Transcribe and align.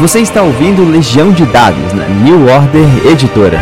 Você 0.00 0.20
está 0.20 0.42
ouvindo 0.42 0.84
Legião 0.84 1.32
de 1.32 1.46
Dados 1.46 1.92
na 1.94 2.06
New 2.06 2.46
Order 2.46 3.06
Editora. 3.10 3.58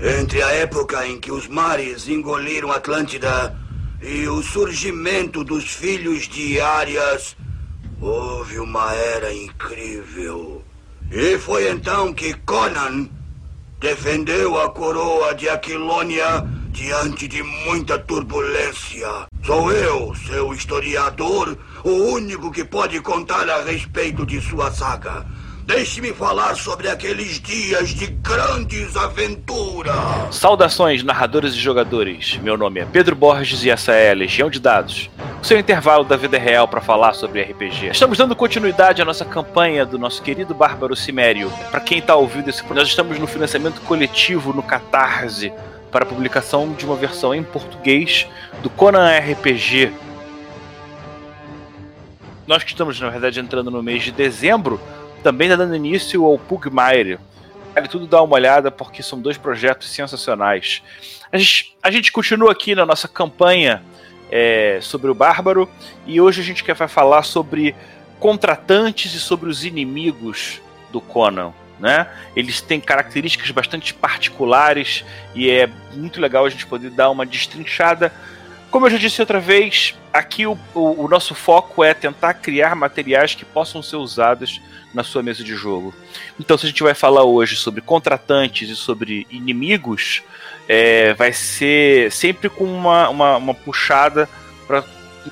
Entre 0.00 0.42
a 0.42 0.50
época 0.52 1.06
em 1.06 1.20
que 1.20 1.30
os 1.30 1.46
mares 1.48 2.08
engoliram 2.08 2.72
Atlântida 2.72 3.54
e 4.02 4.26
o 4.26 4.42
surgimento 4.42 5.44
dos 5.44 5.64
filhos 5.64 6.26
de 6.26 6.58
Arias, 6.58 7.36
houve 8.00 8.58
uma 8.58 8.90
era 8.94 9.34
incrível. 9.34 10.62
E 11.12 11.38
foi 11.38 11.70
então 11.70 12.14
que 12.14 12.32
Conan 12.32 13.06
defendeu 13.78 14.58
a 14.58 14.70
coroa 14.70 15.34
de 15.34 15.48
Aquilônia 15.48 16.42
diante 16.76 17.26
de 17.26 17.42
muita 17.42 17.98
turbulência. 17.98 19.08
Sou 19.42 19.72
eu, 19.72 20.14
seu 20.14 20.52
historiador, 20.52 21.56
o 21.82 21.90
único 22.12 22.52
que 22.52 22.62
pode 22.64 23.00
contar 23.00 23.48
a 23.48 23.62
respeito 23.62 24.26
de 24.26 24.38
sua 24.42 24.70
saga. 24.70 25.24
Deixe-me 25.64 26.12
falar 26.12 26.54
sobre 26.54 26.90
aqueles 26.90 27.40
dias 27.40 27.88
de 27.88 28.08
grandes 28.08 28.94
aventuras. 28.94 29.96
Saudações, 30.30 31.02
narradores 31.02 31.54
e 31.54 31.58
jogadores. 31.58 32.36
Meu 32.42 32.58
nome 32.58 32.80
é 32.80 32.84
Pedro 32.84 33.16
Borges 33.16 33.64
e 33.64 33.70
essa 33.70 33.92
é 33.92 34.10
a 34.10 34.14
Legião 34.14 34.50
de 34.50 34.60
Dados. 34.60 35.08
O 35.42 35.46
seu 35.46 35.58
intervalo 35.58 36.04
da 36.04 36.16
vida 36.16 36.38
real 36.38 36.68
para 36.68 36.82
falar 36.82 37.14
sobre 37.14 37.40
RPG. 37.40 37.88
Estamos 37.92 38.18
dando 38.18 38.36
continuidade 38.36 39.00
à 39.00 39.04
nossa 39.04 39.24
campanha 39.24 39.86
do 39.86 39.98
nosso 39.98 40.22
querido 40.22 40.54
Bárbaro 40.54 40.94
Cimério. 40.94 41.50
Para 41.70 41.80
quem 41.80 41.98
está 41.98 42.14
ouvindo 42.14 42.50
esse 42.50 42.62
nós 42.74 42.86
estamos 42.86 43.18
no 43.18 43.26
financiamento 43.26 43.80
coletivo 43.80 44.52
no 44.52 44.62
Catarse 44.62 45.50
para 45.90 46.04
a 46.04 46.08
publicação 46.08 46.72
de 46.72 46.84
uma 46.84 46.96
versão 46.96 47.34
em 47.34 47.42
português 47.42 48.26
do 48.62 48.70
Conan 48.70 49.08
RPG. 49.18 49.92
Nós 52.46 52.62
que 52.62 52.70
estamos, 52.70 53.00
na 53.00 53.10
verdade, 53.10 53.40
entrando 53.40 53.70
no 53.70 53.82
mês 53.82 54.04
de 54.04 54.12
dezembro, 54.12 54.80
também 55.22 55.48
está 55.48 55.56
dando 55.56 55.74
início 55.74 56.24
ao 56.24 56.38
Pugmire. 56.38 57.18
Vale 57.74 57.88
tudo 57.88 58.06
dar 58.06 58.22
uma 58.22 58.34
olhada 58.34 58.70
porque 58.70 59.02
são 59.02 59.20
dois 59.20 59.36
projetos 59.36 59.88
sensacionais. 59.90 60.82
A 61.32 61.36
gente, 61.36 61.76
a 61.82 61.90
gente 61.90 62.12
continua 62.12 62.52
aqui 62.52 62.74
na 62.74 62.86
nossa 62.86 63.08
campanha 63.08 63.82
é, 64.30 64.78
sobre 64.80 65.10
o 65.10 65.14
Bárbaro 65.14 65.68
e 66.06 66.20
hoje 66.20 66.40
a 66.40 66.44
gente 66.44 66.62
quer 66.62 66.74
falar 66.74 67.22
sobre 67.22 67.74
contratantes 68.18 69.14
e 69.14 69.20
sobre 69.20 69.50
os 69.50 69.64
inimigos 69.64 70.60
do 70.90 71.00
Conan. 71.00 71.52
Né? 71.78 72.06
Eles 72.34 72.60
têm 72.60 72.80
características 72.80 73.50
bastante 73.50 73.92
particulares 73.92 75.04
e 75.34 75.50
é 75.50 75.68
muito 75.94 76.20
legal 76.20 76.46
a 76.46 76.48
gente 76.48 76.66
poder 76.66 76.90
dar 76.90 77.10
uma 77.10 77.26
destrinchada. 77.26 78.12
Como 78.70 78.86
eu 78.86 78.90
já 78.90 78.98
disse 78.98 79.20
outra 79.20 79.38
vez, 79.38 79.94
aqui 80.12 80.46
o, 80.46 80.58
o, 80.74 81.04
o 81.04 81.08
nosso 81.08 81.34
foco 81.34 81.84
é 81.84 81.92
tentar 81.94 82.34
criar 82.34 82.74
materiais 82.74 83.34
que 83.34 83.44
possam 83.44 83.82
ser 83.82 83.96
usados 83.96 84.60
na 84.92 85.04
sua 85.04 85.22
mesa 85.22 85.44
de 85.44 85.54
jogo. 85.54 85.94
Então, 86.40 86.56
se 86.56 86.64
a 86.64 86.68
gente 86.68 86.82
vai 86.82 86.94
falar 86.94 87.24
hoje 87.24 87.56
sobre 87.56 87.82
contratantes 87.82 88.70
e 88.70 88.76
sobre 88.76 89.26
inimigos, 89.30 90.22
é, 90.66 91.12
vai 91.14 91.32
ser 91.32 92.10
sempre 92.10 92.48
com 92.48 92.64
uma, 92.64 93.08
uma, 93.08 93.36
uma 93.36 93.54
puxada 93.54 94.28
para 94.66 94.82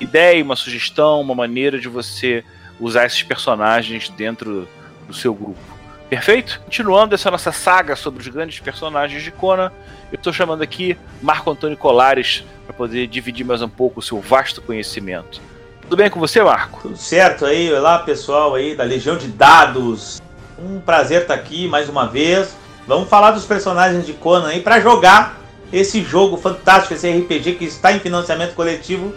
ideia, 0.01 0.45
uma 0.45 0.57
sugestão, 0.57 1.21
uma 1.21 1.35
maneira 1.35 1.79
de 1.79 1.89
você 1.89 2.45
usar 2.79 3.07
esses 3.07 3.23
personagens 3.23 4.09
dentro 4.11 4.69
do 5.07 5.15
seu 5.15 5.35
grupo. 5.35 5.74
Perfeito? 6.09 6.61
Continuando 6.65 7.15
essa 7.15 7.31
nossa 7.31 7.51
saga 7.51 7.97
sobre 7.97 8.21
os 8.21 8.29
grandes 8.29 8.61
personagens 8.61 9.23
de 9.23 9.31
Conan, 9.31 9.73
eu 10.13 10.17
estou 10.17 10.33
chamando 10.33 10.63
aqui 10.63 10.97
Marco 11.23 11.51
Antônio 11.51 11.77
Colares 11.77 12.45
para 12.67 12.75
poder 12.75 13.07
dividir 13.07 13.45
mais 13.45 13.63
um 13.63 13.69
pouco 13.69 14.01
o 14.01 14.03
seu 14.03 14.21
vasto 14.21 14.61
conhecimento. 14.63 15.41
Tudo 15.83 15.97
bem 15.97 16.11
com 16.11 16.21
você, 16.21 16.43
Marco? 16.43 16.81
Tudo 16.83 16.97
certo 16.97 17.45
aí, 17.45 17.73
olá 17.73 17.99
pessoal 17.99 18.55
aí 18.55 18.75
da 18.75 18.85
Legião 18.85 19.17
de 19.17 19.29
Dados. 19.29 20.23
Um 20.59 20.81
prazer 20.81 21.23
estar 21.23 21.35
aqui 21.35 21.67
mais 21.69 21.89
uma 21.89 22.07
vez. 22.07 22.57
Vamos 22.87 23.09
falar 23.09 23.33
dos 23.33 23.45
personagens 23.45 24.07
de 24.07 24.13
Conan 24.13 24.49
aí 24.49 24.61
para 24.61 24.81
jogar 24.81 25.39
esse 25.73 26.03
jogo 26.03 26.37
fantástico, 26.37 26.95
esse 26.95 27.11
RPG 27.11 27.55
que 27.55 27.65
está 27.65 27.93
em 27.93 27.99
financiamento 27.99 28.55
coletivo. 28.55 29.15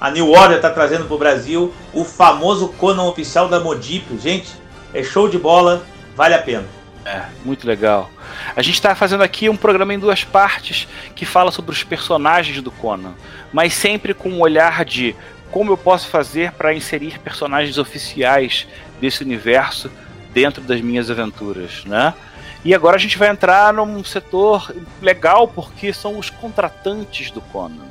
A 0.00 0.10
New 0.10 0.30
Order 0.30 0.56
está 0.56 0.70
trazendo 0.70 1.04
para 1.04 1.14
o 1.14 1.18
Brasil 1.18 1.74
o 1.92 2.04
famoso 2.04 2.68
Conan 2.68 3.02
oficial 3.02 3.48
da 3.48 3.60
Modip. 3.60 4.18
Gente, 4.18 4.48
é 4.94 5.02
show 5.02 5.28
de 5.28 5.38
bola, 5.38 5.82
vale 6.18 6.34
a 6.34 6.42
pena. 6.42 6.64
É, 7.06 7.22
muito 7.44 7.64
legal. 7.64 8.10
A 8.56 8.60
gente 8.60 8.74
está 8.74 8.92
fazendo 8.92 9.22
aqui 9.22 9.48
um 9.48 9.56
programa 9.56 9.94
em 9.94 9.98
duas 10.00 10.24
partes 10.24 10.88
que 11.14 11.24
fala 11.24 11.52
sobre 11.52 11.70
os 11.70 11.84
personagens 11.84 12.60
do 12.60 12.72
Conan, 12.72 13.14
mas 13.52 13.72
sempre 13.72 14.12
com 14.12 14.28
um 14.28 14.40
olhar 14.40 14.84
de 14.84 15.14
como 15.52 15.72
eu 15.72 15.76
posso 15.76 16.08
fazer 16.08 16.50
para 16.52 16.74
inserir 16.74 17.20
personagens 17.20 17.78
oficiais 17.78 18.66
desse 19.00 19.22
universo 19.22 19.88
dentro 20.34 20.60
das 20.60 20.80
minhas 20.80 21.08
aventuras, 21.08 21.84
né? 21.84 22.12
E 22.64 22.74
agora 22.74 22.96
a 22.96 22.98
gente 22.98 23.16
vai 23.16 23.28
entrar 23.28 23.72
num 23.72 24.02
setor 24.02 24.74
legal 25.00 25.46
porque 25.46 25.92
são 25.92 26.18
os 26.18 26.28
contratantes 26.30 27.30
do 27.30 27.40
Conan. 27.40 27.86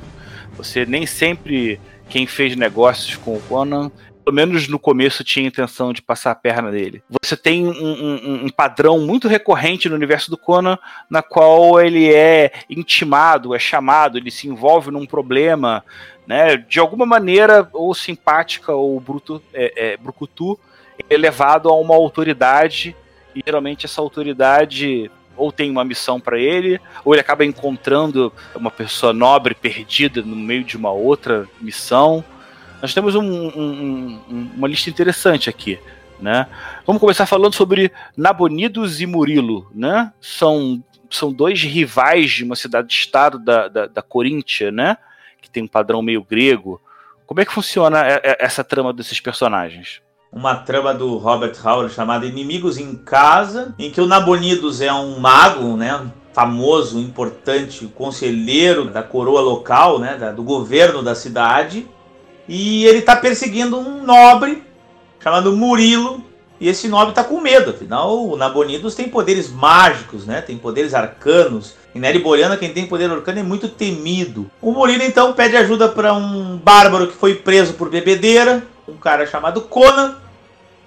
Você 0.58 0.84
nem 0.84 1.06
sempre 1.06 1.80
quem 2.10 2.26
fez 2.26 2.54
negócios 2.54 3.16
com 3.16 3.34
o 3.34 3.40
Conan 3.40 3.90
pelo 4.28 4.36
menos 4.36 4.68
no 4.68 4.78
começo, 4.78 5.24
tinha 5.24 5.46
a 5.46 5.48
intenção 5.48 5.90
de 5.90 6.02
passar 6.02 6.32
a 6.32 6.34
perna 6.34 6.70
dele. 6.70 7.02
Você 7.22 7.34
tem 7.34 7.66
um, 7.66 7.70
um, 7.70 8.44
um, 8.44 8.48
padrão 8.50 9.00
muito 9.00 9.26
recorrente 9.26 9.88
no 9.88 9.94
universo 9.94 10.30
do 10.30 10.36
Conan, 10.36 10.78
na 11.08 11.22
qual 11.22 11.80
ele 11.80 12.12
é 12.12 12.52
intimado, 12.68 13.54
é 13.54 13.58
chamado, 13.58 14.18
ele 14.18 14.30
se 14.30 14.46
envolve 14.46 14.90
num 14.90 15.06
problema, 15.06 15.82
né, 16.26 16.58
de 16.58 16.78
alguma 16.78 17.06
maneira, 17.06 17.66
ou 17.72 17.94
simpática 17.94 18.74
ou 18.74 19.00
bruto, 19.00 19.42
é, 19.54 19.92
é, 19.92 19.96
brucutu, 19.96 20.60
é 21.08 21.16
levado 21.16 21.70
a 21.70 21.74
uma 21.74 21.94
autoridade, 21.94 22.94
e 23.34 23.42
geralmente 23.42 23.86
essa 23.86 24.02
autoridade 24.02 25.10
ou 25.38 25.50
tem 25.50 25.70
uma 25.70 25.86
missão 25.86 26.20
para 26.20 26.38
ele, 26.38 26.78
ou 27.02 27.14
ele 27.14 27.22
acaba 27.22 27.46
encontrando 27.46 28.30
uma 28.54 28.70
pessoa 28.70 29.14
nobre 29.14 29.54
perdida 29.54 30.20
no 30.20 30.36
meio 30.36 30.64
de 30.64 30.76
uma 30.76 30.90
outra 30.90 31.48
missão. 31.62 32.22
Nós 32.80 32.94
temos 32.94 33.14
um, 33.14 33.22
um, 33.22 34.20
um, 34.30 34.50
uma 34.56 34.68
lista 34.68 34.88
interessante 34.88 35.50
aqui. 35.50 35.78
Né? 36.20 36.46
Vamos 36.86 37.00
começar 37.00 37.26
falando 37.26 37.54
sobre 37.54 37.92
Nabonidos 38.16 39.00
e 39.00 39.06
Murilo. 39.06 39.70
Né? 39.74 40.12
São, 40.20 40.82
são 41.10 41.32
dois 41.32 41.62
rivais 41.62 42.30
de 42.30 42.44
uma 42.44 42.56
cidade-estado 42.56 43.38
da, 43.38 43.68
da, 43.68 43.86
da 43.86 44.02
Coríntia, 44.02 44.70
né? 44.70 44.96
que 45.40 45.50
tem 45.50 45.62
um 45.62 45.68
padrão 45.68 46.02
meio 46.02 46.22
grego. 46.22 46.80
Como 47.26 47.40
é 47.40 47.44
que 47.44 47.52
funciona 47.52 48.00
essa 48.22 48.64
trama 48.64 48.92
desses 48.92 49.20
personagens? 49.20 50.00
Uma 50.32 50.56
trama 50.56 50.92
do 50.92 51.16
Robert 51.16 51.54
Howard 51.64 51.92
chamada 51.92 52.26
Inimigos 52.26 52.78
em 52.78 52.96
Casa, 52.96 53.74
em 53.78 53.90
que 53.90 54.00
o 54.00 54.06
Nabonidos 54.06 54.80
é 54.80 54.92
um 54.92 55.18
mago, 55.18 55.76
né? 55.76 56.10
famoso, 56.32 57.00
importante, 57.00 57.86
conselheiro 57.88 58.84
da 58.90 59.02
coroa 59.02 59.40
local, 59.40 59.98
né? 59.98 60.16
do 60.34 60.42
governo 60.42 61.02
da 61.02 61.14
cidade, 61.14 61.88
e 62.48 62.86
ele 62.86 62.98
está 62.98 63.14
perseguindo 63.14 63.78
um 63.78 64.02
nobre 64.02 64.62
chamado 65.20 65.54
Murilo. 65.54 66.24
E 66.60 66.68
esse 66.68 66.88
nobre 66.88 67.10
está 67.10 67.22
com 67.22 67.40
medo, 67.40 67.70
afinal 67.70 68.26
o 68.26 68.36
Nabonidos 68.36 68.96
tem 68.96 69.08
poderes 69.08 69.48
mágicos, 69.48 70.26
né? 70.26 70.40
Tem 70.40 70.58
poderes 70.58 70.92
arcanos. 70.92 71.74
Em 71.94 72.00
Neriboriana 72.00 72.56
quem 72.56 72.72
tem 72.72 72.86
poder 72.86 73.08
arcano 73.08 73.38
é 73.38 73.42
muito 73.44 73.68
temido. 73.68 74.50
O 74.60 74.72
Murilo 74.72 75.04
então 75.04 75.32
pede 75.34 75.56
ajuda 75.56 75.88
para 75.88 76.12
um 76.14 76.56
bárbaro 76.56 77.06
que 77.06 77.14
foi 77.14 77.36
preso 77.36 77.74
por 77.74 77.88
bebedeira, 77.88 78.64
um 78.88 78.96
cara 78.96 79.24
chamado 79.24 79.60
Conan. 79.60 80.16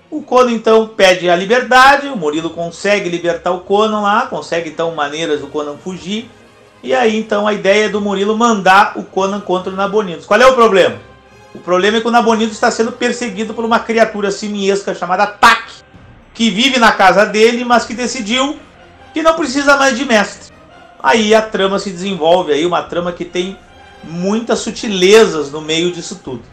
O 0.09 0.21
Conan 0.21 0.51
então 0.51 0.87
pede 0.89 1.29
a 1.29 1.37
liberdade, 1.37 2.07
o 2.07 2.17
Murilo 2.17 2.49
consegue 2.49 3.07
libertar 3.07 3.51
o 3.51 3.61
Conan 3.61 4.01
lá, 4.01 4.27
consegue 4.27 4.69
então 4.69 4.93
maneiras 4.93 5.39
do 5.39 5.47
Conan 5.47 5.77
fugir. 5.77 6.29
E 6.83 6.93
aí 6.93 7.17
então 7.17 7.47
a 7.47 7.53
ideia 7.53 7.85
é 7.85 7.89
do 7.89 8.01
Murilo 8.01 8.37
mandar 8.37 8.97
o 8.97 9.03
Conan 9.03 9.39
contra 9.39 9.71
o 9.71 9.75
Nabonidos. 9.75 10.25
Qual 10.25 10.41
é 10.41 10.45
o 10.45 10.53
problema? 10.53 11.10
O 11.53 11.59
problema 11.59 11.97
é 11.97 12.01
que 12.01 12.07
o 12.07 12.11
Nabonido 12.11 12.51
está 12.51 12.71
sendo 12.71 12.91
perseguido 12.91 13.53
por 13.53 13.65
uma 13.65 13.79
criatura 13.79 14.31
simiesca 14.31 14.95
chamada 14.95 15.27
Tak, 15.27 15.63
que 16.33 16.49
vive 16.49 16.79
na 16.79 16.91
casa 16.91 17.25
dele, 17.25 17.65
mas 17.65 17.85
que 17.85 17.93
decidiu 17.93 18.57
que 19.13 19.21
não 19.21 19.35
precisa 19.35 19.75
mais 19.75 19.97
de 19.97 20.05
mestre. 20.05 20.53
Aí 21.03 21.35
a 21.35 21.41
trama 21.41 21.77
se 21.79 21.89
desenvolve, 21.89 22.53
aí 22.53 22.65
uma 22.65 22.83
trama 22.83 23.11
que 23.11 23.25
tem 23.25 23.57
muitas 24.03 24.59
sutilezas 24.59 25.51
no 25.51 25.61
meio 25.61 25.91
disso 25.91 26.21
tudo. 26.23 26.43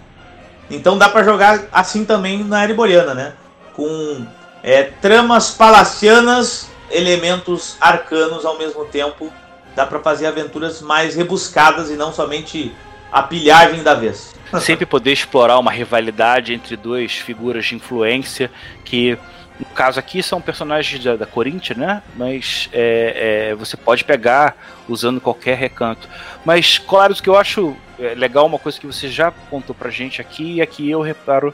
Então 0.70 0.98
dá 0.98 1.08
para 1.08 1.22
jogar 1.24 1.66
assim 1.72 2.04
também 2.04 2.42
na 2.44 2.64
Ereboriana, 2.64 3.14
né? 3.14 3.32
Com 3.74 4.26
é, 4.62 4.82
tramas 4.82 5.50
palacianas, 5.50 6.68
elementos 6.90 7.76
arcanos 7.80 8.44
ao 8.44 8.58
mesmo 8.58 8.84
tempo. 8.84 9.32
Dá 9.76 9.86
para 9.86 10.00
fazer 10.00 10.26
aventuras 10.26 10.82
mais 10.82 11.14
rebuscadas 11.14 11.88
e 11.88 11.94
não 11.94 12.12
somente 12.12 12.74
a 13.12 13.22
pilhagem 13.22 13.82
da 13.82 13.94
vez. 13.94 14.34
Sempre 14.60 14.86
poder 14.86 15.12
explorar 15.12 15.58
uma 15.58 15.70
rivalidade 15.70 16.54
entre 16.54 16.76
duas 16.76 17.12
figuras 17.12 17.66
de 17.66 17.74
influência 17.74 18.50
que 18.84 19.18
No 19.58 19.66
caso 19.74 19.98
aqui 19.98 20.22
são 20.22 20.40
personagens 20.40 21.02
da, 21.02 21.16
da 21.16 21.26
Corinthians, 21.26 21.78
né? 21.78 22.02
Mas 22.16 22.68
é, 22.72 23.50
é, 23.50 23.54
você 23.54 23.76
pode 23.76 24.04
pegar 24.04 24.56
usando 24.88 25.20
qualquer 25.20 25.56
recanto. 25.56 26.08
Mas, 26.44 26.78
claro, 26.78 27.12
o 27.12 27.22
que 27.22 27.28
eu 27.28 27.36
acho 27.36 27.76
é, 27.98 28.14
legal, 28.14 28.46
uma 28.46 28.58
coisa 28.58 28.78
que 28.78 28.86
você 28.86 29.08
já 29.08 29.30
contou 29.50 29.74
pra 29.74 29.90
gente 29.90 30.20
aqui, 30.20 30.60
é 30.60 30.66
que 30.66 30.88
eu 30.88 31.00
reparo 31.00 31.52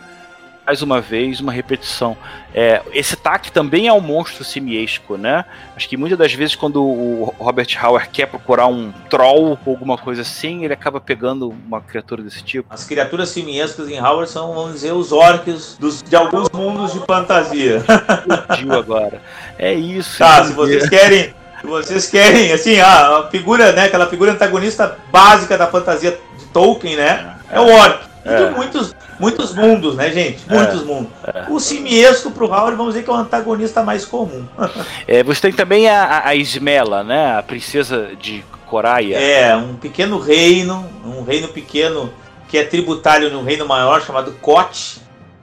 mais 0.66 0.82
uma 0.82 1.00
vez 1.00 1.40
uma 1.40 1.52
repetição. 1.52 2.16
É, 2.54 2.80
esse 2.92 3.16
TAC 3.16 3.50
também 3.50 3.86
é 3.86 3.92
um 3.92 4.00
monstro 4.00 4.44
simiesco, 4.44 5.16
né? 5.16 5.44
Acho 5.76 5.88
que 5.88 5.96
muitas 5.96 6.18
das 6.18 6.32
vezes 6.32 6.54
quando 6.54 6.82
o 6.82 7.34
Robert 7.38 7.66
Howard 7.82 8.08
quer 8.10 8.26
procurar 8.26 8.66
um 8.66 8.92
troll 9.10 9.58
ou 9.64 9.72
alguma 9.72 9.98
coisa 9.98 10.22
assim, 10.22 10.64
ele 10.64 10.72
acaba 10.72 11.00
pegando 11.00 11.54
uma 11.66 11.80
criatura 11.80 12.22
desse 12.22 12.42
tipo. 12.42 12.72
As 12.72 12.84
criaturas 12.84 13.28
simiescas 13.28 13.88
em 13.88 13.98
Howard 13.98 14.30
são, 14.30 14.54
vamos 14.54 14.74
dizer, 14.74 14.92
os 14.92 15.12
orcs 15.12 15.76
dos, 15.78 16.02
de 16.02 16.16
alguns 16.16 16.48
mundos 16.50 16.92
de 16.92 17.00
fantasia. 17.00 17.78
Explodiu 17.78 18.72
agora. 18.78 19.20
É 19.58 19.74
isso. 19.74 20.18
Tá, 20.18 20.44
se 20.44 20.52
vocês 20.52 20.88
querem 20.88 21.34
se 21.60 21.66
vocês 21.66 22.10
querem, 22.10 22.52
assim, 22.52 22.78
a 22.78 23.26
figura, 23.30 23.72
né, 23.72 23.84
aquela 23.84 24.06
figura 24.06 24.32
antagonista 24.32 24.98
básica 25.10 25.56
da 25.56 25.66
fantasia 25.66 26.18
de 26.38 26.44
Tolkien, 26.46 26.94
né, 26.94 27.36
é 27.50 27.58
o 27.58 27.66
Orc. 27.66 28.13
É. 28.24 28.50
muitos, 28.50 28.94
muitos 29.20 29.54
mundos, 29.54 29.96
né, 29.96 30.10
gente? 30.10 30.44
É. 30.48 30.54
Muitos 30.54 30.82
é. 30.82 30.84
mundos. 30.84 31.12
É. 31.26 31.44
O 31.50 31.60
simiesco 31.60 32.30
pro 32.30 32.46
Howard, 32.46 32.76
vamos 32.76 32.94
dizer 32.94 33.04
que 33.04 33.10
é 33.10 33.12
o 33.12 33.16
antagonista 33.16 33.82
mais 33.82 34.04
comum. 34.04 34.44
é, 35.06 35.22
você 35.22 35.42
tem 35.42 35.52
também 35.52 35.88
a, 35.88 36.26
a 36.26 36.34
Ismela, 36.34 37.04
né? 37.04 37.36
A 37.36 37.42
princesa 37.42 38.10
de 38.18 38.44
Coraia. 38.66 39.16
É, 39.16 39.54
um 39.54 39.74
pequeno 39.74 40.18
reino, 40.18 40.88
um 41.04 41.22
reino 41.22 41.48
pequeno 41.48 42.12
que 42.48 42.58
é 42.58 42.64
tributário 42.64 43.30
no 43.30 43.42
reino 43.42 43.66
maior 43.66 44.02
chamado 44.02 44.32
Koch. 44.40 45.02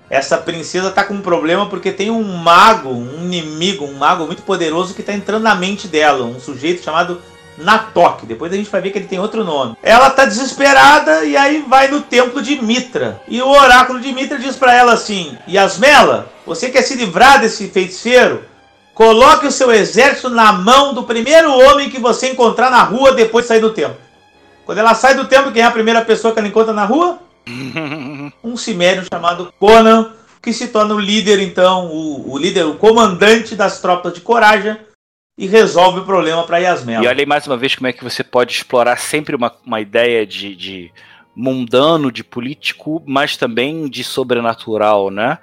Essa 0.09 0.37
princesa 0.37 0.91
tá 0.91 1.05
com 1.05 1.13
um 1.13 1.21
problema 1.21 1.67
porque 1.67 1.91
tem 1.91 2.11
um 2.11 2.23
mago, 2.23 2.89
um 2.89 3.23
inimigo, 3.23 3.85
um 3.85 3.93
mago 3.93 4.25
muito 4.25 4.41
poderoso 4.41 4.93
que 4.93 5.01
tá 5.01 5.13
entrando 5.13 5.43
na 5.43 5.55
mente 5.55 5.87
dela, 5.87 6.25
um 6.25 6.39
sujeito 6.39 6.83
chamado 6.83 7.21
Natok. 7.61 8.25
Depois 8.25 8.51
a 8.51 8.55
gente 8.55 8.69
vai 8.69 8.81
ver 8.81 8.91
que 8.91 8.97
ele 8.97 9.07
tem 9.07 9.19
outro 9.19 9.43
nome. 9.43 9.75
Ela 9.81 10.09
tá 10.09 10.25
desesperada 10.25 11.23
e 11.23 11.37
aí 11.37 11.63
vai 11.67 11.87
no 11.87 12.01
templo 12.01 12.41
de 12.41 12.61
Mitra. 12.61 13.21
E 13.27 13.41
o 13.41 13.47
oráculo 13.47 13.99
de 13.99 14.11
Mitra 14.11 14.37
diz 14.37 14.55
para 14.55 14.73
ela 14.73 14.93
assim: 14.93 15.37
Yasmela, 15.47 16.31
você 16.45 16.69
quer 16.69 16.81
se 16.81 16.95
livrar 16.95 17.39
desse 17.39 17.67
feiticeiro? 17.67 18.43
Coloque 18.93 19.47
o 19.47 19.51
seu 19.51 19.71
exército 19.71 20.29
na 20.29 20.51
mão 20.51 20.93
do 20.93 21.03
primeiro 21.03 21.51
homem 21.51 21.89
que 21.89 21.99
você 21.99 22.29
encontrar 22.29 22.69
na 22.69 22.83
rua 22.83 23.13
depois 23.13 23.45
de 23.45 23.49
sair 23.49 23.61
do 23.61 23.71
templo. 23.71 23.97
Quando 24.65 24.77
ela 24.77 24.93
sai 24.93 25.15
do 25.15 25.25
templo, 25.25 25.51
quem 25.51 25.63
é 25.63 25.65
a 25.65 25.71
primeira 25.71 26.03
pessoa 26.03 26.33
que 26.33 26.39
ela 26.39 26.47
encontra 26.47 26.73
na 26.73 26.85
rua? 26.85 27.19
um 28.43 28.55
cimério 28.57 29.03
chamado 29.11 29.51
Conan, 29.59 30.11
que 30.41 30.53
se 30.53 30.67
torna 30.67 30.93
o 30.93 30.99
líder, 30.99 31.39
então, 31.39 31.87
o, 31.87 32.33
o 32.33 32.37
líder, 32.37 32.65
o 32.65 32.75
comandante 32.75 33.55
das 33.55 33.79
tropas 33.79 34.13
de 34.13 34.21
Coragem 34.21 34.77
e 35.37 35.47
resolve 35.47 35.99
o 35.99 36.05
problema 36.05 36.43
para 36.43 36.57
Yasmela. 36.57 37.03
E 37.03 37.07
olha 37.07 37.21
aí 37.21 37.25
mais 37.25 37.47
uma 37.47 37.57
vez 37.57 37.75
como 37.75 37.87
é 37.87 37.93
que 37.93 38.03
você 38.03 38.23
pode 38.23 38.53
explorar 38.53 38.97
sempre 38.97 39.35
uma, 39.35 39.55
uma 39.65 39.79
ideia 39.79 40.25
de, 40.25 40.55
de 40.55 40.91
mundano, 41.35 42.11
de 42.11 42.23
político, 42.23 43.01
mas 43.05 43.37
também 43.37 43.89
de 43.89 44.03
sobrenatural, 44.03 45.09
né? 45.09 45.37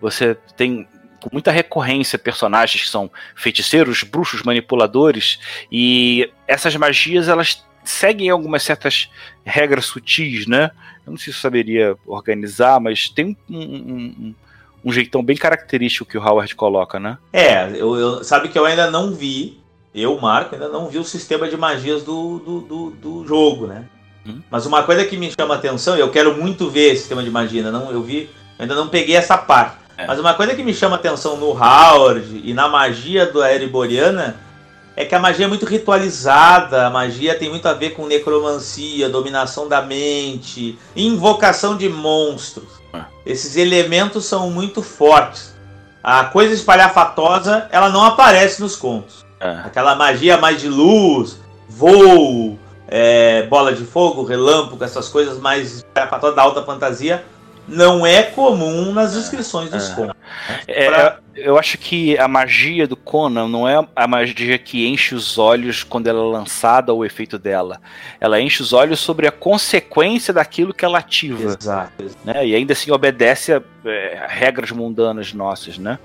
Você 0.00 0.36
tem 0.56 0.86
com 1.20 1.30
muita 1.32 1.50
recorrência 1.50 2.18
personagens 2.18 2.82
que 2.82 2.88
são 2.88 3.10
feiticeiros, 3.34 4.02
bruxos, 4.02 4.42
manipuladores 4.42 5.38
e 5.70 6.30
essas 6.46 6.76
magias 6.76 7.28
elas 7.28 7.64
seguem 7.84 8.30
algumas 8.30 8.62
certas 8.62 9.10
regras 9.44 9.86
sutis, 9.86 10.46
né? 10.46 10.70
Eu 11.06 11.12
não 11.12 11.16
sei 11.16 11.32
se 11.32 11.38
eu 11.38 11.42
saberia 11.42 11.96
organizar, 12.06 12.78
mas 12.80 13.08
tem 13.08 13.36
um, 13.48 13.58
um, 13.58 14.34
um 14.84 14.92
jeitão 14.92 15.22
bem 15.22 15.36
característico 15.36 16.08
que 16.08 16.18
o 16.18 16.22
Howard 16.22 16.54
coloca, 16.54 16.98
né? 16.98 17.18
É, 17.32 17.70
eu, 17.74 17.96
eu, 17.96 18.24
sabe 18.24 18.48
que 18.48 18.58
eu 18.58 18.64
ainda 18.64 18.90
não 18.90 19.12
vi, 19.12 19.60
eu, 19.94 20.18
Marco, 20.20 20.54
ainda 20.54 20.68
não 20.68 20.88
vi 20.88 20.98
o 20.98 21.04
sistema 21.04 21.48
de 21.48 21.56
magias 21.56 22.02
do, 22.02 22.38
do, 22.38 22.60
do, 22.60 22.90
do 22.90 23.26
jogo, 23.26 23.66
né? 23.66 23.84
Hum. 24.26 24.40
Mas 24.50 24.66
uma 24.66 24.82
coisa 24.82 25.04
que 25.04 25.16
me 25.16 25.30
chama 25.30 25.54
atenção, 25.54 25.96
eu 25.96 26.10
quero 26.10 26.36
muito 26.36 26.70
ver 26.70 26.92
esse 26.92 27.00
sistema 27.00 27.22
de 27.22 27.30
magia, 27.30 27.60
ainda 27.60 27.72
não, 27.72 27.90
eu 27.90 28.02
vi, 28.02 28.30
ainda 28.58 28.74
não 28.74 28.88
peguei 28.88 29.16
essa 29.16 29.36
parte. 29.36 29.76
É. 29.96 30.06
Mas 30.06 30.20
uma 30.20 30.34
coisa 30.34 30.54
que 30.54 30.62
me 30.62 30.72
chama 30.72 30.96
atenção 30.96 31.36
no 31.36 31.50
Howard 31.50 32.42
e 32.44 32.54
na 32.54 32.68
magia 32.68 33.26
do 33.26 33.44
Ereboriana 33.44 34.36
é 34.94 35.04
que 35.04 35.14
a 35.14 35.18
magia 35.18 35.44
é 35.44 35.48
muito 35.48 35.64
ritualizada, 35.64 36.86
a 36.86 36.90
magia 36.90 37.36
tem 37.36 37.48
muito 37.48 37.66
a 37.66 37.72
ver 37.72 37.90
com 37.90 38.06
necromancia, 38.06 39.08
dominação 39.08 39.68
da 39.68 39.80
mente, 39.80 40.78
invocação 40.94 41.76
de 41.76 41.88
monstros. 41.88 42.77
Esses 43.28 43.56
elementos 43.56 44.24
são 44.24 44.50
muito 44.50 44.80
fortes. 44.82 45.54
A 46.02 46.24
coisa 46.24 46.54
espalhafatosa, 46.54 47.68
ela 47.70 47.90
não 47.90 48.02
aparece 48.02 48.58
nos 48.58 48.74
contos. 48.74 49.22
É. 49.38 49.50
Aquela 49.66 49.94
magia 49.94 50.38
mais 50.38 50.58
de 50.58 50.66
luz, 50.66 51.38
voo, 51.68 52.58
é, 52.88 53.42
bola 53.42 53.74
de 53.74 53.84
fogo, 53.84 54.24
relâmpago, 54.24 54.82
essas 54.82 55.10
coisas 55.10 55.38
mais 55.38 55.76
espalhafatosas 55.76 56.36
da 56.36 56.42
alta 56.42 56.62
fantasia, 56.62 57.22
não 57.68 58.06
é 58.06 58.22
comum 58.22 58.92
nas 58.92 59.12
descrições 59.12 59.70
dos 59.70 59.90
é. 59.90 59.94
contos. 59.94 60.16
É, 60.66 60.86
pra... 60.86 61.18
Eu 61.36 61.56
acho 61.56 61.78
que 61.78 62.18
a 62.18 62.26
magia 62.26 62.86
do 62.86 62.96
Conan 62.96 63.46
não 63.46 63.68
é 63.68 63.86
a 63.94 64.08
magia 64.08 64.58
que 64.58 64.88
enche 64.88 65.14
os 65.14 65.38
olhos 65.38 65.84
quando 65.84 66.08
ela 66.08 66.18
é 66.18 66.38
lançada 66.38 66.92
ou 66.92 67.00
o 67.00 67.04
efeito 67.04 67.38
dela. 67.38 67.80
Ela 68.20 68.40
enche 68.40 68.60
os 68.62 68.72
olhos 68.72 68.98
sobre 68.98 69.28
a 69.28 69.30
consequência 69.30 70.34
daquilo 70.34 70.74
que 70.74 70.84
ela 70.84 70.98
ativa. 70.98 71.56
Exato. 71.56 72.04
Né? 72.24 72.46
E 72.48 72.54
ainda 72.54 72.72
assim 72.72 72.90
obedece 72.90 73.52
a, 73.52 73.62
é, 73.84 74.26
regras 74.28 74.72
mundanas 74.72 75.32
nossas, 75.32 75.78
né? 75.78 75.98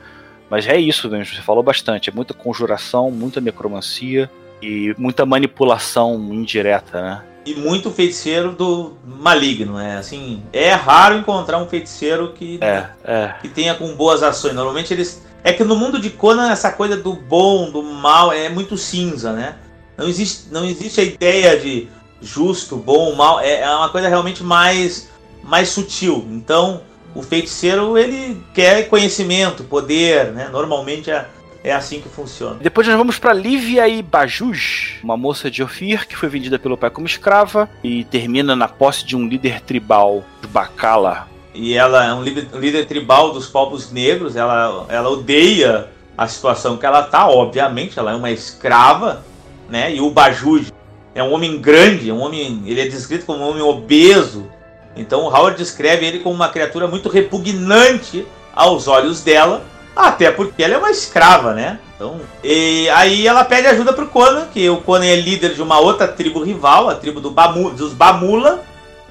Mas 0.49 0.67
é 0.67 0.77
isso 0.77 1.09
mesmo, 1.09 1.33
você 1.33 1.41
falou 1.41 1.63
bastante. 1.63 2.09
É 2.09 2.13
muita 2.13 2.33
conjuração, 2.33 3.09
muita 3.09 3.41
necromancia 3.41 4.29
e 4.61 4.93
muita 4.99 5.25
manipulação 5.25 6.15
indireta, 6.31 7.01
né? 7.01 7.23
E 7.45 7.55
muito 7.55 7.91
feiticeiro 7.91 8.51
do 8.51 8.93
maligno, 9.05 9.77
é 9.77 9.97
assim, 9.97 10.41
é 10.53 10.71
raro 10.73 11.17
encontrar 11.17 11.57
um 11.57 11.67
feiticeiro 11.67 12.33
que 12.33 12.57
é, 12.61 12.87
é. 13.03 13.35
que 13.41 13.49
tenha 13.49 13.75
com 13.75 13.93
boas 13.95 14.23
ações. 14.23 14.53
Normalmente 14.53 14.93
eles 14.93 15.21
é 15.43 15.51
que 15.51 15.63
no 15.63 15.75
mundo 15.75 15.99
de 15.99 16.09
Conan 16.09 16.51
essa 16.51 16.71
coisa 16.71 16.95
do 16.95 17.13
bom, 17.13 17.69
do 17.69 17.83
mal 17.83 18.31
é 18.31 18.47
muito 18.47 18.77
cinza, 18.77 19.33
né? 19.33 19.55
Não 19.97 20.07
existe 20.07 20.47
não 20.51 20.65
existe 20.65 21.01
a 21.01 21.03
ideia 21.03 21.59
de 21.59 21.89
justo, 22.21 22.77
bom, 22.77 23.13
mal, 23.15 23.39
é, 23.41 23.61
é 23.61 23.69
uma 23.75 23.89
coisa 23.89 24.07
realmente 24.07 24.43
mais 24.43 25.09
mais 25.43 25.69
sutil. 25.69 26.25
Então, 26.31 26.81
o 27.13 27.21
feiticeiro 27.21 27.97
ele 27.97 28.41
quer 28.53 28.87
conhecimento, 28.87 29.65
poder, 29.65 30.31
né? 30.31 30.47
Normalmente 30.49 31.11
a 31.11 31.27
é 31.63 31.71
assim 31.71 32.01
que 32.01 32.09
funciona. 32.09 32.57
Depois 32.59 32.85
nós 32.87 32.97
vamos 32.97 33.17
para 33.17 33.31
Lívia 33.31 33.87
e 33.87 34.01
Bajuj, 34.01 34.99
uma 35.01 35.15
moça 35.15 35.49
de 35.49 35.63
Ofir 35.63 36.05
que 36.07 36.15
foi 36.15 36.27
vendida 36.27 36.59
pelo 36.59 36.77
pai 36.77 36.89
como 36.89 37.07
escrava 37.07 37.69
e 37.83 38.03
termina 38.03 38.55
na 38.55 38.67
posse 38.67 39.05
de 39.05 39.15
um 39.15 39.25
líder 39.25 39.61
tribal, 39.61 40.23
de 40.41 40.47
Bacala. 40.47 41.29
E 41.53 41.73
ela 41.73 42.05
é 42.05 42.13
um 42.13 42.21
líder, 42.21 42.47
um 42.53 42.59
líder 42.59 42.85
tribal 42.85 43.31
dos 43.31 43.47
povos 43.47 43.91
negros, 43.91 44.35
ela, 44.35 44.85
ela 44.89 45.09
odeia 45.09 45.87
a 46.17 46.27
situação 46.27 46.77
que 46.77 46.85
ela 46.85 47.03
tá, 47.03 47.27
obviamente, 47.27 47.97
ela 47.97 48.11
é 48.11 48.15
uma 48.15 48.31
escrava, 48.31 49.23
né? 49.69 49.95
E 49.95 50.01
o 50.01 50.09
Bajuj 50.09 50.71
é 51.15 51.23
um 51.23 51.31
homem 51.31 51.59
grande, 51.61 52.11
um 52.11 52.19
homem, 52.19 52.63
ele 52.65 52.81
é 52.81 52.87
descrito 52.87 53.25
como 53.25 53.39
um 53.39 53.49
homem 53.49 53.61
obeso. 53.61 54.47
Então 54.95 55.21
o 55.21 55.27
Howard 55.27 55.57
descreve 55.57 56.05
ele 56.05 56.19
como 56.19 56.35
uma 56.35 56.49
criatura 56.49 56.87
muito 56.87 57.07
repugnante 57.07 58.25
aos 58.53 58.87
olhos 58.87 59.21
dela 59.21 59.63
até 59.95 60.31
porque 60.31 60.63
ela 60.63 60.75
é 60.75 60.77
uma 60.77 60.91
escrava, 60.91 61.53
né? 61.53 61.79
Então, 61.95 62.19
e 62.43 62.89
aí 62.89 63.27
ela 63.27 63.45
pede 63.45 63.67
ajuda 63.67 63.93
pro 63.93 64.07
Conan, 64.07 64.47
que 64.53 64.69
o 64.69 64.81
Conan 64.81 65.05
é 65.05 65.15
líder 65.15 65.53
de 65.53 65.61
uma 65.61 65.79
outra 65.79 66.07
tribo 66.07 66.43
rival, 66.43 66.89
a 66.89 66.95
tribo 66.95 67.21
do 67.21 67.31
Bamu, 67.31 67.69
dos 67.71 67.93
Bamula, 67.93 68.63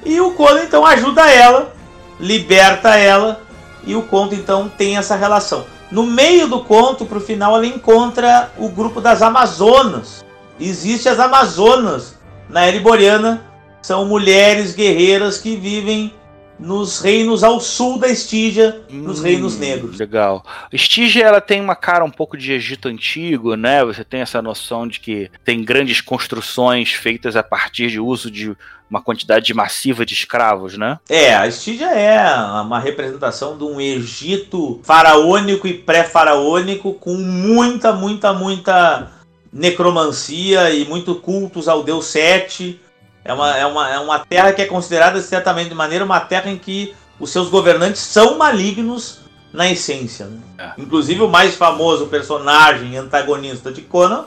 e 0.04 0.20
o 0.20 0.32
Conan 0.32 0.62
então 0.64 0.84
ajuda 0.84 1.30
ela, 1.30 1.72
liberta 2.18 2.96
ela, 2.96 3.40
e 3.84 3.94
o 3.94 4.02
conto 4.02 4.34
então 4.34 4.68
tem 4.68 4.96
essa 4.96 5.16
relação. 5.16 5.64
No 5.90 6.04
meio 6.04 6.48
do 6.48 6.60
conto, 6.60 7.04
pro 7.04 7.20
final, 7.20 7.54
ela 7.54 7.66
encontra 7.66 8.50
o 8.56 8.68
grupo 8.68 9.00
das 9.00 9.20
Amazonas. 9.20 10.24
Existem 10.58 11.12
as 11.12 11.18
Amazonas 11.18 12.18
na 12.48 12.66
Ereboriana, 12.66 13.44
são 13.82 14.06
mulheres 14.06 14.74
guerreiras 14.74 15.38
que 15.38 15.56
vivem 15.56 16.14
nos 16.62 17.00
reinos 17.00 17.42
ao 17.42 17.60
sul 17.60 17.98
da 17.98 18.08
Estígia, 18.08 18.80
hum, 18.90 19.02
nos 19.02 19.20
reinos 19.20 19.58
negros. 19.58 19.98
Legal. 19.98 20.44
Estígia 20.72 21.24
ela 21.24 21.40
tem 21.40 21.60
uma 21.60 21.74
cara 21.74 22.04
um 22.04 22.10
pouco 22.10 22.36
de 22.36 22.52
Egito 22.52 22.88
antigo, 22.88 23.54
né? 23.56 23.84
Você 23.84 24.04
tem 24.04 24.20
essa 24.20 24.40
noção 24.40 24.86
de 24.86 25.00
que 25.00 25.30
tem 25.44 25.64
grandes 25.64 26.00
construções 26.00 26.92
feitas 26.92 27.36
a 27.36 27.42
partir 27.42 27.90
de 27.90 27.98
uso 28.00 28.30
de 28.30 28.56
uma 28.88 29.00
quantidade 29.00 29.52
massiva 29.54 30.04
de 30.04 30.12
escravos, 30.12 30.76
né? 30.76 30.98
É, 31.08 31.34
a 31.34 31.48
Estígia 31.48 31.86
é 31.86 32.22
uma 32.60 32.78
representação 32.78 33.56
de 33.56 33.64
um 33.64 33.80
Egito 33.80 34.80
faraônico 34.84 35.66
e 35.66 35.74
pré-faraônico 35.74 36.92
com 36.94 37.14
muita, 37.14 37.92
muita, 37.92 38.32
muita 38.32 39.10
necromancia 39.52 40.70
e 40.70 40.84
muito 40.84 41.14
cultos 41.16 41.68
ao 41.68 41.82
deus 41.82 42.06
Sete 42.06 42.80
é 43.24 43.32
uma, 43.32 43.56
é, 43.56 43.66
uma, 43.66 43.90
é 43.90 43.98
uma 43.98 44.18
terra 44.18 44.52
que 44.52 44.62
é 44.62 44.66
considerada, 44.66 45.20
certamente 45.20 45.68
de 45.68 45.74
maneira, 45.74 46.04
uma 46.04 46.20
terra 46.20 46.50
em 46.50 46.58
que 46.58 46.94
os 47.18 47.30
seus 47.30 47.48
governantes 47.48 48.00
são 48.00 48.36
malignos 48.36 49.20
na 49.52 49.70
essência. 49.70 50.26
Né? 50.26 50.40
É. 50.58 50.72
Inclusive 50.78 51.22
o 51.22 51.28
mais 51.28 51.54
famoso 51.54 52.06
personagem 52.06 52.96
antagonista 52.96 53.70
de 53.70 53.82
Conan 53.82 54.24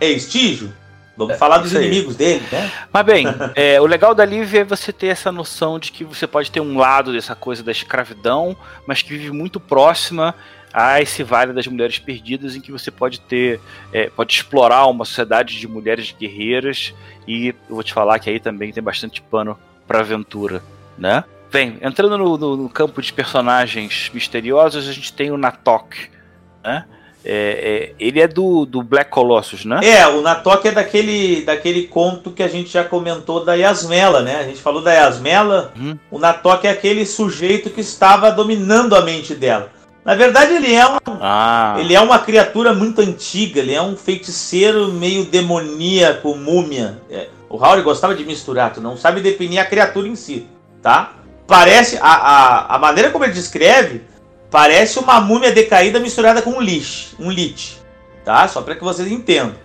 é 0.00 0.08
Estígio. 0.08 0.72
Vamos 1.16 1.34
é, 1.34 1.38
falar 1.38 1.58
dos 1.58 1.72
inimigos 1.72 2.14
dele, 2.14 2.46
né? 2.52 2.70
Mas 2.92 3.06
bem, 3.06 3.26
é, 3.56 3.80
o 3.80 3.86
legal 3.86 4.14
da 4.14 4.22
Liv 4.22 4.54
é 4.54 4.64
você 4.64 4.92
ter 4.92 5.06
essa 5.06 5.32
noção 5.32 5.78
de 5.78 5.90
que 5.90 6.04
você 6.04 6.26
pode 6.26 6.50
ter 6.50 6.60
um 6.60 6.76
lado 6.76 7.10
dessa 7.10 7.34
coisa 7.34 7.62
da 7.62 7.72
escravidão, 7.72 8.54
mas 8.86 9.00
que 9.00 9.16
vive 9.16 9.30
muito 9.30 9.58
próxima 9.58 10.34
a 10.72 11.00
esse 11.00 11.22
vale 11.22 11.52
das 11.52 11.66
mulheres 11.66 11.98
perdidas, 11.98 12.54
em 12.54 12.60
que 12.60 12.70
você 12.70 12.90
pode 12.90 13.20
ter, 13.20 13.60
é, 13.92 14.10
pode 14.10 14.34
explorar 14.34 14.86
uma 14.86 15.04
sociedade 15.04 15.58
de 15.58 15.66
mulheres 15.66 16.14
guerreiras 16.18 16.94
e 17.26 17.48
eu 17.48 17.74
vou 17.74 17.82
te 17.82 17.92
falar 17.92 18.18
que 18.18 18.28
aí 18.28 18.38
também 18.38 18.72
tem 18.72 18.82
bastante 18.82 19.22
pano 19.22 19.58
para 19.86 20.00
aventura, 20.00 20.62
né? 20.98 21.24
Bem, 21.50 21.78
entrando 21.80 22.18
no, 22.18 22.36
no, 22.36 22.56
no, 22.56 22.68
campo 22.68 23.00
de 23.00 23.12
personagens 23.12 24.10
misteriosos, 24.12 24.88
a 24.88 24.92
gente 24.92 25.12
tem 25.12 25.30
o 25.30 25.38
Natok, 25.38 26.10
né? 26.62 26.84
É, 27.28 27.92
é, 27.92 27.94
ele 27.98 28.20
é 28.20 28.28
do, 28.28 28.64
do 28.64 28.82
Black 28.82 29.10
Colossus, 29.10 29.64
né? 29.64 29.80
É, 29.82 30.06
o 30.06 30.20
Natok 30.20 30.68
é 30.68 30.72
daquele, 30.72 31.42
daquele 31.42 31.88
conto 31.88 32.30
que 32.30 32.42
a 32.42 32.46
gente 32.46 32.70
já 32.70 32.84
comentou 32.84 33.44
da 33.44 33.54
Yasmela, 33.54 34.22
né? 34.22 34.36
A 34.36 34.44
gente 34.44 34.60
falou 34.60 34.80
da 34.80 34.92
Yasmela. 34.92 35.72
Uhum. 35.76 35.98
O 36.08 36.20
Natok 36.20 36.68
é 36.68 36.70
aquele 36.70 37.04
sujeito 37.04 37.70
que 37.70 37.80
estava 37.80 38.30
dominando 38.30 38.94
a 38.94 39.02
mente 39.02 39.34
dela. 39.34 39.72
Na 40.06 40.14
verdade, 40.14 40.54
ele 40.54 40.72
é, 40.72 40.86
um, 40.86 40.98
ah. 41.20 41.74
ele 41.80 41.92
é 41.92 42.00
uma 42.00 42.20
criatura 42.20 42.72
muito 42.72 43.00
antiga, 43.00 43.58
ele 43.58 43.74
é 43.74 43.82
um 43.82 43.96
feiticeiro 43.96 44.92
meio 44.92 45.24
demoníaco, 45.24 46.32
múmia. 46.36 47.02
É, 47.10 47.26
o 47.50 47.56
Howard 47.56 47.82
gostava 47.82 48.14
de 48.14 48.24
misturar, 48.24 48.72
tu 48.72 48.80
não 48.80 48.96
sabe 48.96 49.20
definir 49.20 49.58
a 49.58 49.64
criatura 49.64 50.06
em 50.06 50.14
si, 50.14 50.46
tá? 50.80 51.14
Parece, 51.44 51.98
a, 52.00 52.08
a, 52.08 52.76
a 52.76 52.78
maneira 52.78 53.10
como 53.10 53.24
ele 53.24 53.32
descreve, 53.32 54.02
parece 54.48 55.00
uma 55.00 55.20
múmia 55.20 55.50
decaída 55.50 55.98
misturada 55.98 56.40
com 56.40 56.50
um 56.50 56.60
lixo, 56.60 57.16
um 57.18 57.28
lich, 57.28 57.76
tá? 58.24 58.46
Só 58.46 58.62
para 58.62 58.76
que 58.76 58.84
vocês 58.84 59.10
entendam. 59.10 59.56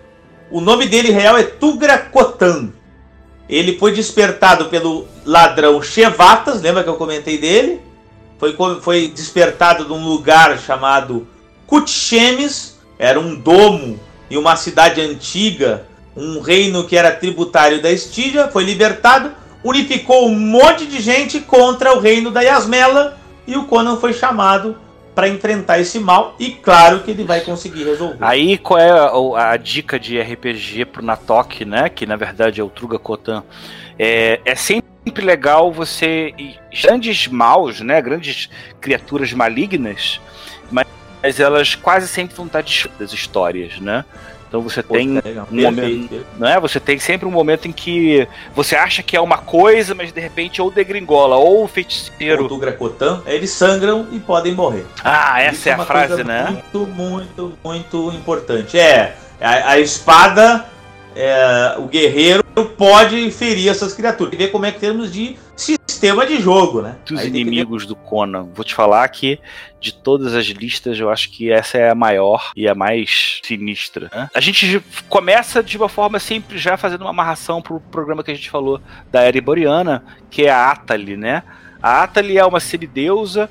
O 0.50 0.60
nome 0.60 0.86
dele 0.88 1.12
real 1.12 1.38
é 1.38 1.44
Tugra 1.44 1.96
Kotan. 1.96 2.72
Ele 3.48 3.78
foi 3.78 3.92
despertado 3.92 4.64
pelo 4.64 5.06
ladrão 5.24 5.80
Chevatas, 5.80 6.60
lembra 6.60 6.82
que 6.82 6.88
eu 6.88 6.96
comentei 6.96 7.38
dele? 7.38 7.91
Foi, 8.50 8.80
foi 8.80 9.08
despertado 9.08 9.84
de 9.84 9.92
um 9.92 10.04
lugar 10.04 10.58
chamado 10.58 11.28
Kutchemes, 11.64 12.76
era 12.98 13.20
um 13.20 13.36
domo 13.36 14.00
em 14.28 14.36
uma 14.36 14.56
cidade 14.56 15.00
antiga, 15.00 15.86
um 16.16 16.40
reino 16.40 16.84
que 16.88 16.96
era 16.96 17.12
tributário 17.12 17.80
da 17.80 17.90
Estígia, 17.92 18.48
foi 18.48 18.64
libertado, 18.64 19.30
unificou 19.62 20.26
um 20.26 20.36
monte 20.36 20.86
de 20.86 21.00
gente 21.00 21.38
contra 21.38 21.96
o 21.96 22.00
reino 22.00 22.32
da 22.32 22.40
Yasmela 22.40 23.16
e 23.46 23.56
o 23.56 23.66
Conan 23.66 23.96
foi 23.96 24.12
chamado 24.12 24.76
para 25.14 25.28
enfrentar 25.28 25.78
esse 25.78 26.00
mal 26.00 26.34
e 26.36 26.50
claro 26.50 27.00
que 27.00 27.12
ele 27.12 27.22
vai 27.22 27.42
conseguir 27.42 27.84
resolver. 27.84 28.16
Aí 28.20 28.58
qual 28.58 28.80
é 28.80 28.90
a, 28.90 29.52
a 29.52 29.56
dica 29.56 30.00
de 30.00 30.20
RPG 30.20 30.86
pro 30.86 31.04
Natok, 31.04 31.64
né? 31.64 31.88
Que 31.88 32.06
na 32.06 32.16
verdade 32.16 32.60
é 32.60 32.64
o 32.64 32.70
Truga 32.70 32.98
Kotan. 32.98 33.44
É, 33.98 34.40
é 34.44 34.54
sempre 34.56 34.91
sempre 35.04 35.24
legal 35.24 35.72
você. 35.72 36.34
Grandes 36.82 37.26
maus, 37.28 37.80
né? 37.80 38.00
Grandes 38.00 38.48
criaturas 38.80 39.32
malignas, 39.32 40.20
mas 40.70 41.38
elas 41.38 41.74
quase 41.74 42.08
sempre 42.08 42.34
vão 42.36 42.46
estar 42.46 42.64
das 42.98 43.12
histórias, 43.12 43.78
né? 43.78 44.04
Então 44.52 44.60
você 44.60 44.82
Pô, 44.82 44.92
tem 44.92 45.16
é 45.16 45.42
um 45.50 45.62
momento, 45.62 46.26
né? 46.36 46.60
Você 46.60 46.78
tem 46.78 46.98
sempre 46.98 47.26
um 47.26 47.30
momento 47.30 47.66
em 47.66 47.72
que 47.72 48.28
você 48.54 48.76
acha 48.76 49.02
que 49.02 49.16
é 49.16 49.20
uma 49.20 49.38
coisa, 49.38 49.94
mas 49.94 50.12
de 50.12 50.20
repente 50.20 50.60
ou 50.60 50.70
degringola, 50.70 51.36
ou 51.36 51.64
o 51.64 51.68
feiticeiro. 51.68 52.52
O 52.52 52.58
Gracotan, 52.58 53.22
eles 53.24 53.48
sangram 53.48 54.08
e 54.12 54.20
podem 54.20 54.54
morrer. 54.54 54.84
Ah, 55.02 55.40
essa 55.40 55.54
Isso 55.54 55.68
é, 55.70 55.72
é 55.72 55.74
a 55.74 55.84
frase, 55.86 56.22
né? 56.22 56.50
Muito, 56.50 56.86
muito, 56.92 57.52
muito 57.64 58.12
importante. 58.14 58.78
É, 58.78 59.16
a, 59.40 59.70
a 59.70 59.80
espada 59.80 60.66
é, 61.14 61.76
o 61.78 61.86
guerreiro 61.86 62.42
pode 62.76 63.30
ferir 63.30 63.68
essas 63.68 63.94
criaturas. 63.94 64.32
E 64.32 64.36
ver 64.36 64.48
como 64.48 64.66
é 64.66 64.72
que 64.72 64.80
temos 64.80 65.12
de 65.12 65.36
sistema 65.56 66.26
de 66.26 66.40
jogo, 66.40 66.82
né? 66.82 66.96
Os 67.10 67.24
inimigos 67.24 67.86
do 67.86 67.94
Conan. 67.94 68.48
Vou 68.54 68.64
te 68.64 68.74
falar 68.74 69.06
que 69.08 69.38
de 69.80 69.92
todas 69.92 70.34
as 70.34 70.46
listas, 70.46 70.98
eu 70.98 71.10
acho 71.10 71.30
que 71.30 71.50
essa 71.50 71.78
é 71.78 71.90
a 71.90 71.94
maior 71.94 72.52
e 72.56 72.68
a 72.68 72.74
mais 72.74 73.40
sinistra. 73.42 74.10
Né? 74.12 74.30
A 74.34 74.40
gente 74.40 74.82
começa 75.08 75.62
de 75.62 75.76
uma 75.76 75.88
forma 75.88 76.18
sempre 76.18 76.58
já 76.58 76.76
fazendo 76.76 77.02
uma 77.02 77.10
amarração 77.10 77.60
pro 77.60 77.80
programa 77.80 78.22
que 78.22 78.30
a 78.30 78.34
gente 78.34 78.50
falou 78.50 78.80
da 79.10 79.22
Era 79.22 79.36
Iboriana, 79.36 80.04
que 80.30 80.46
é 80.46 80.50
a 80.50 80.70
Atali, 80.70 81.16
né? 81.16 81.42
A 81.82 82.02
Atali 82.02 82.38
é 82.38 82.44
uma 82.44 82.60
semideusa. 82.60 83.50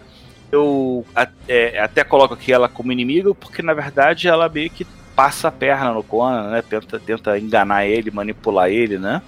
Eu 0.51 1.06
é, 1.48 1.80
até 1.80 2.03
coloco 2.03 2.34
aqui 2.34 2.51
ela 2.51 2.68
como 2.68 2.91
inimigo, 2.91 3.34
porque 3.34 3.62
na 3.62 3.74
verdade 3.74 4.27
ela 4.27 4.50
meio 4.50 4.70
que 4.70 4.86
passa 5.15 5.48
a 5.48 5.51
perna 5.51 5.94
no 5.94 6.03
Conan, 6.03 6.50
né? 6.50 6.62
Tenta, 6.62 7.00
tenta 7.00 7.39
enganar 7.39 7.86
ele, 7.86 8.12
manipular 8.12 8.70
ele, 8.70 8.98
né? 8.98 9.22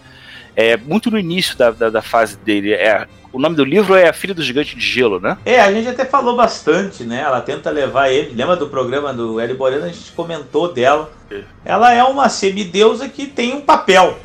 É 0.56 0.78
muito 0.78 1.10
no 1.10 1.18
início 1.18 1.58
da, 1.58 1.72
da, 1.72 1.90
da 1.90 2.02
fase 2.02 2.38
dele. 2.38 2.74
É, 2.74 3.08
o 3.32 3.40
nome 3.40 3.56
do 3.56 3.66
livro 3.66 3.96
é 3.96 4.08
A 4.08 4.14
Filha 4.14 4.34
do 4.34 4.44
Gigante 4.44 4.76
de 4.76 4.86
Gelo, 4.86 5.20
né? 5.20 5.38
É, 5.44 5.60
a 5.60 5.74
gente 5.74 5.88
até 5.88 6.06
falou 6.06 6.36
bastante, 6.36 7.04
né? 7.04 7.22
Ela 7.22 7.42
tenta 7.42 7.72
levar 7.72 8.10
ele. 8.10 8.36
Lembra 8.36 8.56
do 8.56 8.70
programa 8.70 9.12
do 9.12 9.42
Eli 9.42 9.56
Borena? 9.56 9.86
A 9.86 9.90
gente 9.90 10.12
comentou 10.12 10.72
dela. 10.72 11.12
É. 11.32 11.42
Ela 11.66 11.94
é 11.94 12.04
uma 12.04 12.30
semideusa 12.30 13.10
que 13.10 13.26
tem 13.26 13.54
um 13.54 13.62
papel: 13.62 14.20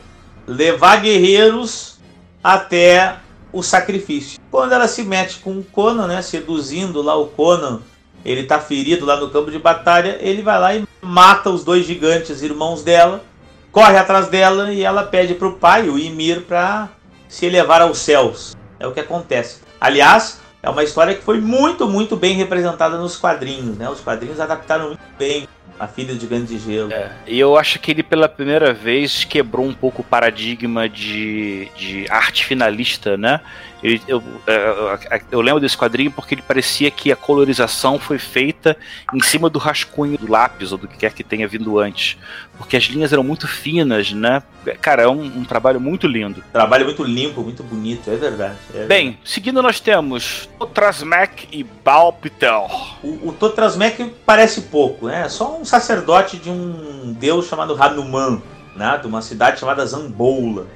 levar 0.47 1.01
guerreiros 1.01 1.99
até 2.45 3.17
o 3.51 3.63
sacrifício. 3.63 4.39
Quando 4.51 4.73
ela 4.73 4.87
se 4.87 5.03
mete 5.03 5.39
com 5.39 5.59
o 5.59 5.65
Conan, 5.65 6.07
né? 6.07 6.21
Seduzindo 6.21 7.01
lá 7.01 7.17
o 7.17 7.29
Conan 7.29 7.81
ele 8.25 8.45
tá 8.45 8.59
ferido 8.59 9.07
lá 9.07 9.17
no 9.17 9.31
campo 9.31 9.51
de 9.51 9.59
batalha, 9.59 10.19
ele 10.21 10.43
vai 10.43 10.59
lá 10.59 10.75
e 10.75 10.87
mata 11.01 11.51
os 11.51 11.65
dois 11.65 11.87
gigantes 11.87 12.43
irmãos 12.43 12.83
dela, 12.83 13.23
corre 13.71 13.97
atrás 13.97 14.29
dela 14.29 14.73
e 14.73 14.83
ela 14.83 15.03
pede 15.03 15.35
pro 15.35 15.55
pai, 15.55 15.89
o 15.89 15.99
Ymir, 15.99 16.43
para 16.43 16.89
se 17.29 17.47
elevar 17.47 17.83
aos 17.83 17.99
céus. 17.99 18.57
É 18.81 18.87
o 18.87 18.93
que 18.93 19.01
acontece. 19.01 19.61
Aliás, 19.81 20.41
é 20.63 20.69
uma 20.69 20.83
história 20.83 21.15
que 21.15 21.23
foi 21.23 21.41
muito, 21.41 21.89
muito 21.89 22.17
bem 22.17 22.35
representada 22.35 22.97
nos 22.97 23.17
quadrinhos, 23.17 23.77
né? 23.77 23.89
Os 23.89 24.01
quadrinhos 24.01 24.41
adaptaram 24.41 24.89
muito 24.89 25.01
bem 25.19 25.49
a 25.79 25.87
Filha 25.87 26.15
de 26.15 26.21
Gigante 26.21 26.47
de 26.47 26.59
Gelo. 26.59 26.93
É, 26.93 27.11
e 27.27 27.39
eu 27.39 27.57
acho 27.57 27.79
que 27.79 27.91
ele 27.91 28.03
pela 28.03 28.29
primeira 28.29 28.73
vez 28.73 29.25
quebrou 29.25 29.67
um 29.67 29.75
pouco 29.75 30.03
o 30.03 30.05
paradigma 30.05 30.89
de, 30.89 31.69
de 31.77 32.07
arte 32.11 32.45
finalista, 32.45 33.17
né? 33.17 33.41
Ele, 33.83 34.03
eu, 34.09 34.23
eu, 34.47 34.91
é, 34.91 35.23
eu, 35.31 35.41
lembro 35.41 35.61
desse 35.61 35.77
quadrinho 35.77 36.11
porque 36.11 36.35
ele 36.35 36.43
parecia 36.43 36.91
que 36.91 37.13
a 37.13 37.17
colorização 37.17 37.99
foi 37.99 38.19
feita 38.19 38.77
em 39.15 39.23
cima 39.23 39.49
do 39.49 39.59
rascunho 39.59 40.19
do 40.19 40.31
lápis 40.31 40.73
ou 40.73 40.79
do 40.79 40.89
que 40.89 40.97
quer 40.97 41.13
que 41.13 41.23
tenha 41.23 41.47
vindo 41.47 41.79
antes. 41.79 42.17
Porque 42.57 42.77
as 42.77 42.85
linhas 42.85 43.13
eram 43.13 43.23
muito 43.23 43.47
finas, 43.47 44.13
né? 44.13 44.43
Cara, 44.81 45.03
é 45.03 45.09
um, 45.09 45.23
um 45.23 45.45
trabalho 45.45 45.81
muito 45.81 46.09
lindo. 46.09 46.43
Trabalho 46.53 46.85
muito 46.85 47.05
limpo, 47.05 47.43
muito 47.43 47.63
bonito, 47.63 48.11
é 48.11 48.17
verdade. 48.17 48.57
É 48.75 48.85
Bem, 48.85 49.11
verdade. 49.11 49.19
seguindo 49.25 49.63
nós 49.63 49.79
temos 49.79 50.49
Totrasmek 50.59 51.47
e 51.53 51.63
Balpitel. 51.63 52.69
O, 53.03 53.29
o 53.29 53.33
Totrasmek 53.33 54.13
parece 54.27 54.63
pouco, 54.63 55.07
né? 55.07 55.23
É 55.27 55.29
só 55.29 55.57
um 55.57 55.65
sacerdote 55.69 56.37
de 56.37 56.51
um 56.51 57.15
deus 57.19 57.47
chamado 57.47 57.81
Hanuman, 57.81 58.41
né? 58.75 58.99
De 59.01 59.07
uma 59.07 59.23
cidade 59.23 59.61
chamada 59.61 59.85
Zamboula 59.87 60.67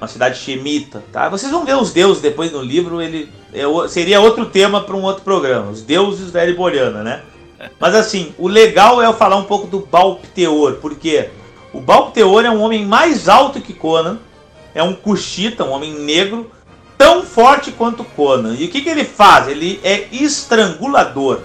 uma 0.00 0.08
cidade 0.08 0.38
shemita, 0.38 1.04
tá? 1.12 1.28
Vocês 1.28 1.52
vão 1.52 1.64
ver 1.64 1.76
os 1.76 1.92
deuses 1.92 2.22
depois 2.22 2.50
no 2.50 2.62
livro, 2.62 3.02
ele 3.02 3.30
é, 3.52 3.64
seria 3.88 4.20
outro 4.20 4.46
tema 4.46 4.80
para 4.80 4.96
um 4.96 5.02
outro 5.02 5.22
programa, 5.22 5.70
os 5.70 5.82
deuses 5.82 6.32
da 6.32 6.42
Ereboriana, 6.42 7.02
né? 7.02 7.22
Mas 7.78 7.94
assim, 7.94 8.34
o 8.38 8.48
legal 8.48 9.02
é 9.02 9.06
eu 9.06 9.12
falar 9.12 9.36
um 9.36 9.44
pouco 9.44 9.66
do 9.66 9.80
Balpteor, 9.80 10.76
porque 10.76 11.28
o 11.74 11.80
Balpteor 11.80 12.46
é 12.46 12.50
um 12.50 12.62
homem 12.62 12.86
mais 12.86 13.28
alto 13.28 13.60
que 13.60 13.74
Conan, 13.74 14.18
é 14.74 14.82
um 14.82 14.94
Kushita, 14.94 15.64
um 15.64 15.70
homem 15.70 15.92
negro, 15.92 16.50
tão 16.96 17.22
forte 17.22 17.70
quanto 17.70 18.02
Conan. 18.02 18.54
E 18.54 18.64
o 18.64 18.68
que, 18.70 18.80
que 18.80 18.88
ele 18.88 19.04
faz? 19.04 19.48
Ele 19.48 19.78
é 19.84 20.08
estrangulador. 20.10 21.40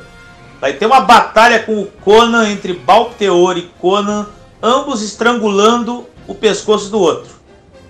Vai 0.59 0.73
ter 0.73 0.85
uma 0.85 1.01
batalha 1.01 1.59
com 1.59 1.81
o 1.81 1.85
Conan 1.85 2.49
entre 2.49 2.73
Balpteor 2.73 3.57
e 3.57 3.69
Conan, 3.79 4.27
ambos 4.61 5.01
estrangulando 5.01 6.05
o 6.27 6.33
pescoço 6.33 6.89
do 6.89 6.99
outro. 6.99 7.35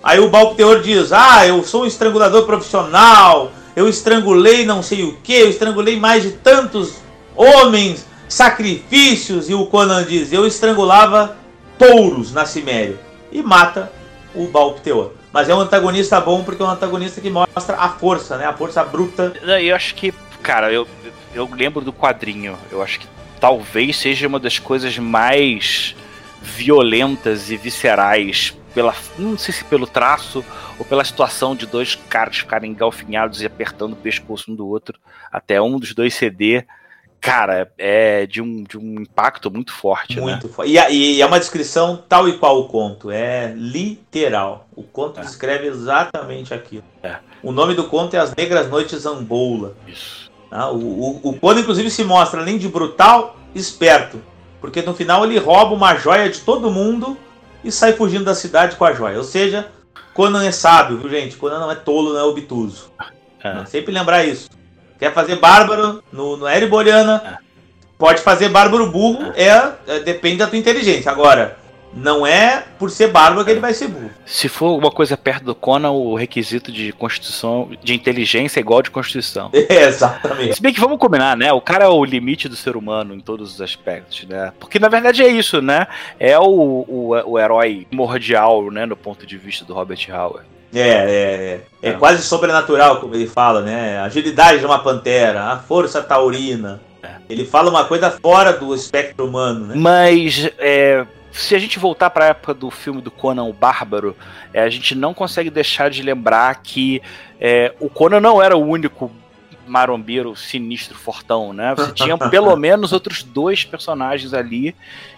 Aí 0.04 0.20
o 0.20 0.30
Balpteor 0.30 0.82
diz: 0.82 1.12
Ah, 1.12 1.48
eu 1.48 1.64
sou 1.64 1.84
um 1.84 1.88
estrangulador 1.88 2.46
profissional, 2.46 3.52
eu 3.76 3.90
estrangulei 3.90 4.66
não 4.66 4.84
sei 4.84 5.04
o 5.04 5.18
que, 5.18 5.34
eu 5.34 5.50
estrangulei 5.50 6.00
mais 6.00 6.24
de 6.24 6.32
tantos 6.32 6.96
homens, 7.36 8.06
sacrifícios. 8.28 9.50
E 9.50 9.54
o 9.54 9.66
Conan 9.66 10.04
diz: 10.04 10.32
Eu 10.32 10.46
estrangulava 10.46 11.36
touros 11.78 12.32
na 12.32 12.46
Ciméria. 12.46 12.98
E 13.32 13.42
mata 13.42 13.92
o 14.34 14.48
Balpteor. 14.48 15.12
Mas 15.34 15.50
é 15.50 15.56
um 15.56 15.60
antagonista 15.60 16.22
bom 16.22 16.44
porque 16.44 16.64
é 16.64 16.66
um 16.66 16.70
antagonista 16.70 17.20
que 17.20 17.30
mostra 17.30 17.76
a 17.76 17.90
força, 17.90 18.38
né? 18.38 18.46
A 18.46 18.54
força 18.54 18.84
bruta. 18.84 19.34
Eu 19.62 19.76
acho 19.76 19.94
que, 19.96 20.14
cara, 20.46 20.72
eu, 20.72 20.88
eu 21.34 21.50
lembro 21.52 21.84
do 21.84 21.92
quadrinho. 21.92 22.56
Eu 22.72 22.84
acho 22.84 23.00
que 23.00 23.08
talvez 23.40 23.98
seja 23.98 24.28
uma 24.28 24.40
das 24.40 24.60
coisas 24.60 24.96
mais 25.00 25.96
violentas 26.40 27.50
e 27.50 27.58
viscerais 27.58 28.56
pela 28.72 28.94
não 29.18 29.38
sei 29.38 29.54
se 29.54 29.64
pelo 29.64 29.88
traço 29.88 30.46
ou 30.78 30.86
pela 30.86 31.04
situação 31.04 31.56
de 31.56 31.66
dois 31.66 31.96
caras 31.96 32.38
ficarem 32.38 32.72
engalfinhados 32.72 33.42
e 33.42 33.46
apertando 33.46 33.94
o 33.94 33.96
pescoço 33.96 34.52
um 34.52 34.56
do 34.56 34.68
outro 34.68 35.00
até 35.32 35.60
um 35.60 35.80
dos 35.80 35.96
dois 35.96 36.14
ceder. 36.14 36.68
cara, 37.20 37.72
é 37.75 38.28
de 38.28 38.40
um, 38.40 38.64
de 38.64 38.78
um 38.78 39.02
impacto 39.02 39.50
muito 39.50 39.74
forte. 39.74 40.20
Muito 40.20 40.48
né? 40.48 40.54
forte. 40.54 40.72
E, 40.72 41.16
e, 41.16 41.22
é 41.22 41.25
uma 41.25 41.40
descrição 41.40 42.04
tal 42.08 42.30
e 42.30 42.38
qual 42.38 42.60
o 42.60 42.68
conto. 42.68 43.10
É 43.10 43.52
literal. 43.56 44.68
O 44.75 44.84
conto 44.84 45.20
é. 45.20 45.24
descreve 45.24 45.66
exatamente 45.66 46.54
aquilo. 46.54 46.84
É. 47.02 47.16
O 47.42 47.52
nome 47.52 47.74
do 47.74 47.86
conto 47.86 48.16
é 48.16 48.20
As 48.20 48.36
Negras 48.36 48.70
Noites 48.70 49.02
Zamboula. 49.02 49.75
Isso. 49.88 50.25
Ah, 50.52 50.70
o, 50.70 50.78
o, 50.78 51.30
o 51.30 51.40
Conan, 51.40 51.62
inclusive, 51.62 51.90
se 51.90 52.04
mostra, 52.04 52.42
além 52.42 52.58
de 52.58 52.68
brutal, 52.68 53.38
esperto. 53.54 54.22
Porque 54.62 54.82
no 54.82 54.94
final 54.94 55.24
ele 55.25 55.38
rouba 55.38 55.74
uma 55.74 55.96
joia 55.96 56.30
de 56.30 56.40
todo 56.40 56.72
mundo 56.72 57.18
e 57.64 57.72
sai 57.72 57.94
fugindo 57.94 58.24
da 58.24 58.36
cidade 58.36 58.75
com 58.75 58.86
a 58.86 58.94
joia. 58.94 59.18
Ou 59.18 59.24
seja, 59.24 59.68
Conan 60.14 60.46
é 60.46 60.52
sábio, 60.52 60.98
viu, 60.98 61.10
gente? 61.10 61.36
Conan 61.36 61.60
não 61.60 61.72
é 61.72 61.75
tolo, 61.75 62.14
não 62.14 62.20
é 62.20 62.24
obtuso. 62.24 62.92
É. 63.44 63.66
Sempre 63.66 63.94
lembrar 63.94 64.24
isso. 64.24 64.50
Quer 64.98 65.14
fazer 65.14 65.36
bárbaro 65.36 66.02
no, 66.12 66.38
no 66.38 66.48
Ereboriana, 66.48 67.22
é. 67.25 67.38
pode 67.98 68.22
fazer 68.22 68.50
bárbaro 68.50 68.90
burro, 68.90 69.34
é. 69.36 69.74
é, 69.88 70.00
depende 70.00 70.38
da 70.38 70.48
tua 70.48 70.58
inteligência. 70.58 71.12
Agora, 71.12 71.58
não 71.96 72.28
é 72.28 72.64
por 72.78 72.92
ser 72.92 73.08
bárbaro 73.08 73.46
que 73.46 73.52
ele 73.52 73.60
vai 73.60 73.74
ser 73.74 73.88
burro. 73.88 74.12
Se 74.25 74.50
for 74.50 74.68
alguma 74.68 74.92
coisa 74.92 75.16
perto 75.16 75.46
do 75.46 75.56
Conan, 75.56 75.92
o 75.92 76.16
requisito 76.16 76.72
de 76.72 76.92
constituição, 76.92 77.70
de 77.82 77.94
inteligência 77.94 78.60
é 78.60 78.62
igual 78.62 78.82
de 78.82 78.92
constituição. 78.92 79.50
É, 79.68 79.86
exatamente. 79.86 80.56
Se 80.56 80.62
bem 80.62 80.74
que 80.74 80.80
vamos 80.80 81.00
combinar, 81.00 81.36
né? 81.36 81.52
O 81.52 81.60
cara 81.60 81.86
é 81.86 81.88
o 81.88 82.06
limite 82.06 82.48
do 82.48 82.56
ser 82.56 82.75
humano 82.78 83.16
em 83.16 83.20
todos 83.20 83.56
os 83.56 83.62
aspectos, 83.62 84.25
né? 84.28 84.54
Porque 84.60 84.78
na 84.78 84.88
verdade 84.88 85.24
é 85.24 85.28
isso, 85.28 85.62
né? 85.62 85.88
É 86.20 86.38
o, 86.38 86.44
o, 86.44 87.10
o 87.25 87.40
herói 87.40 87.86
primordial, 87.90 88.70
né? 88.70 88.86
No 88.86 88.96
ponto 88.96 89.25
de 89.25 89.38
vista 89.38 89.66
do 89.66 89.74
Robert 89.74 90.00
Howard. 90.10 90.46
É, 90.74 90.80
é, 90.80 91.62
é, 91.82 91.90
é. 91.90 91.94
quase 91.94 92.22
sobrenatural, 92.24 93.00
como 93.00 93.16
ele 93.16 93.28
fala, 93.28 93.62
né? 93.62 93.98
A 93.98 94.04
agilidade 94.04 94.60
de 94.60 94.66
uma 94.66 94.80
pantera, 94.80 95.46
a 95.46 95.58
força 95.58 96.02
taurina. 96.02 96.82
É. 97.02 97.10
Ele 97.30 97.46
fala 97.46 97.70
uma 97.70 97.86
coisa 97.86 98.12
fora 98.12 98.52
do 98.54 98.74
espectro 98.75 99.25
humano, 99.25 99.68
né? 99.68 99.75
Mas 99.78 100.50
é, 100.60 101.06
se 101.36 101.54
a 101.54 101.60
gente 101.60 101.77
voltar 101.77 102.10
para 102.10 102.25
a 102.25 102.27
época 102.30 102.54
do 102.54 102.72
filme 102.72 103.01
do 103.01 103.12
Conan 103.12 103.44
o 103.44 103.54
Bárbaro, 103.54 104.15
é, 104.54 104.62
a 104.62 104.70
gente 104.70 104.96
não 104.96 105.13
consegue 105.13 105.50
deixar 105.50 105.89
de 105.89 106.01
lembrar 106.01 106.62
que 106.63 107.01
é, 107.39 107.74
o 107.80 107.89
Conan 107.89 108.22
não 108.22 108.42
era 108.42 108.56
o 108.56 108.65
único 108.65 109.12
marombeiro 109.68 110.36
sinistro 110.36 110.98
fortão, 110.98 111.51
né? 111.51 111.75
Você 111.75 111.92
tinha 111.94 112.18
pelo 112.18 112.56
menos 112.56 112.94
outros 112.94 113.22
dois 113.22 113.65
personagens 113.65 114.34
ali 114.34 114.75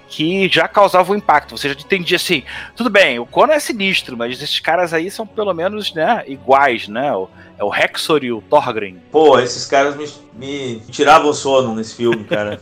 que 0.10 0.50
já 0.50 0.68
causavam 0.68 1.16
impacto. 1.16 1.56
Você 1.56 1.70
já 1.70 1.76
entendia 1.76 2.16
assim, 2.16 2.44
tudo 2.76 2.90
bem, 2.90 3.20
o 3.20 3.26
Conan 3.26 3.54
é 3.54 3.60
sinistro, 3.60 4.18
mas 4.18 4.42
esses 4.42 4.60
caras 4.60 4.94
aí 4.94 5.12
são 5.12 5.28
pelo 5.28 5.54
menos, 5.54 5.94
né, 5.94 6.24
iguais, 6.28 6.88
né? 6.88 7.14
O, 7.14 7.30
é 7.58 7.64
o 7.64 7.74
Hexor 7.74 8.24
e 8.24 8.32
o 8.32 8.42
Thorgrim. 8.42 9.00
Pô, 9.12 9.40
esses 9.40 9.66
caras 9.66 9.96
me, 9.96 10.08
me 10.34 10.80
tiravam 10.92 11.34
sono 11.34 11.76
nesse 11.76 11.96
filme, 11.96 12.24
cara. 12.24 12.60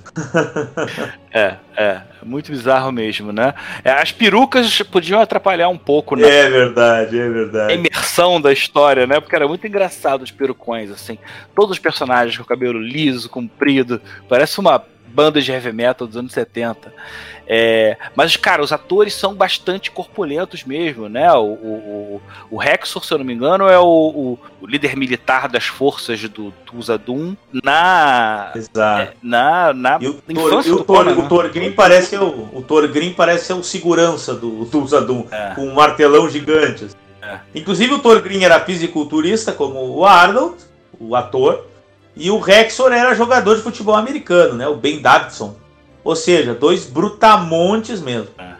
é, 1.31 1.55
é, 1.75 2.01
muito 2.23 2.51
bizarro 2.51 2.91
mesmo, 2.91 3.31
né? 3.31 3.53
É, 3.83 3.91
as 3.91 4.11
perucas 4.11 4.81
podiam 4.83 5.19
atrapalhar 5.19 5.67
um 5.67 5.77
pouco, 5.77 6.15
né? 6.15 6.27
É 6.27 6.49
verdade, 6.49 7.19
é 7.19 7.29
verdade. 7.29 7.73
A 7.73 7.75
imersão 7.75 8.39
da 8.39 8.53
história, 8.53 9.05
né? 9.05 9.19
Porque 9.19 9.35
era 9.35 9.47
muito 9.47 9.67
engraçado 9.67 10.21
os 10.21 10.31
perucões, 10.31 10.89
assim. 10.89 11.17
Todos 11.53 11.71
os 11.71 11.79
personagens 11.79 12.37
com 12.37 12.43
o 12.43 12.47
cabelo 12.47 12.79
liso, 12.79 13.29
comprido, 13.29 14.01
parece 14.29 14.59
uma 14.59 14.81
banda 15.15 15.41
de 15.41 15.51
heavy 15.51 15.71
metal 15.71 16.05
dos 16.05 16.17
anos 16.17 16.33
70. 16.33 16.93
É, 17.47 17.95
mas, 18.15 18.35
cara, 18.35 18.61
os 18.61 18.71
atores 18.71 19.13
são 19.13 19.33
bastante 19.33 19.91
corpulentos 19.91 20.63
mesmo, 20.63 21.07
né? 21.07 21.31
O, 21.33 21.43
o, 21.45 22.21
o 22.49 22.57
Rexor, 22.57 23.05
se 23.05 23.13
eu 23.13 23.19
não 23.19 23.25
me 23.25 23.33
engano, 23.33 23.67
é 23.67 23.79
o, 23.79 24.37
o 24.61 24.67
líder 24.67 24.97
militar 24.97 25.47
das 25.47 25.65
forças 25.65 26.19
do 26.27 26.51
Tulsa 26.65 26.97
Doom 26.97 27.35
na. 27.53 28.51
Exato. 28.55 29.01
É, 29.01 29.13
na, 29.21 29.73
na 29.73 29.99
e 30.01 30.07
o, 30.07 30.21
infância 30.27 30.71
do 30.71 30.81
o, 30.81 30.83
Tor, 30.83 31.05
né? 31.53 31.73
parece 31.75 32.09
ser 32.09 32.21
o, 32.21 32.49
o 32.51 32.63
Torgrim 32.63 33.13
parece 33.13 33.45
ser 33.45 33.53
o 33.53 33.63
segurança 33.63 34.33
do 34.33 34.65
Tulsa 34.65 34.99
Doom, 35.01 35.25
é. 35.31 35.53
com 35.53 35.67
um 35.67 35.73
martelão 35.73 36.27
gigante. 36.27 36.85
Assim. 36.85 36.95
É. 37.21 37.39
Inclusive 37.53 37.93
o 37.93 37.99
Torgrim 37.99 38.43
era 38.43 38.59
fisiculturista, 38.59 39.51
como 39.51 39.79
o 39.79 40.03
Arnold, 40.03 40.55
o 40.99 41.15
ator, 41.15 41.65
e 42.15 42.31
o 42.31 42.39
Rexor 42.39 42.91
era 42.91 43.13
jogador 43.13 43.55
de 43.55 43.61
futebol 43.61 43.95
americano, 43.95 44.55
né? 44.55 44.67
O 44.67 44.75
Ben 44.75 45.01
Davidson. 45.01 45.55
Ou 46.03 46.15
seja, 46.15 46.53
dois 46.53 46.85
brutamontes 46.85 47.99
mesmo. 47.99 48.29
É. 48.37 48.55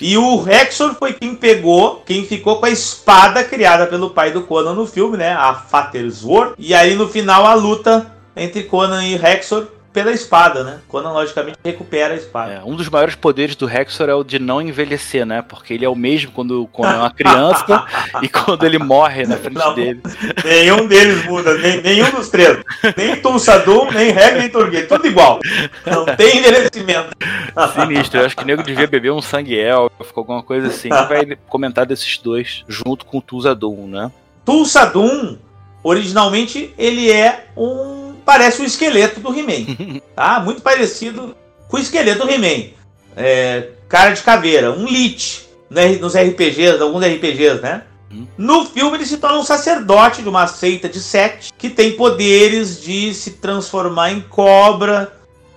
E 0.00 0.16
o 0.16 0.40
Rexor 0.40 0.94
foi 0.94 1.12
quem 1.12 1.34
pegou, 1.34 2.02
quem 2.06 2.24
ficou 2.24 2.58
com 2.58 2.66
a 2.66 2.70
espada 2.70 3.44
criada 3.44 3.86
pelo 3.86 4.10
pai 4.10 4.30
do 4.30 4.42
Conan 4.42 4.74
no 4.74 4.86
filme, 4.86 5.16
né? 5.16 5.32
A 5.32 5.54
Fatersworth. 5.54 6.54
E 6.58 6.74
aí 6.74 6.94
no 6.94 7.08
final 7.08 7.46
a 7.46 7.54
luta 7.54 8.12
entre 8.36 8.62
Conan 8.64 9.04
e 9.04 9.16
Rexor 9.16 9.66
pela 9.92 10.12
espada, 10.12 10.62
né? 10.62 10.80
Conan, 10.88 11.10
logicamente, 11.10 11.58
recupera 11.64 12.14
a 12.14 12.16
espada. 12.16 12.52
É, 12.52 12.62
um 12.64 12.76
dos 12.76 12.88
maiores 12.88 13.14
poderes 13.14 13.56
do 13.56 13.66
Rexor 13.66 14.08
é 14.08 14.14
o 14.14 14.22
de 14.22 14.38
não 14.38 14.62
envelhecer, 14.62 15.26
né? 15.26 15.42
Porque 15.42 15.74
ele 15.74 15.84
é 15.84 15.88
o 15.88 15.96
mesmo 15.96 16.30
quando, 16.32 16.68
quando 16.72 16.94
é 16.94 16.98
uma 16.98 17.10
criança 17.10 17.84
e 18.22 18.28
quando 18.28 18.64
ele 18.64 18.78
morre 18.78 19.26
na 19.26 19.36
frente 19.36 19.58
não, 19.58 19.74
dele. 19.74 20.00
Nenhum 20.44 20.86
deles 20.86 21.24
muda, 21.24 21.58
nem, 21.58 21.82
nenhum 21.82 22.10
dos 22.10 22.28
três. 22.28 22.62
Nem 22.96 23.16
Tulsadum, 23.20 23.90
nem 23.90 24.10
Reg, 24.10 24.38
nem 24.38 24.48
Torguet. 24.48 24.86
Tudo 24.86 25.06
igual. 25.06 25.40
Não 25.86 26.04
tem 26.16 26.38
envelhecimento. 26.38 27.10
Sinistro. 27.74 28.20
Eu 28.20 28.26
acho 28.26 28.36
que 28.36 28.44
o 28.44 28.46
nego 28.46 28.62
devia 28.62 28.86
beber 28.86 29.12
um 29.12 29.22
sangue 29.22 29.58
élfico, 29.58 30.20
alguma 30.20 30.42
coisa 30.42 30.68
assim. 30.68 30.88
vai 30.88 31.36
comentar 31.48 31.84
desses 31.84 32.18
dois 32.18 32.64
junto 32.68 33.04
com 33.04 33.18
o 33.18 33.22
Tulsadum, 33.22 33.86
né? 33.86 34.10
Tulsadum, 34.44 35.36
originalmente, 35.82 36.72
ele 36.78 37.10
é 37.10 37.46
um 37.56 37.99
parece 38.24 38.62
o 38.62 38.64
esqueleto 38.64 39.20
do 39.20 39.36
He-Man. 39.36 40.00
Tá? 40.14 40.38
Muito 40.40 40.60
parecido 40.60 41.34
com 41.68 41.76
o 41.76 41.80
esqueleto 41.80 42.26
do 42.26 42.30
He-Man. 42.30 42.70
É, 43.16 43.68
cara 43.88 44.10
de 44.10 44.22
caveira, 44.22 44.70
um 44.70 44.86
Lich 44.86 45.46
né, 45.70 45.96
nos 45.96 46.14
RPGs, 46.14 46.82
alguns 46.82 47.04
RPGs, 47.04 47.60
né? 47.62 47.82
Hum. 48.12 48.26
No 48.36 48.66
filme 48.66 48.96
ele 48.96 49.06
se 49.06 49.18
torna 49.18 49.38
um 49.38 49.44
sacerdote 49.44 50.22
de 50.22 50.28
uma 50.28 50.46
seita 50.46 50.88
de 50.88 51.00
sete 51.00 51.52
que 51.56 51.70
tem 51.70 51.92
poderes 51.92 52.82
de 52.82 53.14
se 53.14 53.32
transformar 53.32 54.12
em 54.12 54.20
cobra. 54.20 55.12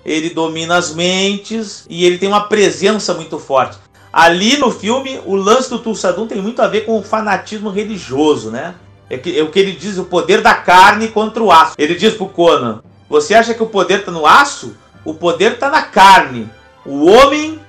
Ele 0.06 0.30
domina 0.30 0.78
as 0.78 0.94
mentes 0.94 1.86
e 1.90 2.06
ele 2.06 2.18
tem 2.18 2.30
uma 2.30 2.48
presença 2.48 3.14
muito 3.14 3.40
forte. 3.40 3.78
Ali 4.12 4.58
no 4.58 4.70
filme, 4.70 5.20
o 5.26 5.36
lance 5.36 5.70
do 5.70 5.80
Tulsadum 5.80 6.28
tem 6.28 6.40
muito 6.40 6.62
a 6.62 6.68
ver 6.68 6.86
com 6.86 7.00
o 7.00 7.04
fanatismo 7.04 7.70
religioso, 7.70 8.52
né? 8.52 8.76
É, 9.10 9.18
que, 9.18 9.38
é 9.38 9.44
o 9.44 9.50
que 9.50 9.60
ele 9.60 9.74
diz, 9.74 9.98
o 9.98 10.06
poder 10.06 10.42
da 10.42 10.54
carne 10.54 11.10
contra 11.10 11.44
o 11.44 11.52
aço. 11.52 11.76
Ele 11.78 11.96
diz 11.96 12.14
pro 12.14 12.28
Conan: 12.28 12.82
Você 13.10 13.34
acha 13.34 13.54
que 13.54 13.64
o 13.64 13.68
poder 13.68 14.00
está 14.00 14.12
no 14.12 14.26
aço? 14.26 14.76
O 15.04 15.14
poder 15.14 15.54
está 15.54 15.70
na 15.70 15.82
carne. 15.82 16.50
O 16.86 17.06
homem 17.06 17.60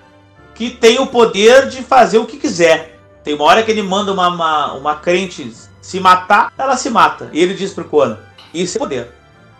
que 0.54 0.70
tem 0.70 1.00
o 1.00 1.06
poder 1.06 1.68
de 1.68 1.82
fazer 1.82 2.18
o 2.18 2.26
que 2.26 2.36
quiser. 2.36 2.98
Tem 3.22 3.34
uma 3.34 3.44
hora 3.44 3.62
que 3.62 3.70
ele 3.70 3.82
manda 3.82 4.12
uma, 4.12 4.28
uma, 4.28 4.72
uma 4.74 4.96
crente 4.96 5.52
se 5.80 6.00
matar, 6.00 6.52
ela 6.56 6.76
se 6.76 6.88
mata. 6.88 7.28
E 7.32 7.40
ele 7.40 7.54
diz 7.54 7.72
pro 7.72 7.84
Conan: 7.84 8.18
Isso 8.52 8.76
é 8.76 8.78
poder. 8.78 9.08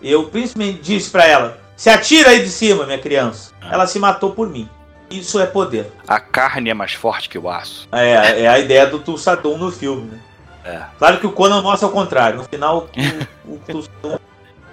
Eu 0.02 0.24
principalmente 0.24 0.80
disse 0.80 1.10
para 1.10 1.26
ela: 1.26 1.58
Se 1.76 1.90
atira 1.90 2.30
aí 2.30 2.42
de 2.42 2.50
cima, 2.50 2.84
minha 2.84 2.98
criança. 2.98 3.52
Ah. 3.60 3.70
Ela 3.72 3.87
se 3.87 3.98
matou 3.98 4.32
por 4.32 4.48
mim. 4.48 4.68
Isso 5.10 5.38
é 5.38 5.46
poder. 5.46 5.92
A 6.08 6.18
carne 6.18 6.70
é 6.70 6.74
mais 6.74 6.92
forte 6.92 7.28
que 7.28 7.38
o 7.38 7.48
aço. 7.48 7.88
É, 7.92 8.42
é 8.42 8.48
a 8.48 8.58
ideia 8.58 8.87
do 8.87 8.98
Tulsadum 8.98 9.58
no 9.58 9.70
filme, 9.70 10.10
né? 10.10 10.18
É. 10.64 10.83
Claro 10.98 11.18
que 11.18 11.27
o 11.27 11.33
Conan 11.33 11.61
mostra 11.61 11.87
ao 11.87 11.92
contrário. 11.92 12.38
No 12.38 12.44
final, 12.44 12.88
o, 13.46 13.61
o 14.03 14.20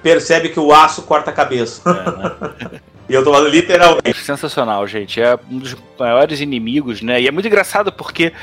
percebe 0.01 0.49
que 0.49 0.59
o 0.59 0.73
aço 0.73 1.03
corta 1.03 1.29
a 1.29 1.33
cabeça. 1.33 1.81
É, 1.89 2.71
né? 2.71 2.81
e 3.09 3.13
eu 3.13 3.23
tô 3.23 3.31
falando 3.31 3.49
literalmente. 3.49 4.19
Sensacional, 4.23 4.87
gente. 4.87 5.21
É 5.21 5.37
um 5.49 5.59
dos 5.59 5.75
maiores 5.99 6.39
inimigos, 6.39 7.01
né? 7.01 7.21
E 7.21 7.27
é 7.27 7.31
muito 7.31 7.47
engraçado 7.47 7.91
porque 7.91 8.33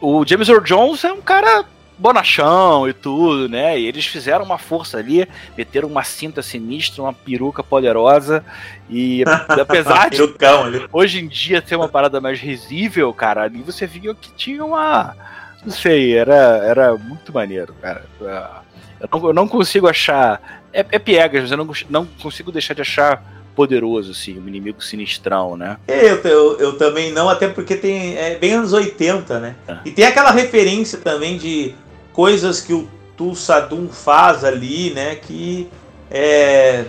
o 0.00 0.24
James 0.26 0.48
Earl 0.48 0.62
Jones 0.62 1.04
é 1.04 1.12
um 1.12 1.20
cara 1.20 1.64
bonachão 1.98 2.88
e 2.88 2.92
tudo, 2.92 3.48
né? 3.48 3.78
E 3.78 3.86
eles 3.86 4.06
fizeram 4.06 4.44
uma 4.44 4.56
força 4.56 4.98
ali, 4.98 5.28
meteram 5.56 5.88
uma 5.88 6.04
cinta 6.04 6.42
sinistra, 6.42 7.02
uma 7.02 7.12
peruca 7.12 7.62
poderosa 7.62 8.44
e 8.88 9.24
apesar 9.48 10.08
de 10.08 10.20
hoje 10.92 11.18
em 11.18 11.26
dia 11.26 11.60
ter 11.60 11.74
uma 11.74 11.88
parada 11.88 12.20
mais 12.20 12.38
risível, 12.38 13.12
cara, 13.12 13.42
ali 13.42 13.62
você 13.62 13.84
via 13.84 14.14
que 14.14 14.30
tinha 14.32 14.64
uma 14.64 15.16
não 15.64 15.72
sei, 15.72 16.16
era, 16.16 16.34
era 16.64 16.96
muito 16.96 17.32
maneiro, 17.32 17.74
cara. 17.80 18.04
Eu 19.00 19.08
não, 19.12 19.28
eu 19.28 19.34
não 19.34 19.48
consigo 19.48 19.88
achar. 19.88 20.62
É, 20.72 20.84
é 20.90 20.98
piegas, 20.98 21.42
mas 21.42 21.50
eu 21.50 21.56
não, 21.56 21.70
não 21.88 22.06
consigo 22.06 22.52
deixar 22.52 22.74
de 22.74 22.82
achar 22.82 23.22
poderoso, 23.54 24.12
assim, 24.12 24.38
um 24.38 24.46
inimigo 24.46 24.80
sinistrão, 24.80 25.56
né? 25.56 25.78
Eu, 25.88 26.16
eu, 26.22 26.58
eu, 26.58 26.78
também 26.78 27.10
não, 27.10 27.28
até 27.28 27.48
porque 27.48 27.74
tem. 27.76 28.16
É 28.16 28.36
bem 28.36 28.52
anos 28.52 28.72
80, 28.72 29.40
né? 29.40 29.56
É. 29.66 29.78
E 29.84 29.90
tem 29.90 30.04
aquela 30.04 30.30
referência 30.30 30.98
também 30.98 31.36
de 31.36 31.74
coisas 32.12 32.60
que 32.60 32.72
o 32.72 32.88
Tulsadum 33.16 33.88
faz 33.88 34.44
ali, 34.44 34.90
né? 34.90 35.16
Que 35.16 35.68
é. 36.08 36.84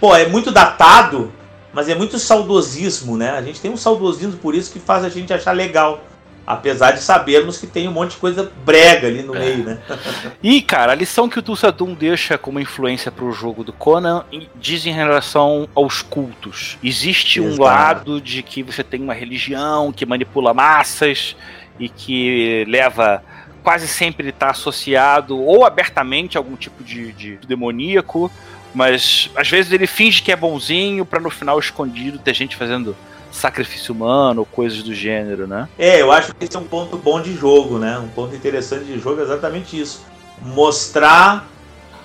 Pô, 0.00 0.14
é 0.14 0.28
muito 0.28 0.52
datado, 0.52 1.32
mas 1.72 1.88
é 1.88 1.94
muito 1.94 2.18
saudosismo, 2.20 3.16
né? 3.16 3.30
A 3.30 3.42
gente 3.42 3.60
tem 3.60 3.70
um 3.70 3.76
saudosismo 3.76 4.36
por 4.38 4.54
isso 4.54 4.72
que 4.72 4.78
faz 4.78 5.04
a 5.04 5.08
gente 5.08 5.32
achar 5.32 5.52
legal 5.52 6.04
Apesar 6.46 6.92
de 6.92 7.00
sabermos 7.00 7.58
que 7.58 7.66
tem 7.66 7.86
um 7.86 7.92
monte 7.92 8.12
de 8.12 8.16
coisa 8.16 8.50
brega 8.64 9.06
ali 9.06 9.22
no 9.22 9.34
é. 9.36 9.38
meio, 9.38 9.64
né? 9.64 9.78
e, 10.42 10.60
cara, 10.60 10.92
a 10.92 10.94
lição 10.94 11.28
que 11.28 11.38
o 11.38 11.42
Tulsa 11.42 11.70
Doom 11.70 11.94
deixa 11.94 12.36
como 12.36 12.58
influência 12.58 13.12
para 13.12 13.24
o 13.24 13.32
jogo 13.32 13.62
do 13.62 13.72
Conan 13.72 14.24
diz 14.56 14.84
em 14.84 14.92
relação 14.92 15.68
aos 15.74 16.02
cultos. 16.02 16.78
Existe 16.82 17.38
Exato. 17.38 17.54
um 17.54 17.64
lado 17.64 18.20
de 18.20 18.42
que 18.42 18.62
você 18.62 18.82
tem 18.82 19.00
uma 19.00 19.14
religião 19.14 19.92
que 19.92 20.04
manipula 20.04 20.52
massas 20.52 21.36
e 21.78 21.88
que 21.88 22.64
leva 22.66 23.22
quase 23.62 23.86
sempre 23.86 24.28
está 24.28 24.50
associado 24.50 25.40
ou 25.40 25.64
abertamente 25.64 26.36
a 26.36 26.40
algum 26.40 26.56
tipo 26.56 26.82
de, 26.82 27.12
de 27.12 27.36
demoníaco, 27.46 28.30
mas 28.74 29.30
às 29.36 29.48
vezes 29.48 29.72
ele 29.72 29.86
finge 29.86 30.22
que 30.22 30.32
é 30.32 30.36
bonzinho 30.36 31.04
para 31.04 31.20
no 31.20 31.30
final 31.30 31.58
escondido 31.58 32.18
ter 32.18 32.34
gente 32.34 32.56
fazendo 32.56 32.96
sacrifício 33.32 33.94
humano, 33.94 34.44
coisas 34.44 34.82
do 34.82 34.94
gênero, 34.94 35.46
né? 35.46 35.68
É, 35.78 36.00
eu 36.00 36.12
acho 36.12 36.34
que 36.34 36.44
esse 36.44 36.56
é 36.56 36.60
um 36.60 36.64
ponto 36.64 36.96
bom 36.96 37.20
de 37.20 37.34
jogo, 37.34 37.78
né? 37.78 37.98
Um 37.98 38.08
ponto 38.08 38.34
interessante 38.36 38.84
de 38.84 38.98
jogo 38.98 39.20
é 39.20 39.24
exatamente 39.24 39.80
isso. 39.80 40.04
Mostrar 40.40 41.48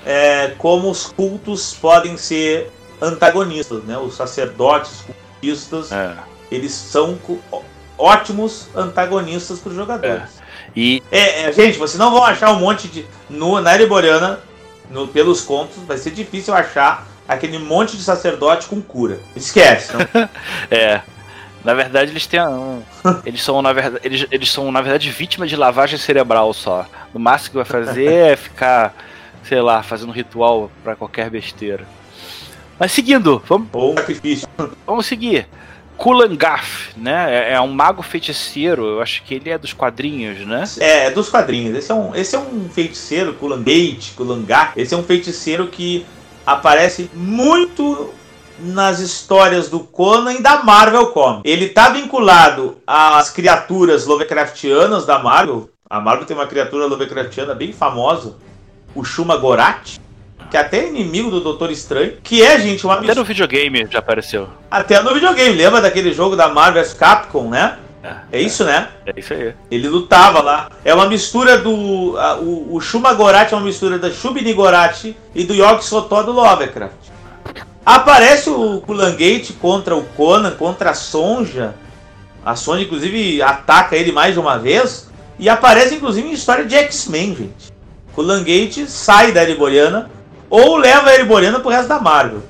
é, 0.05 0.53
como 0.57 0.89
os 0.89 1.07
cultos 1.07 1.73
podem 1.73 2.17
ser 2.17 2.71
antagonistas, 3.01 3.83
né? 3.83 3.97
Os 3.97 4.15
sacerdotes 4.15 5.03
cultistas, 5.05 5.91
é. 5.91 6.15
eles 6.49 6.71
são 6.71 7.19
ótimos 7.97 8.67
antagonistas 8.75 9.59
para 9.59 9.69
os 9.69 9.75
jogadores. 9.75 10.39
É. 10.39 10.47
E... 10.75 11.03
É, 11.11 11.43
é, 11.43 11.51
gente, 11.51 11.77
vocês 11.77 11.99
não 11.99 12.11
vão 12.11 12.23
achar 12.23 12.51
um 12.51 12.59
monte 12.59 12.87
de... 12.87 13.05
No, 13.29 13.59
na 13.59 13.73
Ereboriana, 13.73 14.39
no, 14.89 15.07
pelos 15.07 15.41
contos, 15.41 15.77
vai 15.85 15.97
ser 15.97 16.11
difícil 16.11 16.53
achar 16.53 17.07
aquele 17.27 17.59
monte 17.59 17.97
de 17.97 18.03
sacerdote 18.03 18.67
com 18.67 18.81
cura. 18.81 19.19
Esquece. 19.35 19.91
Não? 19.93 20.29
é. 20.71 21.01
Na 21.67 21.73
verdade, 21.73 22.11
eles 22.11 22.25
têm 22.25 22.39
um, 22.39 22.81
eles 23.25 23.43
são 23.43 23.61
na 23.61 23.73
verdade 23.73 23.99
eles, 24.01 24.25
eles 24.31 24.49
são 24.49 24.71
na 24.71 24.79
verdade 24.79 25.11
vítimas 25.11 25.49
de 25.49 25.57
lavagem 25.57 25.99
cerebral 25.99 26.53
só. 26.53 26.85
No 27.13 27.19
máximo 27.19 27.49
que 27.49 27.55
vai 27.57 27.65
fazer 27.65 28.05
é 28.05 28.35
ficar, 28.37 28.95
sei 29.43 29.59
lá, 29.59 29.83
fazendo 29.83 30.13
ritual 30.13 30.71
para 30.81 30.95
qualquer 30.95 31.29
besteira. 31.29 31.85
Mas 32.79 32.93
seguindo, 32.93 33.43
vamos 33.45 33.67
Ou 33.73 33.97
sacrifício. 33.97 34.47
Vamos 34.85 35.07
seguir. 35.07 35.45
Kulangaf, 35.97 36.93
né? 36.95 37.49
É, 37.49 37.53
é 37.55 37.59
um 37.59 37.73
mago 37.73 38.01
feiticeiro. 38.01 38.85
Eu 38.85 39.01
acho 39.01 39.21
que 39.23 39.33
ele 39.33 39.49
é 39.49 39.57
dos 39.57 39.73
quadrinhos, 39.73 40.47
né? 40.47 40.63
É, 40.79 41.07
é 41.07 41.11
dos 41.11 41.27
quadrinhos. 41.27 41.75
Esse 41.75 41.91
é 41.91 41.95
um, 41.95 42.15
esse 42.15 42.33
é 42.33 42.39
um 42.39 42.69
feiticeiro, 42.69 43.33
Kulangate, 43.33 44.13
Kulangaf. 44.15 44.71
Esse 44.77 44.93
é 44.93 44.97
um 44.97 45.03
feiticeiro 45.03 45.67
que 45.67 46.05
aparece 46.45 47.11
muito 47.13 48.13
nas 48.59 48.99
histórias 48.99 49.69
do 49.69 49.79
Conan 49.79 50.33
e 50.33 50.41
da 50.41 50.63
Marvel 50.63 51.07
Comics. 51.07 51.43
Ele 51.45 51.65
está 51.65 51.89
vinculado 51.89 52.77
às 52.85 53.29
criaturas 53.29 54.05
Lovecraftianas 54.05 55.05
da 55.05 55.19
Marvel. 55.19 55.69
A 55.89 55.99
Marvel 55.99 56.25
tem 56.25 56.35
uma 56.35 56.47
criatura 56.47 56.85
Lovecraftiana 56.85 57.53
bem 57.53 57.71
famosa, 57.71 58.35
o 58.93 59.03
Shuma 59.03 59.37
Gorath, 59.37 59.99
que 60.49 60.57
é 60.57 60.59
até 60.59 60.87
inimigo 60.87 61.29
do 61.29 61.39
Doutor 61.39 61.71
Estranho, 61.71 62.13
que 62.23 62.41
é, 62.41 62.59
gente, 62.59 62.85
uma 62.85 62.95
Até 62.95 63.15
no 63.15 63.23
videogame 63.23 63.87
já 63.89 63.99
apareceu. 63.99 64.49
Até 64.69 65.01
no 65.01 65.13
videogame, 65.13 65.55
lembra 65.55 65.81
daquele 65.81 66.13
jogo 66.13 66.35
da 66.35 66.49
Marvel 66.49 66.83
vs 66.83 66.93
Capcom, 66.93 67.49
né? 67.49 67.77
É, 68.03 68.37
é 68.37 68.41
isso, 68.41 68.63
né? 68.63 68.89
É 69.05 69.19
isso 69.19 69.33
aí. 69.33 69.53
Ele 69.69 69.87
lutava 69.87 70.41
lá. 70.41 70.69
É 70.85 70.93
uma 70.93 71.07
mistura 71.07 71.57
do. 71.57 72.15
A, 72.17 72.35
o, 72.35 72.75
o 72.75 72.79
Shuma 72.79 73.13
Gorath 73.13 73.51
é 73.51 73.55
uma 73.55 73.65
mistura 73.65 73.97
da 73.97 74.11
Shubini 74.11 74.53
Gorath 74.53 75.05
e 75.35 75.43
do 75.43 75.53
Yogg 75.53 75.83
Sotho 75.83 76.23
do 76.23 76.31
Lovecraft. 76.31 77.06
Aparece 77.87 78.49
o 78.49 78.81
Kulangate 78.81 79.53
contra 79.53 79.95
o 79.95 80.03
Conan, 80.03 80.51
contra 80.51 80.89
a 80.89 80.93
Sonja. 80.93 81.73
A 82.45 82.53
Sonja, 82.53 82.83
inclusive, 82.83 83.41
ataca 83.41 83.95
ele 83.95 84.11
mais 84.11 84.35
uma 84.35 84.59
vez. 84.59 85.09
E 85.39 85.47
aparece, 85.47 85.95
inclusive, 85.95 86.27
em 86.27 86.33
história 86.33 86.65
de 86.65 86.75
X-Men, 86.75 87.33
gente. 87.33 87.71
Kulangate 88.13 88.87
sai 88.87 89.31
da 89.31 89.41
Ereboriana 89.41 90.11
ou 90.49 90.75
leva 90.75 91.09
a 91.09 91.13
Ereboriana 91.13 91.61
pro 91.61 91.69
resto 91.69 91.87
da 91.87 91.97
Marvel. 91.97 92.43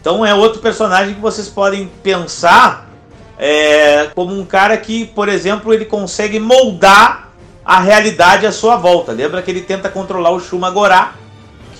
Então 0.00 0.26
é 0.26 0.34
outro 0.34 0.60
personagem 0.60 1.14
que 1.14 1.20
vocês 1.20 1.46
podem 1.46 1.88
pensar 2.02 2.90
é, 3.38 4.10
como 4.12 4.36
um 4.36 4.44
cara 4.44 4.76
que, 4.76 5.06
por 5.06 5.28
exemplo, 5.28 5.72
ele 5.72 5.84
consegue 5.84 6.40
moldar 6.40 7.28
a 7.64 7.78
realidade 7.78 8.44
à 8.44 8.50
sua 8.50 8.74
volta. 8.74 9.12
Lembra 9.12 9.40
que 9.40 9.52
ele 9.52 9.60
tenta 9.60 9.88
controlar 9.88 10.32
o 10.32 10.40
Shuma 10.40 10.68
Gorá, 10.68 11.12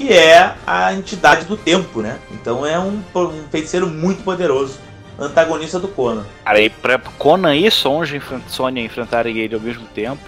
que 0.00 0.10
é 0.14 0.54
a 0.66 0.94
entidade 0.94 1.44
do 1.44 1.58
tempo, 1.58 2.00
né? 2.00 2.18
Então 2.30 2.64
é 2.64 2.78
um, 2.78 3.02
um 3.14 3.44
feiticeiro 3.50 3.86
muito 3.86 4.24
poderoso, 4.24 4.78
antagonista 5.18 5.78
do 5.78 5.88
Conan. 5.88 6.24
Cara, 6.42 6.58
e 6.58 6.70
pra 6.70 6.98
Conan 7.18 7.54
e 7.54 7.70
Sonja 7.70 8.18
Sônia 8.48 8.82
enfrentarem 8.82 9.36
ele 9.36 9.54
ao 9.54 9.60
mesmo 9.60 9.84
tempo 9.88 10.22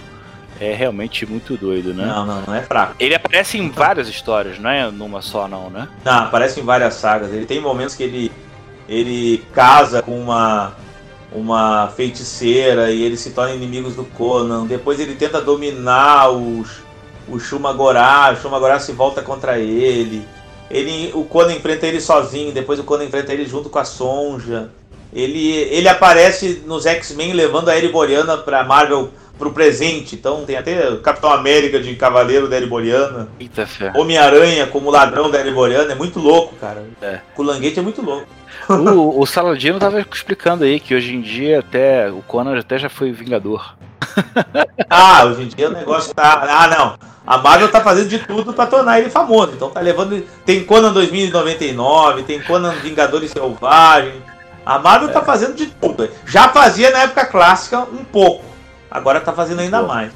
é 0.60 0.74
realmente 0.74 1.24
muito 1.24 1.56
doido, 1.56 1.94
né? 1.94 2.04
Não, 2.04 2.26
não, 2.26 2.42
não 2.42 2.54
é 2.54 2.60
fraco. 2.60 2.94
Ele 3.00 3.14
aparece 3.14 3.56
em 3.56 3.70
várias 3.70 4.08
histórias, 4.08 4.58
não 4.58 4.68
é 4.68 4.90
numa 4.90 5.22
só 5.22 5.48
não, 5.48 5.70
né? 5.70 5.88
Não, 6.04 6.24
aparece 6.24 6.60
em 6.60 6.64
várias 6.64 6.92
sagas. 6.92 7.32
Ele 7.32 7.46
tem 7.46 7.58
momentos 7.58 7.94
que 7.94 8.02
ele 8.02 8.30
ele 8.86 9.42
casa 9.54 10.02
com 10.02 10.20
uma 10.20 10.74
uma 11.34 11.88
feiticeira 11.96 12.90
e 12.90 13.02
eles 13.02 13.20
se 13.20 13.30
tornam 13.30 13.54
inimigos 13.54 13.96
do 13.96 14.04
Conan. 14.04 14.66
Depois 14.66 15.00
ele 15.00 15.14
tenta 15.14 15.40
dominar 15.40 16.28
os 16.28 16.82
o 17.28 17.38
Shuma 17.38 17.72
Gorá, 17.72 18.32
o 18.32 18.40
Shuma 18.40 18.58
Gorá 18.58 18.78
se 18.78 18.92
volta 18.92 19.22
contra 19.22 19.58
ele. 19.58 20.26
Ele, 20.70 21.10
o 21.14 21.24
Conan 21.24 21.52
enfrenta 21.52 21.86
ele 21.86 22.00
sozinho, 22.00 22.52
depois 22.52 22.78
o 22.78 22.84
Conan 22.84 23.04
enfrenta 23.04 23.32
ele 23.32 23.44
junto 23.44 23.68
com 23.68 23.78
a 23.78 23.84
Sonja. 23.84 24.70
Ele, 25.12 25.54
ele 25.54 25.88
aparece 25.88 26.62
nos 26.66 26.86
X-Men 26.86 27.34
levando 27.34 27.68
a 27.68 27.76
Ereboriana 27.76 28.38
pra 28.38 28.64
Marvel 28.64 29.10
pro 29.38 29.52
presente. 29.52 30.14
Então 30.14 30.44
tem 30.44 30.56
até 30.56 30.88
o 30.88 31.00
Capitão 31.00 31.30
América 31.30 31.78
de 31.78 31.94
Cavaleiro 31.96 32.48
da 32.48 32.56
Ereboriana. 32.56 33.28
Eita 33.38 33.66
fé. 33.66 33.92
Homem-Aranha 33.94 34.66
como 34.66 34.90
ladrão 34.90 35.30
da 35.30 35.38
Ereboriana. 35.38 35.92
É 35.92 35.94
muito 35.94 36.18
louco, 36.18 36.54
cara. 36.56 36.84
É. 37.02 37.20
O 37.36 37.42
Languete 37.42 37.78
é 37.78 37.82
muito 37.82 38.00
louco. 38.00 38.26
O, 38.68 39.20
o 39.20 39.26
Saladino 39.26 39.78
tava 39.78 40.00
explicando 40.00 40.64
aí 40.64 40.78
que 40.78 40.94
hoje 40.94 41.14
em 41.14 41.20
dia 41.20 41.58
até 41.58 42.10
o 42.10 42.22
Conan 42.22 42.58
até 42.58 42.78
já 42.78 42.88
foi 42.88 43.10
Vingador. 43.10 43.74
ah, 44.88 45.24
hoje 45.24 45.42
em 45.42 45.48
dia 45.48 45.68
o 45.68 45.72
negócio 45.72 46.14
tá. 46.14 46.44
Ah, 46.48 46.68
não. 46.68 47.12
A 47.26 47.38
Marvel 47.38 47.70
tá 47.70 47.80
fazendo 47.80 48.08
de 48.08 48.18
tudo 48.18 48.52
para 48.52 48.66
tornar 48.66 49.00
ele 49.00 49.10
famoso. 49.10 49.52
Então 49.52 49.70
tá 49.70 49.80
levando. 49.80 50.20
Tem 50.44 50.64
Conan 50.64 50.92
2099, 50.92 52.24
tem 52.24 52.42
Conan 52.42 52.72
Vingadores 52.72 53.30
Selvagens. 53.30 54.22
A 54.64 54.78
Marvel 54.78 55.08
tá 55.08 55.18
é. 55.18 55.20
tá 55.20 55.26
fazendo 55.26 55.54
de 55.54 55.66
tudo. 55.66 56.08
Já 56.26 56.48
fazia 56.48 56.90
na 56.90 57.02
época 57.02 57.26
clássica 57.26 57.80
um 57.80 58.04
pouco. 58.04 58.44
Agora 58.90 59.20
tá 59.20 59.32
fazendo 59.32 59.60
ainda 59.60 59.82
mais. 59.82 60.12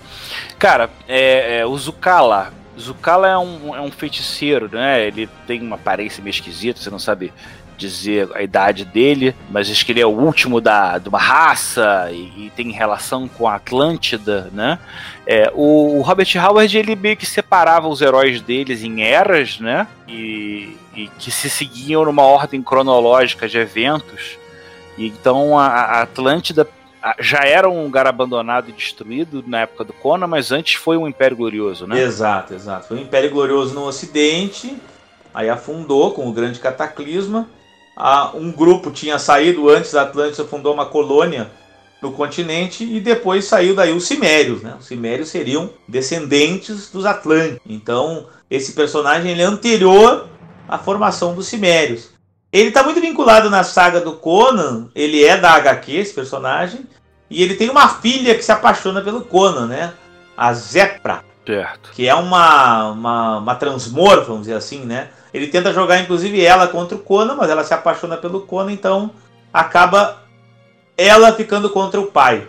Cara, 0.58 0.90
é, 1.08 1.60
é, 1.60 1.66
o 1.66 1.76
Zukala. 1.76 2.52
Zukala 2.78 3.26
é 3.26 3.38
um, 3.38 3.74
é 3.74 3.80
um 3.80 3.90
feiticeiro, 3.90 4.68
né? 4.70 5.06
Ele 5.06 5.28
tem 5.46 5.62
uma 5.62 5.76
aparência 5.76 6.22
meio 6.22 6.32
esquisita, 6.32 6.78
você 6.78 6.90
não 6.90 6.98
sabe 6.98 7.32
dizer 7.76 8.28
a 8.34 8.42
idade 8.42 8.84
dele, 8.84 9.34
mas 9.50 9.66
diz 9.66 9.82
que 9.82 9.92
ele 9.92 10.00
é 10.00 10.06
o 10.06 10.10
último 10.10 10.60
da, 10.60 10.98
de 10.98 11.08
uma 11.08 11.18
raça 11.18 12.08
e, 12.10 12.46
e 12.46 12.52
tem 12.56 12.70
relação 12.70 13.28
com 13.28 13.46
a 13.46 13.56
Atlântida, 13.56 14.50
né? 14.52 14.78
É, 15.26 15.50
o, 15.54 16.00
Robert 16.02 16.28
Howard 16.36 16.76
ele 16.76 16.94
meio 16.94 17.16
que 17.16 17.26
separava 17.26 17.88
os 17.88 18.00
heróis 18.00 18.40
deles 18.40 18.82
em 18.82 19.02
eras, 19.02 19.58
né? 19.60 19.86
E, 20.08 20.76
e 20.94 21.08
que 21.18 21.30
se 21.30 21.50
seguiam 21.50 22.04
numa 22.04 22.22
ordem 22.22 22.62
cronológica 22.62 23.48
de 23.48 23.58
eventos. 23.58 24.38
E 24.96 25.06
então 25.06 25.58
a, 25.58 25.66
a 25.66 26.02
Atlântida 26.02 26.66
já 27.20 27.44
era 27.44 27.68
um 27.68 27.84
lugar 27.84 28.06
abandonado 28.06 28.70
e 28.70 28.72
destruído 28.72 29.44
na 29.46 29.60
época 29.60 29.84
do 29.84 29.92
Conan, 29.92 30.26
mas 30.26 30.50
antes 30.50 30.74
foi 30.74 30.96
um 30.96 31.06
Império 31.06 31.36
Glorioso, 31.36 31.86
né? 31.86 32.00
Exato, 32.00 32.54
exato. 32.54 32.88
Foi 32.88 32.96
um 32.96 33.02
Império 33.02 33.30
Glorioso 33.30 33.74
no 33.74 33.84
Ocidente, 33.84 34.76
aí 35.32 35.48
afundou 35.48 36.12
com 36.12 36.28
o 36.28 36.32
grande 36.32 36.58
cataclisma, 36.58 37.48
um 38.34 38.52
grupo 38.52 38.90
tinha 38.90 39.18
saído 39.18 39.68
antes 39.68 39.92
da 39.92 40.02
Atlântida, 40.02 40.44
fundou 40.44 40.74
uma 40.74 40.86
colônia 40.86 41.50
no 42.02 42.12
continente 42.12 42.84
e 42.84 43.00
depois 43.00 43.46
saiu 43.46 43.74
daí 43.74 43.92
os 43.92 44.06
Cimérios. 44.06 44.62
Né? 44.62 44.74
Os 44.78 44.86
Cimérios 44.86 45.28
seriam 45.28 45.70
descendentes 45.88 46.90
dos 46.90 47.06
Atlânticos. 47.06 47.62
Então, 47.66 48.26
esse 48.50 48.72
personagem 48.72 49.32
ele 49.32 49.42
é 49.42 49.46
anterior 49.46 50.28
à 50.68 50.78
formação 50.78 51.34
dos 51.34 51.46
Cimérios. 51.46 52.10
Ele 52.52 52.68
está 52.68 52.82
muito 52.82 53.00
vinculado 53.00 53.50
na 53.50 53.64
saga 53.64 54.00
do 54.00 54.12
Conan, 54.12 54.88
ele 54.94 55.24
é 55.24 55.36
da 55.36 55.52
HQ, 55.52 55.92
esse 55.92 56.14
personagem, 56.14 56.86
e 57.28 57.42
ele 57.42 57.54
tem 57.54 57.68
uma 57.68 57.88
filha 57.88 58.34
que 58.34 58.42
se 58.42 58.52
apaixona 58.52 59.00
pelo 59.00 59.22
Conan, 59.22 59.66
né? 59.66 59.92
A 60.36 60.52
Zepra. 60.52 61.24
Certo. 61.44 61.90
Que 61.92 62.08
é 62.08 62.14
uma, 62.14 62.90
uma, 62.90 63.38
uma 63.38 63.54
transmorfa, 63.54 64.26
vamos 64.26 64.42
dizer 64.42 64.54
assim, 64.54 64.84
né? 64.84 65.10
Ele 65.36 65.48
tenta 65.48 65.70
jogar, 65.70 66.00
inclusive, 66.00 66.42
ela 66.42 66.66
contra 66.66 66.96
o 66.96 67.00
Conan, 67.00 67.34
mas 67.34 67.50
ela 67.50 67.62
se 67.62 67.74
apaixona 67.74 68.16
pelo 68.16 68.40
Conan, 68.40 68.72
então 68.72 69.10
acaba 69.52 70.22
ela 70.96 71.30
ficando 71.32 71.68
contra 71.68 72.00
o 72.00 72.06
pai. 72.06 72.48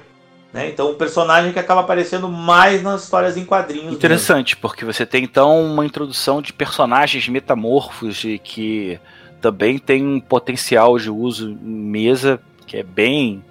Né? 0.53 0.69
Então, 0.69 0.89
o 0.89 0.95
personagem 0.95 1.51
que 1.51 1.59
acaba 1.59 1.81
aparecendo 1.81 2.29
mais 2.29 2.81
nas 2.81 3.03
histórias 3.03 3.35
em 3.35 3.43
quadrinhos. 3.43 3.93
Interessante, 3.93 4.55
mesmo. 4.55 4.61
porque 4.61 4.85
você 4.85 5.05
tem 5.05 5.21
então 5.21 5.61
uma 5.61 5.85
introdução 5.85 6.41
de 6.41 6.53
personagens 6.53 7.27
metamorfos 7.27 8.23
e 8.23 8.39
que 8.39 8.97
também 9.41 9.77
tem 9.77 10.05
um 10.05 10.21
potencial 10.21 10.97
de 10.97 11.09
uso 11.09 11.49
em 11.49 11.55
mesa 11.55 12.39
que 12.65 12.77
é 12.77 12.83
bem, 12.83 13.43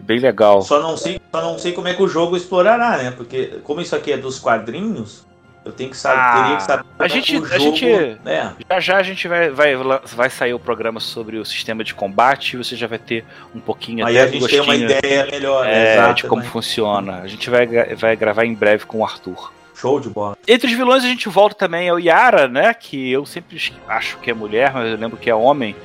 bem 0.00 0.18
legal. 0.18 0.60
Só 0.62 0.82
não 0.82 0.96
sei 0.96 1.20
Só 1.30 1.40
não 1.40 1.56
sei 1.56 1.70
como 1.70 1.86
é 1.86 1.94
que 1.94 2.02
o 2.02 2.08
jogo 2.08 2.36
explorará, 2.36 2.98
né? 2.98 3.12
Porque 3.12 3.60
como 3.62 3.80
isso 3.80 3.94
aqui 3.94 4.10
é 4.10 4.16
dos 4.16 4.40
quadrinhos, 4.40 5.24
eu 5.64 5.72
tenho 5.72 5.90
que 5.90 5.96
saber, 5.96 6.20
ah, 6.20 6.42
teria 6.42 6.56
que 6.56 6.62
saber. 6.62 6.84
A 6.98 7.08
gente, 7.08 7.36
a 7.36 7.58
gente 7.58 7.88
é. 7.88 8.18
já 8.68 8.80
já 8.80 8.96
a 8.96 9.02
gente 9.02 9.28
vai, 9.28 9.50
vai, 9.50 9.74
vai 9.76 10.28
sair 10.28 10.52
o 10.52 10.58
programa 10.58 10.98
sobre 10.98 11.38
o 11.38 11.44
sistema 11.44 11.84
de 11.84 11.94
combate. 11.94 12.56
Você 12.56 12.74
já 12.74 12.88
vai 12.88 12.98
ter 12.98 13.24
um 13.54 13.60
pouquinho 13.60 14.04
Aí 14.04 14.18
a 14.18 14.26
gente 14.26 14.46
tem 14.48 14.60
uma 14.60 14.74
ideia 14.74 15.26
melhor, 15.30 15.66
é, 15.66 16.00
né? 16.00 16.12
de 16.14 16.24
como 16.24 16.42
funciona. 16.42 17.20
A 17.20 17.28
gente 17.28 17.48
vai, 17.48 17.66
vai 17.94 18.16
gravar 18.16 18.44
em 18.44 18.54
breve 18.54 18.86
com 18.86 18.98
o 18.98 19.04
Arthur. 19.04 19.52
Show 19.74 20.00
de 20.00 20.08
bola. 20.08 20.36
Entre 20.46 20.68
os 20.68 20.76
vilões 20.76 21.04
a 21.04 21.08
gente 21.08 21.28
volta 21.28 21.54
também 21.54 21.88
ao 21.88 21.98
Yara, 21.98 22.48
né? 22.48 22.74
Que 22.74 23.10
eu 23.12 23.24
sempre 23.24 23.60
acho 23.88 24.18
que 24.18 24.30
é 24.30 24.34
mulher, 24.34 24.72
mas 24.72 24.90
eu 24.90 24.96
lembro 24.96 25.16
que 25.16 25.30
é 25.30 25.34
homem. 25.34 25.76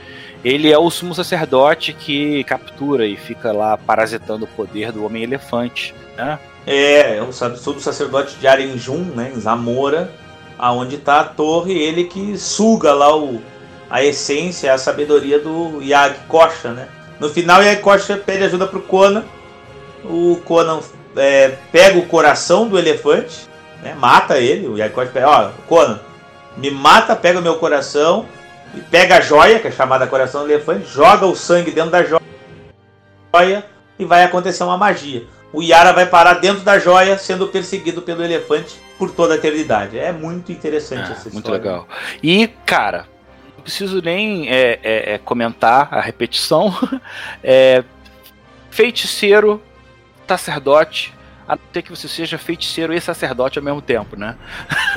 Ele 0.43 0.71
é 0.71 0.77
o 0.77 0.89
sumo 0.89 1.13
sacerdote 1.13 1.93
que 1.93 2.43
captura 2.45 3.05
e 3.05 3.15
fica 3.15 3.51
lá 3.51 3.77
parasitando 3.77 4.45
o 4.45 4.47
poder 4.47 4.91
do 4.91 5.05
homem 5.05 5.23
elefante, 5.23 5.93
né? 6.15 6.39
É, 6.69 7.17
eu 7.17 7.31
sou 7.31 7.73
do 7.73 7.79
sacerdote 7.79 8.35
de 8.35 8.45
Arenjum, 8.45 8.97
né, 9.15 9.31
em 9.33 9.39
Zamora, 9.39 10.11
aonde 10.59 10.95
está 10.95 11.21
a 11.21 11.23
torre, 11.23 11.71
ele 11.71 12.03
que 12.03 12.37
suga 12.37 12.93
lá 12.93 13.15
o, 13.15 13.41
a 13.89 14.03
essência, 14.03 14.73
a 14.73 14.77
sabedoria 14.77 15.39
do 15.39 15.81
Yag 15.81 16.25
Kosha, 16.27 16.73
né? 16.73 16.89
No 17.21 17.29
final, 17.29 17.63
Yag 17.63 17.81
Kosha 17.81 18.17
pede 18.17 18.43
ajuda 18.43 18.67
pro 18.67 18.81
Conan. 18.81 19.23
O 20.03 20.41
Conan 20.43 20.81
é, 21.15 21.53
pega 21.71 21.97
o 21.97 22.05
coração 22.05 22.67
do 22.67 22.77
elefante, 22.77 23.47
né, 23.81 23.95
mata 23.97 24.37
ele. 24.37 24.67
O 24.67 24.77
Yag 24.77 24.93
Kosha 24.93 25.11
pega, 25.11 25.29
ó, 25.29 25.49
Conan, 25.69 26.01
me 26.57 26.69
mata, 26.69 27.15
pega 27.15 27.39
o 27.39 27.41
meu 27.41 27.55
coração, 27.55 28.25
e 28.75 28.81
pega 28.81 29.19
a 29.19 29.21
joia, 29.21 29.59
que 29.59 29.69
é 29.69 29.71
chamada 29.71 30.05
coração 30.05 30.43
do 30.43 30.51
elefante, 30.51 30.85
joga 30.85 31.25
o 31.25 31.33
sangue 31.33 31.71
dentro 31.71 31.91
da 31.91 32.03
joia 32.03 33.63
e 33.97 34.03
vai 34.03 34.25
acontecer 34.25 34.65
uma 34.65 34.77
magia 34.77 35.36
o 35.53 35.61
Yara 35.61 35.93
vai 35.93 36.05
parar 36.05 36.35
dentro 36.35 36.63
da 36.63 36.77
joia, 36.77 37.17
sendo 37.17 37.47
perseguido 37.47 38.01
pelo 38.01 38.23
elefante 38.23 38.75
por 38.97 39.11
toda 39.11 39.33
a 39.33 39.37
eternidade. 39.37 39.97
É 39.97 40.11
muito 40.11 40.51
interessante 40.51 41.09
é, 41.09 41.11
essa 41.11 41.27
história. 41.27 41.33
Muito 41.33 41.51
legal. 41.51 41.87
E, 42.21 42.47
cara, 42.65 43.07
não 43.55 43.63
preciso 43.63 44.01
nem 44.01 44.49
é, 44.49 44.79
é, 44.83 45.13
é 45.13 45.17
comentar 45.17 45.93
a 45.93 46.01
repetição. 46.01 46.73
É, 47.43 47.83
feiticeiro, 48.69 49.61
sacerdote, 50.27 51.13
a 51.47 51.55
não 51.55 51.61
ser 51.73 51.81
que 51.81 51.89
você 51.89 52.07
seja 52.07 52.37
feiticeiro 52.37 52.93
e 52.93 52.99
sacerdote 52.99 53.57
ao 53.57 53.63
mesmo 53.63 53.81
tempo, 53.81 54.17
né? 54.17 54.35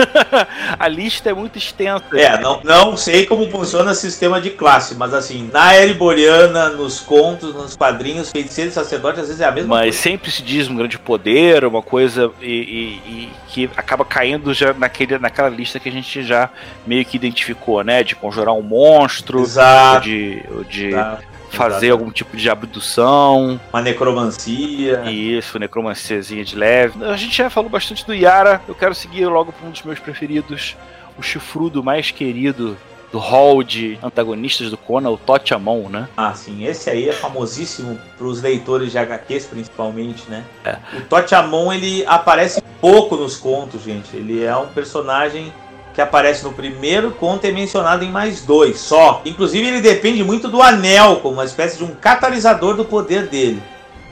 a 0.79 0.89
lista 0.89 1.31
é 1.31 1.33
muito 1.33 1.57
extensa. 1.57 2.05
É, 2.13 2.41
não, 2.41 2.61
não 2.65 2.97
sei 2.97 3.25
como 3.25 3.49
funciona 3.49 3.93
o 3.93 3.95
sistema 3.95 4.41
de 4.41 4.51
classe, 4.51 4.97
mas 4.97 5.15
assim, 5.15 5.49
na 5.53 5.77
Ereboriana, 5.77 6.71
nos 6.71 6.99
contos, 6.99 7.55
nos 7.55 7.77
quadrinhos, 7.77 8.31
feiticeiro 8.31 8.71
e 8.71 8.75
sacerdote 8.75 9.21
às 9.21 9.29
vezes 9.29 9.41
é 9.41 9.45
a 9.45 9.53
mesma 9.53 9.69
mas 9.69 9.83
coisa. 9.83 9.97
Mas 9.97 10.03
sempre 10.03 10.31
se 10.31 10.43
diz 10.43 10.69
um 10.69 10.75
grande 10.75 10.99
poder, 10.99 11.65
uma 11.65 11.83
coisa 11.83 12.33
e, 12.41 12.47
e, 12.47 13.11
e, 13.11 13.33
que 13.49 13.71
acaba 13.77 14.05
caindo 14.05 14.53
já 14.53 14.73
naquele, 14.73 15.19
naquela 15.19 15.49
lista 15.49 15.79
que 15.79 15.89
a 15.89 15.93
gente 15.93 16.23
já 16.25 16.51
meio 16.85 17.05
que 17.05 17.17
identificou, 17.17 17.85
né? 17.85 18.03
De 18.03 18.17
conjurar 18.17 18.55
um 18.55 18.63
monstro, 18.63 19.41
Exato. 19.41 20.05
de, 20.05 20.43
de 20.69 20.87
Exato 20.89 21.30
fazer 21.51 21.91
algum 21.91 22.11
tipo 22.11 22.37
de 22.37 22.49
abdução. 22.49 23.61
Uma 23.73 23.83
necromancia. 23.83 25.03
Isso, 25.11 25.59
necromanciazinha 25.59 26.45
de 26.45 26.57
leve. 26.57 27.05
A 27.05 27.17
gente 27.17 27.37
já 27.37 27.51
falou 27.51 27.69
bastante 27.69 28.07
do 28.07 28.15
Yara, 28.15 28.61
eu 28.67 28.75
quero 28.75 28.95
seguir 28.95 29.27
logo 29.27 29.53
para 29.53 29.67
um 29.67 29.71
dos 29.71 29.83
meus 29.83 29.99
preferidos, 29.99 30.77
o 31.19 31.23
chifrudo 31.23 31.83
mais 31.83 32.11
querido 32.11 32.77
do 33.13 33.19
hall 33.19 33.63
de 33.63 33.99
antagonistas 34.03 34.71
do 34.71 34.77
Conan, 34.77 35.11
o 35.11 35.19
Totiamon, 35.19 35.89
né? 35.89 36.09
Ah, 36.17 36.33
sim, 36.33 36.65
esse 36.65 36.89
aí 36.89 37.09
é 37.09 37.13
famosíssimo 37.13 37.99
para 38.17 38.27
os 38.27 38.41
leitores 38.41 38.93
de 38.93 38.99
HQs, 38.99 39.47
principalmente, 39.47 40.23
né? 40.29 40.45
É. 40.65 40.77
O 40.97 41.01
Totiamon, 41.03 41.73
ele 41.73 42.05
aparece 42.07 42.63
pouco 42.81 43.17
nos 43.17 43.37
contos, 43.37 43.83
gente. 43.83 44.17
Ele 44.17 44.45
é 44.45 44.57
um 44.57 44.69
personagem 44.69 45.53
que 45.95 46.01
aparece 46.01 46.45
no 46.45 46.53
primeiro 46.53 47.11
conto 47.13 47.45
é 47.45 47.53
mencionado 47.53 48.05
em 48.05 48.11
mais 48.11 48.43
dois 48.43 48.79
só. 48.79 49.23
Inclusive 49.25 49.67
ele 49.67 49.81
depende 49.81 50.23
muito 50.23 50.49
do 50.49 50.63
anel 50.63 51.17
como 51.17 51.35
uma 51.35 51.45
espécie 51.45 51.79
de 51.79 51.85
um 51.85 51.95
catalisador 51.95 52.75
do 52.75 52.85
poder 52.85 53.27
dele. 53.27 53.63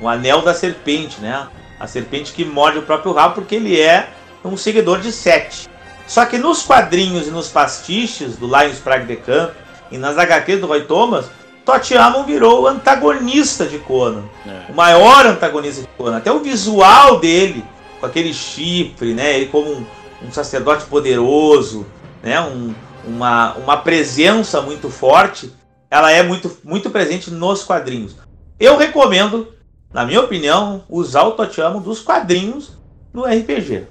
O 0.00 0.08
anel 0.08 0.42
da 0.42 0.54
serpente, 0.54 1.20
né? 1.20 1.46
A 1.78 1.86
serpente 1.86 2.32
que 2.32 2.44
morde 2.44 2.78
o 2.78 2.82
próprio 2.82 3.12
rabo 3.12 3.36
porque 3.36 3.54
ele 3.54 3.80
é 3.80 4.08
um 4.44 4.56
seguidor 4.56 5.00
de 5.00 5.12
Sete. 5.12 5.68
Só 6.06 6.24
que 6.24 6.38
nos 6.38 6.62
quadrinhos 6.62 7.26
e 7.26 7.30
nos 7.30 7.48
pastiches 7.48 8.36
do 8.36 8.46
Lions 8.46 8.78
Prague 8.78 9.06
de 9.06 9.16
Camp 9.16 9.50
e 9.90 9.98
nas 9.98 10.16
HQs 10.16 10.60
do 10.60 10.66
Roy 10.66 10.82
Thomas, 10.82 11.26
Totiamon 11.64 12.24
virou 12.24 12.62
o 12.62 12.66
antagonista 12.66 13.66
de 13.66 13.78
Conan. 13.78 14.24
É. 14.46 14.72
O 14.72 14.74
maior 14.74 15.26
antagonista 15.26 15.82
de 15.82 15.88
Conan. 15.98 16.16
Até 16.16 16.32
o 16.32 16.40
visual 16.40 17.18
dele, 17.20 17.62
com 18.00 18.06
aquele 18.06 18.32
chifre, 18.32 19.12
né? 19.12 19.36
Ele 19.36 19.46
como 19.46 19.70
um 19.70 19.84
um 20.22 20.32
sacerdote 20.32 20.84
poderoso, 20.86 21.86
né? 22.22 22.40
Um, 22.40 22.74
uma, 23.04 23.54
uma 23.54 23.76
presença 23.76 24.60
muito 24.60 24.90
forte, 24.90 25.52
ela 25.90 26.10
é 26.12 26.22
muito, 26.22 26.58
muito 26.62 26.90
presente 26.90 27.30
nos 27.30 27.64
quadrinhos. 27.64 28.16
Eu 28.60 28.76
recomendo, 28.76 29.54
na 29.92 30.04
minha 30.04 30.20
opinião, 30.20 30.84
usar 30.88 31.22
o 31.22 31.32
Totiamo 31.32 31.80
dos 31.80 32.00
quadrinhos 32.00 32.76
no 33.12 33.24
RPG. 33.24 33.86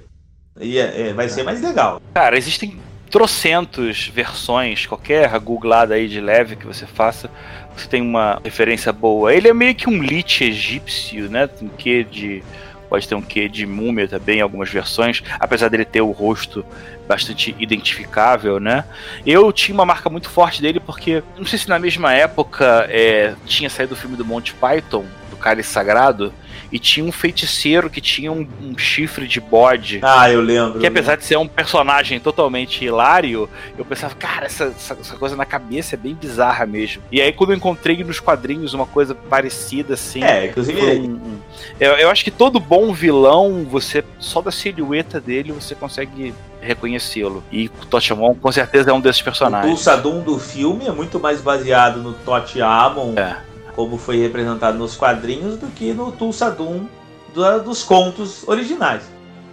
E 0.60 0.78
é, 0.78 1.08
é, 1.08 1.12
vai 1.12 1.28
ser 1.28 1.42
mais 1.42 1.60
legal. 1.62 2.00
Cara, 2.14 2.36
existem 2.36 2.78
trocentos 3.10 4.08
versões, 4.08 4.86
qualquer 4.86 5.38
googlada 5.40 5.94
aí 5.94 6.08
de 6.08 6.20
leve 6.20 6.56
que 6.56 6.66
você 6.66 6.86
faça, 6.86 7.30
você 7.76 7.88
tem 7.88 8.02
uma 8.02 8.40
referência 8.44 8.92
boa. 8.92 9.32
Ele 9.32 9.48
é 9.48 9.54
meio 9.54 9.74
que 9.74 9.88
um 9.88 10.02
lich 10.02 10.44
egípcio, 10.44 11.30
né? 11.30 11.46
Tem 11.46 11.68
que 11.68 12.04
de 12.04 12.42
pode 12.88 13.06
ter 13.06 13.14
um 13.14 13.22
quê 13.22 13.48
de 13.48 13.66
múmia 13.66 14.08
também 14.08 14.40
algumas 14.40 14.70
versões, 14.70 15.22
apesar 15.38 15.68
dele 15.68 15.84
ter 15.84 16.00
o 16.00 16.10
rosto 16.10 16.64
bastante 17.06 17.56
identificável, 17.58 18.60
né? 18.60 18.84
Eu 19.24 19.50
tinha 19.52 19.74
uma 19.74 19.86
marca 19.86 20.10
muito 20.10 20.28
forte 20.28 20.60
dele 20.60 20.78
porque, 20.78 21.22
não 21.36 21.46
sei 21.46 21.58
se 21.58 21.68
na 21.68 21.78
mesma 21.78 22.12
época 22.12 22.86
é, 22.90 23.34
tinha 23.46 23.70
saído 23.70 23.94
o 23.94 23.96
filme 23.96 24.16
do 24.16 24.24
Monty 24.24 24.54
Python, 24.54 25.06
Cálice 25.38 25.70
Sagrado, 25.70 26.32
e 26.70 26.78
tinha 26.78 27.04
um 27.04 27.12
feiticeiro 27.12 27.88
que 27.88 28.00
tinha 28.00 28.30
um, 28.30 28.46
um, 28.62 28.76
chifre 28.76 29.26
de 29.26 29.40
bode. 29.40 30.00
Ah, 30.02 30.30
eu 30.30 30.40
lembro. 30.40 30.78
Que 30.78 30.86
apesar 30.86 31.16
de 31.16 31.24
ser 31.24 31.38
um 31.38 31.48
personagem 31.48 32.20
totalmente 32.20 32.84
hilário, 32.84 33.48
eu 33.76 33.84
pensava, 33.84 34.14
cara, 34.14 34.46
essa, 34.46 34.64
essa, 34.64 34.96
essa, 35.00 35.16
coisa 35.16 35.34
na 35.34 35.46
cabeça 35.46 35.94
é 35.94 35.98
bem 35.98 36.14
bizarra 36.14 36.66
mesmo. 36.66 37.02
E 37.10 37.20
aí, 37.20 37.32
quando 37.32 37.50
eu 37.50 37.56
encontrei 37.56 38.02
nos 38.04 38.20
quadrinhos 38.20 38.74
uma 38.74 38.86
coisa 38.86 39.14
parecida 39.14 39.94
assim. 39.94 40.22
É, 40.22 40.46
inclusive. 40.46 40.80
Um, 40.80 41.38
eu, 41.80 41.92
eu 41.92 42.10
acho 42.10 42.22
que 42.22 42.30
todo 42.30 42.60
bom 42.60 42.92
vilão, 42.92 43.66
você. 43.68 44.04
Só 44.18 44.42
da 44.42 44.50
silhueta 44.50 45.20
dele 45.20 45.52
você 45.52 45.74
consegue 45.74 46.34
reconhecê-lo. 46.60 47.42
E 47.50 47.66
o 47.66 47.86
Totiamon 47.86 48.34
com 48.34 48.52
certeza 48.52 48.90
é 48.90 48.92
um 48.92 49.00
desses 49.00 49.22
personagens. 49.22 49.72
O 49.72 49.74
Tulsadum 49.74 50.20
do 50.20 50.38
filme 50.38 50.86
é 50.86 50.92
muito 50.92 51.18
mais 51.18 51.40
baseado 51.40 52.00
no 52.02 52.12
Totiamon. 52.12 53.14
É 53.16 53.47
como 53.78 53.96
foi 53.96 54.16
representado 54.16 54.76
nos 54.76 54.96
quadrinhos, 54.96 55.56
do 55.56 55.68
que 55.68 55.92
no 55.92 56.10
Tulsa 56.10 56.50
Doom 56.50 56.86
do, 57.32 57.62
dos 57.62 57.84
contos 57.84 58.42
originais. 58.48 59.04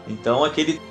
Então 0.08 0.44
aquele 0.44 0.82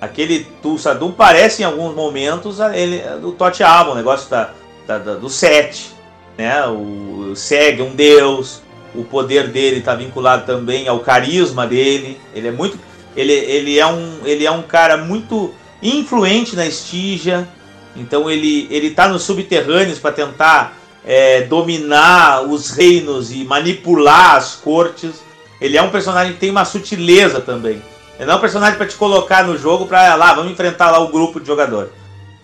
aquele 0.00 0.46
Tulsa 0.62 0.94
Doom 0.94 1.10
parece 1.10 1.62
em 1.62 1.64
alguns 1.64 1.96
momentos 1.96 2.60
ele, 2.60 3.02
o 3.24 3.32
Tote 3.32 3.64
o 3.64 3.94
negócio 3.96 4.30
da, 4.30 4.52
da, 4.86 4.98
da, 4.98 5.14
do 5.14 5.28
Sete, 5.28 5.96
né? 6.38 6.64
O, 6.68 7.34
segue 7.34 7.82
um 7.82 7.92
deus, 7.92 8.62
o 8.94 9.02
poder 9.02 9.48
dele 9.48 9.78
está 9.78 9.96
vinculado 9.96 10.46
também 10.46 10.86
ao 10.86 11.00
carisma 11.00 11.66
dele. 11.66 12.20
Ele 12.32 12.46
é 12.46 12.52
muito 12.52 12.78
ele, 13.16 13.32
ele, 13.32 13.80
é 13.80 13.86
um, 13.88 14.20
ele 14.24 14.46
é 14.46 14.50
um 14.52 14.62
cara 14.62 14.96
muito 14.96 15.52
influente 15.82 16.54
na 16.54 16.64
Estígia. 16.64 17.48
Então 17.96 18.30
ele 18.30 18.68
ele 18.70 18.86
está 18.86 19.08
nos 19.08 19.24
subterrâneos 19.24 19.98
para 19.98 20.12
tentar 20.12 20.85
é, 21.06 21.42
dominar 21.42 22.42
os 22.42 22.70
reinos 22.70 23.30
e 23.30 23.44
manipular 23.44 24.34
as 24.34 24.56
cortes. 24.56 25.24
Ele 25.60 25.76
é 25.76 25.82
um 25.82 25.90
personagem 25.90 26.32
que 26.34 26.40
tem 26.40 26.50
uma 26.50 26.64
sutileza 26.64 27.40
também. 27.40 27.80
Ele 28.18 28.26
não 28.26 28.34
é 28.34 28.36
um 28.36 28.40
personagem 28.40 28.76
para 28.76 28.86
te 28.86 28.96
colocar 28.96 29.44
no 29.44 29.56
jogo 29.56 29.86
para 29.86 30.14
lá, 30.16 30.34
vamos 30.34 30.50
enfrentar 30.50 30.90
lá 30.90 30.98
o 30.98 31.08
grupo 31.08 31.38
de 31.38 31.46
jogador 31.46 31.92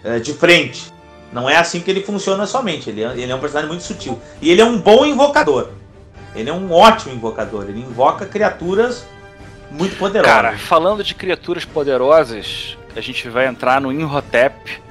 é, 0.05 0.19
de 0.19 0.33
frente. 0.33 0.93
Não 1.33 1.49
é 1.49 1.57
assim 1.57 1.81
que 1.81 1.91
ele 1.91 2.03
funciona 2.03 2.47
somente. 2.47 2.91
Ele 2.91 3.03
é, 3.03 3.13
ele 3.13 3.33
é 3.33 3.35
um 3.35 3.41
personagem 3.41 3.69
muito 3.69 3.85
sutil. 3.85 4.21
E 4.41 4.51
ele 4.51 4.61
é 4.61 4.65
um 4.65 4.79
bom 4.79 5.05
invocador. 5.05 5.71
Ele 6.35 6.49
é 6.49 6.53
um 6.53 6.71
ótimo 6.71 7.15
invocador. 7.15 7.65
Ele 7.69 7.81
invoca 7.81 8.27
criaturas 8.27 9.07
muito 9.71 9.97
poderosas. 9.97 10.35
Cara, 10.35 10.59
falando 10.59 11.03
de 11.03 11.15
criaturas 11.15 11.65
poderosas, 11.65 12.77
a 12.95 13.01
gente 13.01 13.29
vai 13.31 13.47
entrar 13.47 13.81
no 13.81 13.91
Inhotep. 13.91 14.83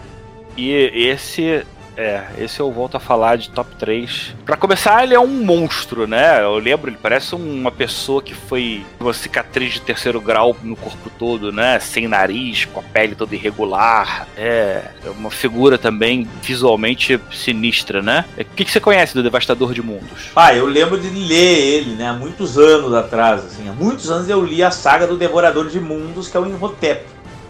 E 0.58 0.72
esse 0.94 1.64
É, 2.02 2.24
esse 2.40 2.60
eu 2.60 2.72
volto 2.72 2.98
a 2.98 3.00
falar 3.00 3.36
de 3.36 3.52
top 3.52 3.76
3. 3.76 4.34
Para 4.44 4.58
começar, 4.58 5.04
ele 5.04 5.14
é 5.14 5.20
um 5.20 5.28
monstro, 5.28 6.08
né? 6.08 6.42
Eu 6.42 6.58
lembro, 6.58 6.90
ele 6.90 6.98
parece 7.00 7.36
uma 7.36 7.72
pessoa 7.72 8.24
que 8.24 8.34
foi 8.34 8.84
uma 9.00 9.14
cicatriz 9.14 9.74
de 9.74 9.82
terceiro 9.82 10.20
grau 10.20 10.58
no 10.64 10.76
corpo 10.76 11.12
todo, 11.20 11.52
né? 11.52 11.80
Sem 11.80 12.08
nariz, 12.08 12.66
com 12.66 12.80
a 12.80 12.84
pele 12.84 13.14
toda 13.14 13.36
irregular. 13.36 14.28
É, 14.36 14.82
é 15.06 15.10
uma 15.12 15.30
figura 15.30 15.78
também 15.78 16.28
visualmente 16.42 17.22
sinistra, 17.32 18.02
né? 18.02 18.26
O 18.36 18.46
que, 18.46 18.66
que 18.66 18.72
você 18.72 18.80
conhece 18.80 19.14
do 19.14 19.22
Devastador 19.22 19.72
de 19.72 19.84
Mundos? 19.84 20.32
Ah, 20.36 20.56
eu 20.56 20.66
lembro 20.66 21.00
de 21.00 21.08
ler 21.08 21.60
ele, 21.60 21.92
né? 21.92 22.10
Há 22.10 22.14
muitos 22.14 22.58
anos 22.58 22.96
atrás, 22.96 23.46
assim. 23.46 23.70
Há 23.70 23.74
muitos 23.74 24.10
anos 24.10 24.28
eu 24.28 24.44
li 24.44 24.64
a 24.64 24.72
saga 24.72 25.06
do 25.06 25.18
Devorador 25.18 25.70
de 25.70 25.80
Mundos, 25.80 26.28
que 26.28 26.36
é 26.36 26.40
o 26.40 26.48
Inhotep. 26.48 27.06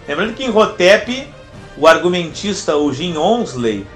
Lembrando 0.05 0.33
que 0.33 0.43
Inhotep, 0.43 1.25
o 1.77 1.87
argumentista, 1.87 2.75
o 2.75 2.91
Jim 2.91 3.15
Onsley, 3.15 3.87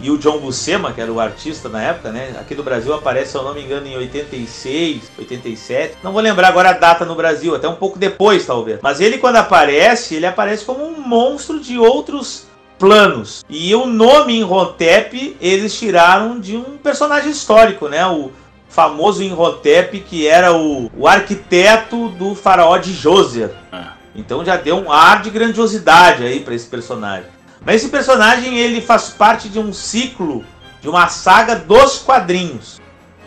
e 0.00 0.10
o 0.10 0.18
John 0.18 0.38
Buscema, 0.38 0.92
que 0.92 1.00
era 1.00 1.12
o 1.12 1.20
artista 1.20 1.68
na 1.68 1.82
época, 1.82 2.10
né? 2.10 2.34
Aqui 2.38 2.54
no 2.54 2.62
Brasil 2.62 2.92
aparece, 2.92 3.32
se 3.32 3.36
eu 3.36 3.42
não 3.42 3.54
me 3.54 3.62
engano, 3.62 3.86
em 3.86 3.96
86, 3.96 5.10
87. 5.18 5.96
Não 6.02 6.12
vou 6.12 6.20
lembrar 6.20 6.48
agora 6.48 6.70
a 6.70 6.74
data 6.74 7.04
no 7.04 7.14
Brasil, 7.14 7.54
até 7.54 7.68
um 7.68 7.76
pouco 7.76 7.98
depois, 7.98 8.44
talvez. 8.44 8.80
Mas 8.82 9.00
ele, 9.00 9.18
quando 9.18 9.36
aparece, 9.36 10.14
ele 10.14 10.26
aparece 10.26 10.64
como 10.64 10.84
um 10.84 11.00
monstro 11.00 11.60
de 11.60 11.78
outros 11.78 12.46
planos. 12.78 13.44
E 13.48 13.74
o 13.74 13.86
nome 13.86 14.40
Inhotep 14.40 15.36
eles 15.40 15.78
tiraram 15.78 16.38
de 16.38 16.56
um 16.56 16.76
personagem 16.76 17.30
histórico, 17.30 17.88
né? 17.88 18.06
O 18.06 18.30
famoso 18.68 19.22
Inhotep, 19.22 20.00
que 20.00 20.26
era 20.26 20.52
o, 20.52 20.90
o 20.96 21.06
arquiteto 21.06 22.08
do 22.10 22.34
faraó 22.34 22.76
de 22.76 22.92
Djoser. 22.92 23.50
Ah. 23.72 23.92
Então 24.14 24.44
já 24.44 24.56
deu 24.56 24.76
um 24.76 24.92
ar 24.92 25.22
de 25.22 25.30
grandiosidade 25.30 26.24
aí 26.24 26.40
para 26.40 26.54
esse 26.54 26.66
personagem. 26.66 27.33
Mas 27.64 27.76
esse 27.76 27.88
personagem 27.88 28.58
ele 28.58 28.80
faz 28.80 29.10
parte 29.10 29.48
de 29.48 29.58
um 29.58 29.72
ciclo, 29.72 30.44
de 30.80 30.88
uma 30.88 31.08
saga 31.08 31.56
dos 31.56 31.98
quadrinhos. 31.98 32.80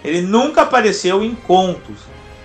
Ele 0.04 0.21
nunca 0.21 0.62
apareceu 0.62 1.23
em 1.23 1.34
contos. 1.34 1.95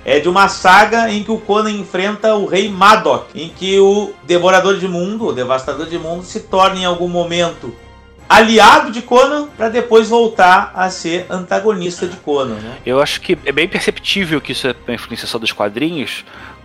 É 0.04 0.18
de 0.18 0.28
uma 0.28 0.48
saga 0.48 1.10
em 1.10 1.22
que 1.22 1.30
o 1.30 1.38
Conan 1.38 1.70
enfrenta 1.70 2.34
o 2.34 2.46
rei 2.46 2.68
Madoc, 2.68 3.28
em 3.36 3.48
que 3.50 3.78
o 3.78 4.12
Devorador 4.24 4.78
de 4.78 4.88
Mundo, 4.88 5.26
o 5.26 5.32
Devastador 5.32 5.86
de 5.86 5.96
Mundo, 5.96 6.24
se 6.24 6.40
torna 6.40 6.80
em 6.80 6.84
algum 6.84 7.06
momento 7.06 7.72
aliado 8.28 8.90
de 8.90 9.02
Conan 9.02 9.48
para 9.56 9.68
depois 9.68 10.08
voltar 10.08 10.72
a 10.74 10.88
ser 10.88 11.26
antagonista 11.28 12.06
de 12.06 12.16
Conan. 12.16 12.54
Né? 12.54 12.78
Eu 12.84 13.00
acho 13.00 13.20
que 13.20 13.38
é 13.44 13.52
bem 13.52 13.68
perceptível 13.68 14.40
que 14.40 14.52
isso 14.52 14.66
é 14.66 14.74
uma 14.88 14.94
influência 14.94 15.28
só 15.28 15.38
dos 15.38 15.52
quadrinhos, 15.52 16.24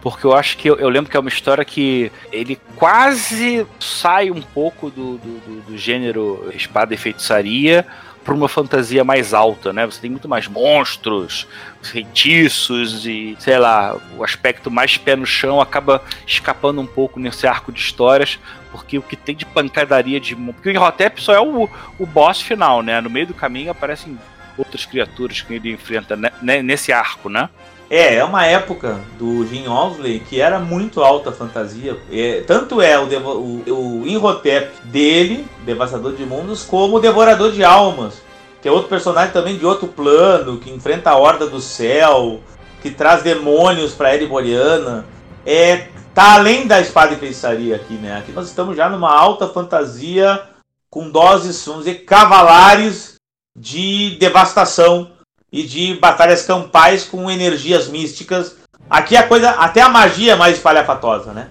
porque 0.09 0.25
eu 0.25 0.33
acho 0.33 0.55
que 0.55 0.69
eu, 0.69 0.77
eu, 0.77 0.87
lembro 0.87 1.11
que 1.11 1.17
é 1.17 1.19
uma 1.19 1.27
história 1.27 1.65
que 1.65 2.09
ele 2.31 2.57
quase 2.77 3.67
sai 3.77 4.31
um 4.31 4.41
pouco 4.41 4.89
do, 4.89 5.17
do, 5.17 5.61
do, 5.67 5.77
gênero 5.77 6.49
espada 6.55 6.93
e 6.93 6.97
feitiçaria 6.97 7.85
para 8.23 8.33
uma 8.33 8.47
fantasia 8.47 9.03
mais 9.03 9.33
alta, 9.33 9.73
né? 9.73 9.85
Você 9.85 9.99
tem 9.99 10.09
muito 10.09 10.29
mais 10.29 10.47
monstros, 10.47 11.45
feitiços 11.81 13.05
e, 13.05 13.35
sei 13.37 13.57
lá, 13.57 13.97
o 14.17 14.23
aspecto 14.23 14.71
mais 14.71 14.95
pé 14.95 15.13
no 15.13 15.25
chão 15.25 15.59
acaba 15.59 16.01
escapando 16.25 16.79
um 16.79 16.87
pouco 16.87 17.19
nesse 17.19 17.45
arco 17.45 17.69
de 17.69 17.81
histórias, 17.81 18.39
porque 18.71 18.97
o 18.97 19.01
que 19.01 19.17
tem 19.17 19.35
de 19.35 19.45
pancadaria 19.45 20.21
de. 20.21 20.37
Porque 20.37 20.69
o 20.69 20.71
Imhotep 20.71 21.21
só 21.21 21.33
é 21.33 21.41
o, 21.41 21.69
o 21.99 22.05
boss 22.05 22.41
final, 22.41 22.81
né? 22.81 23.01
No 23.01 23.09
meio 23.09 23.27
do 23.27 23.33
caminho 23.33 23.71
aparecem 23.71 24.17
outras 24.57 24.85
criaturas 24.85 25.41
que 25.41 25.53
ele 25.53 25.71
enfrenta 25.71 26.17
nesse 26.41 26.93
arco, 26.93 27.27
né? 27.27 27.49
É, 27.89 28.15
é 28.15 28.23
uma 28.23 28.45
época 28.45 28.99
do 29.17 29.45
Jim 29.47 29.67
Owsley 29.67 30.19
que 30.19 30.41
era 30.41 30.59
muito 30.59 31.01
alta 31.01 31.31
fantasia. 31.31 31.97
É, 32.11 32.41
tanto 32.41 32.81
é 32.81 32.99
o, 32.99 33.05
o, 33.05 34.01
o 34.01 34.07
Inhotep 34.07 34.71
dele, 34.83 35.47
Devastador 35.65 36.13
de 36.13 36.25
Mundos, 36.25 36.63
como 36.63 36.97
o 36.97 36.99
Devorador 36.99 37.51
de 37.51 37.63
Almas, 37.63 38.21
que 38.61 38.67
é 38.67 38.71
outro 38.71 38.89
personagem 38.89 39.31
também 39.31 39.57
de 39.57 39.65
outro 39.65 39.87
plano, 39.87 40.57
que 40.57 40.69
enfrenta 40.69 41.11
a 41.11 41.17
Horda 41.17 41.47
do 41.47 41.61
Céu, 41.61 42.41
que 42.81 42.91
traz 42.91 43.23
demônios 43.23 43.93
para 43.93 44.13
Ereboriana. 44.13 45.05
É, 45.45 45.87
tá 46.13 46.33
além 46.33 46.67
da 46.67 46.81
espada 46.81 47.13
e 47.13 47.17
feitiçaria 47.17 47.75
aqui, 47.77 47.93
né? 47.93 48.17
Aqui 48.17 48.33
nós 48.33 48.47
estamos 48.47 48.75
já 48.75 48.89
numa 48.89 49.13
alta 49.13 49.47
fantasia 49.47 50.41
com 50.89 51.09
doses, 51.09 51.65
vamos 51.65 51.85
dizer, 51.85 51.99
cavalares 51.99 53.15
de 53.57 54.17
devastação 54.19 55.11
e 55.51 55.63
de 55.63 55.95
batalhas 55.95 56.43
campais 56.43 57.03
com 57.03 57.29
energias 57.29 57.87
místicas. 57.87 58.55
Aqui 58.89 59.15
a 59.15 59.23
coisa, 59.23 59.51
até 59.51 59.81
a 59.81 59.89
magia 59.89 60.33
é 60.33 60.35
mais 60.35 60.57
espalhafatosa, 60.57 61.31
né? 61.31 61.47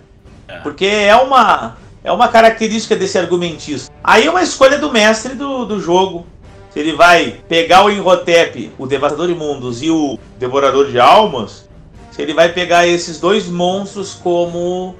É. 0.49 0.59
Porque 0.59 0.87
é 0.87 1.17
uma 1.17 1.77
é 2.05 2.13
uma 2.13 2.29
característica 2.29 2.95
desse 2.95 3.19
argumentista. 3.19 3.93
Aí 4.03 4.27
é 4.27 4.31
uma 4.31 4.43
escolha 4.43 4.79
do 4.79 4.93
mestre 4.93 5.35
do, 5.35 5.65
do 5.65 5.81
jogo. 5.81 6.25
Se 6.71 6.79
ele 6.79 6.93
vai 6.93 7.41
pegar 7.49 7.85
o 7.85 7.91
Inhotep, 7.91 8.71
o 8.79 8.87
Devastador 8.87 9.27
de 9.27 9.35
Mundos 9.35 9.83
e 9.83 9.91
o 9.91 10.17
Devorador 10.39 10.89
de 10.89 11.01
Almas, 11.01 11.69
se 12.13 12.23
ele 12.23 12.33
vai 12.33 12.51
pegar 12.51 12.87
esses 12.87 13.19
dois 13.19 13.49
monstros 13.49 14.15
como 14.15 14.95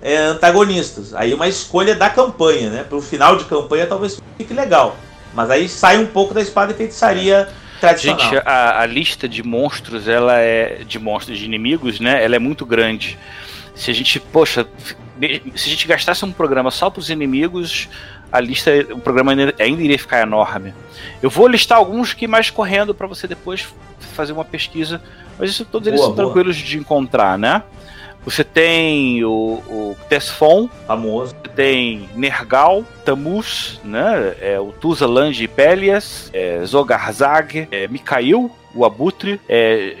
é, 0.00 0.16
antagonistas. 0.16 1.12
Aí 1.14 1.32
é 1.32 1.34
uma 1.34 1.48
escolha 1.48 1.94
da 1.94 2.08
campanha, 2.08 2.70
né? 2.70 2.84
Para 2.84 2.96
o 2.96 3.02
final 3.02 3.36
de 3.36 3.44
campanha 3.44 3.86
talvez 3.86 4.18
fique 4.38 4.54
legal. 4.54 4.96
Mas 5.34 5.50
aí 5.50 5.68
sai 5.68 5.98
um 5.98 6.06
pouco 6.06 6.32
da 6.32 6.40
espada 6.40 6.72
e 6.72 6.76
feitiçaria 6.76 7.48
tradicional. 7.80 8.20
Gente, 8.20 8.42
a, 8.44 8.80
a, 8.80 8.86
lista 8.86 9.28
de 9.28 9.42
monstros, 9.42 10.08
ela 10.08 10.38
é 10.38 10.82
de 10.86 10.98
monstros 10.98 11.38
de 11.38 11.44
inimigos, 11.44 12.00
né? 12.00 12.24
Ela 12.24 12.36
é 12.36 12.38
muito 12.38 12.64
grande. 12.64 13.18
Se 13.74 13.90
a 13.90 13.94
gente, 13.94 14.18
poxa, 14.18 14.66
se 15.54 15.66
a 15.66 15.70
gente 15.70 15.86
gastasse 15.86 16.24
um 16.24 16.32
programa 16.32 16.70
só 16.70 16.88
para 16.88 17.00
os 17.00 17.10
inimigos, 17.10 17.88
a 18.30 18.40
lista, 18.40 18.70
o 18.90 18.98
programa 18.98 19.32
ainda 19.32 19.82
iria 19.82 19.98
ficar 19.98 20.22
enorme. 20.22 20.74
Eu 21.22 21.30
vou 21.30 21.46
listar 21.46 21.78
alguns 21.78 22.12
que 22.12 22.26
mais 22.26 22.50
correndo 22.50 22.94
para 22.94 23.06
você 23.06 23.26
depois 23.26 23.66
fazer 24.14 24.32
uma 24.32 24.44
pesquisa, 24.44 25.00
mas 25.38 25.50
isso 25.50 25.64
todos 25.64 25.86
eles 25.86 26.00
boa, 26.00 26.08
são 26.08 26.16
boa. 26.16 26.26
tranquilos 26.26 26.56
de 26.56 26.78
encontrar, 26.78 27.38
né? 27.38 27.62
Você 28.26 28.42
tem 28.42 29.24
o, 29.24 29.62
o 29.68 29.96
Tesfon, 30.08 30.68
famoso. 30.84 31.30
Você 31.30 31.48
tem 31.54 32.10
Nergal, 32.16 32.84
Tamus, 33.04 33.80
né? 33.84 34.34
É, 34.40 34.58
o 34.58 34.72
Tuzalange 34.72 35.44
e 35.44 35.48
Pélias, 35.48 36.28
é, 36.34 36.60
Zogarzag, 36.66 37.68
é, 37.70 37.86
Mikail, 37.86 38.50
o 38.74 38.84
Abutre, 38.84 39.40
é, 39.48 39.96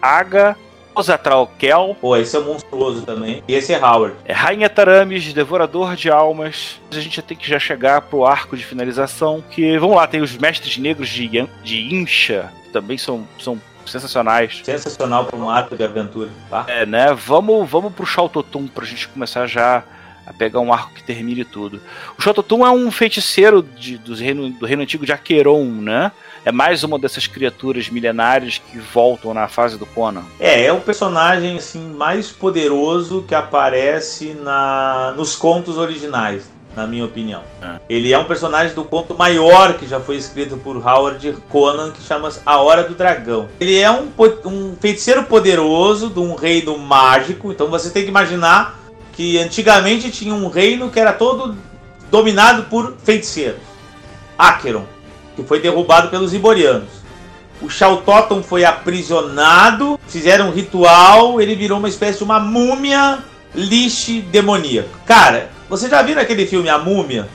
Aga, 0.00 0.56
Osatralkel. 0.94 1.96
Pô, 2.00 2.16
esse 2.16 2.36
é 2.36 2.40
monstruoso 2.40 3.02
também. 3.02 3.42
E 3.48 3.54
esse 3.54 3.72
é 3.72 3.84
Howard. 3.84 4.14
É 4.24 4.32
Rainha 4.32 4.68
Taramis, 4.68 5.32
Devorador 5.32 5.96
de 5.96 6.08
Almas. 6.08 6.80
A 6.90 7.00
gente 7.00 7.20
tem 7.22 7.36
que 7.36 7.48
já 7.48 7.58
chegar 7.58 8.02
pro 8.02 8.24
arco 8.24 8.56
de 8.56 8.64
finalização. 8.64 9.42
Que, 9.50 9.76
vamos 9.78 9.96
lá, 9.96 10.06
tem 10.06 10.20
os 10.20 10.36
Mestres 10.36 10.78
Negros 10.78 11.08
de, 11.08 11.28
de 11.64 11.94
Incha, 11.94 12.52
que 12.64 12.70
também 12.70 12.96
são, 12.96 13.26
são 13.38 13.60
sensacionais. 13.86 14.60
Sensacional 14.64 15.24
para 15.24 15.38
um 15.38 15.48
arco 15.48 15.76
de 15.76 15.84
aventura, 15.84 16.30
tá? 16.48 16.64
É, 16.68 16.84
né? 16.84 17.12
Vamos, 17.14 17.68
vamos 17.68 17.92
pro 17.92 18.06
Shautotum 18.06 18.66
pra 18.66 18.84
gente 18.84 19.08
começar 19.08 19.46
já 19.46 19.82
a 20.26 20.32
pegar 20.32 20.60
um 20.60 20.72
arco 20.72 20.94
que 20.94 21.02
termine 21.02 21.44
tudo. 21.44 21.80
O 22.16 22.22
Shautotum 22.22 22.64
é 22.64 22.70
um 22.70 22.90
feiticeiro 22.90 23.62
de, 23.62 23.98
do, 23.98 24.14
reino, 24.14 24.50
do 24.50 24.64
reino 24.64 24.82
antigo 24.82 25.04
de 25.04 25.12
Aqueron, 25.12 25.64
né? 25.64 26.12
É 26.44 26.52
mais 26.52 26.84
uma 26.84 26.98
dessas 26.98 27.26
criaturas 27.26 27.90
milenares 27.90 28.58
que 28.58 28.78
voltam 28.78 29.34
na 29.34 29.48
fase 29.48 29.76
do 29.76 29.84
Conan. 29.84 30.22
É, 30.38 30.64
é 30.64 30.72
o 30.72 30.80
personagem 30.80 31.56
assim 31.56 31.92
mais 31.94 32.30
poderoso 32.30 33.24
que 33.26 33.34
aparece 33.34 34.34
na, 34.34 35.12
nos 35.16 35.34
contos 35.34 35.76
originais 35.76 36.48
na 36.80 36.86
minha 36.86 37.04
opinião. 37.04 37.42
Ele 37.88 38.12
é 38.12 38.18
um 38.18 38.24
personagem 38.24 38.74
do 38.74 38.84
conto 38.84 39.14
maior 39.14 39.74
que 39.74 39.86
já 39.86 40.00
foi 40.00 40.16
escrito 40.16 40.56
por 40.56 40.76
Howard 40.76 41.36
Conan, 41.50 41.90
que 41.90 42.02
chama 42.02 42.30
A 42.46 42.56
Hora 42.58 42.84
do 42.84 42.94
Dragão. 42.94 43.48
Ele 43.60 43.78
é 43.78 43.90
um, 43.90 44.08
um 44.46 44.76
feiticeiro 44.80 45.24
poderoso 45.24 46.08
de 46.08 46.18
um 46.18 46.34
reino 46.34 46.78
mágico, 46.78 47.52
então 47.52 47.68
você 47.68 47.90
tem 47.90 48.04
que 48.04 48.08
imaginar 48.08 48.80
que 49.12 49.36
antigamente 49.38 50.10
tinha 50.10 50.32
um 50.32 50.48
reino 50.48 50.90
que 50.90 50.98
era 50.98 51.12
todo 51.12 51.54
dominado 52.10 52.62
por 52.64 52.94
feiticeiros. 53.04 53.60
Acheron, 54.38 54.86
que 55.36 55.42
foi 55.42 55.60
derrubado 55.60 56.08
pelos 56.08 56.32
Iborianos. 56.32 56.88
O 57.60 57.68
Shautoton 57.68 58.42
foi 58.42 58.64
aprisionado, 58.64 60.00
fizeram 60.08 60.48
um 60.48 60.50
ritual, 60.50 61.42
ele 61.42 61.54
virou 61.54 61.76
uma 61.76 61.90
espécie 61.90 62.18
de 62.18 62.24
uma 62.24 62.40
múmia 62.40 63.18
lixe 63.54 64.22
demoníaca. 64.22 64.88
Cara, 65.04 65.50
você 65.70 65.88
já 65.88 66.02
viu 66.02 66.18
aquele 66.18 66.46
filme 66.46 66.68
A 66.68 66.76
Múmia? 66.76 67.28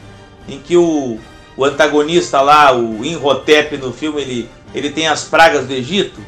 Em 0.47 0.59
que 0.59 0.75
o, 0.75 1.17
o 1.55 1.63
antagonista 1.63 2.41
lá, 2.41 2.75
o 2.75 3.03
Inhotep 3.03 3.77
no 3.77 3.93
filme, 3.93 4.21
ele, 4.21 4.49
ele 4.73 4.89
tem 4.89 5.07
as 5.07 5.23
pragas 5.23 5.65
do 5.65 5.73
Egito? 5.73 6.19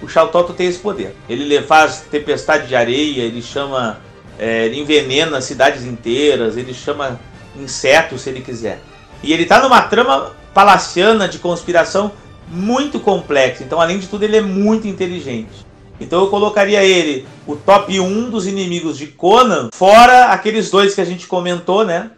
O 0.00 0.06
Shautoto 0.06 0.52
tem 0.52 0.68
esse 0.68 0.78
poder. 0.78 1.16
Ele 1.28 1.60
faz 1.62 2.04
tempestade 2.08 2.68
de 2.68 2.76
areia, 2.76 3.22
ele 3.22 3.42
chama. 3.42 3.98
É, 4.38 4.66
ele 4.66 4.78
envenena 4.78 5.40
cidades 5.40 5.84
inteiras, 5.84 6.56
ele 6.56 6.72
chama 6.72 7.18
insetos 7.56 8.20
se 8.20 8.30
ele 8.30 8.42
quiser. 8.42 8.80
E 9.22 9.32
ele 9.32 9.42
está 9.42 9.60
numa 9.60 9.82
trama 9.82 10.36
palaciana 10.54 11.26
de 11.26 11.38
conspiração 11.38 12.12
muito 12.46 13.00
complexa. 13.00 13.64
Então, 13.64 13.80
além 13.80 13.98
de 13.98 14.06
tudo, 14.06 14.22
ele 14.22 14.36
é 14.36 14.40
muito 14.40 14.86
inteligente. 14.86 15.65
Então 16.00 16.20
eu 16.20 16.28
colocaria 16.28 16.84
ele, 16.84 17.26
o 17.46 17.56
top 17.56 17.98
1 17.98 18.30
dos 18.30 18.46
inimigos 18.46 18.98
de 18.98 19.06
Conan, 19.06 19.70
fora 19.72 20.26
aqueles 20.26 20.70
dois 20.70 20.94
que 20.94 21.00
a 21.00 21.04
gente 21.04 21.26
comentou, 21.26 21.84
né? 21.84 22.10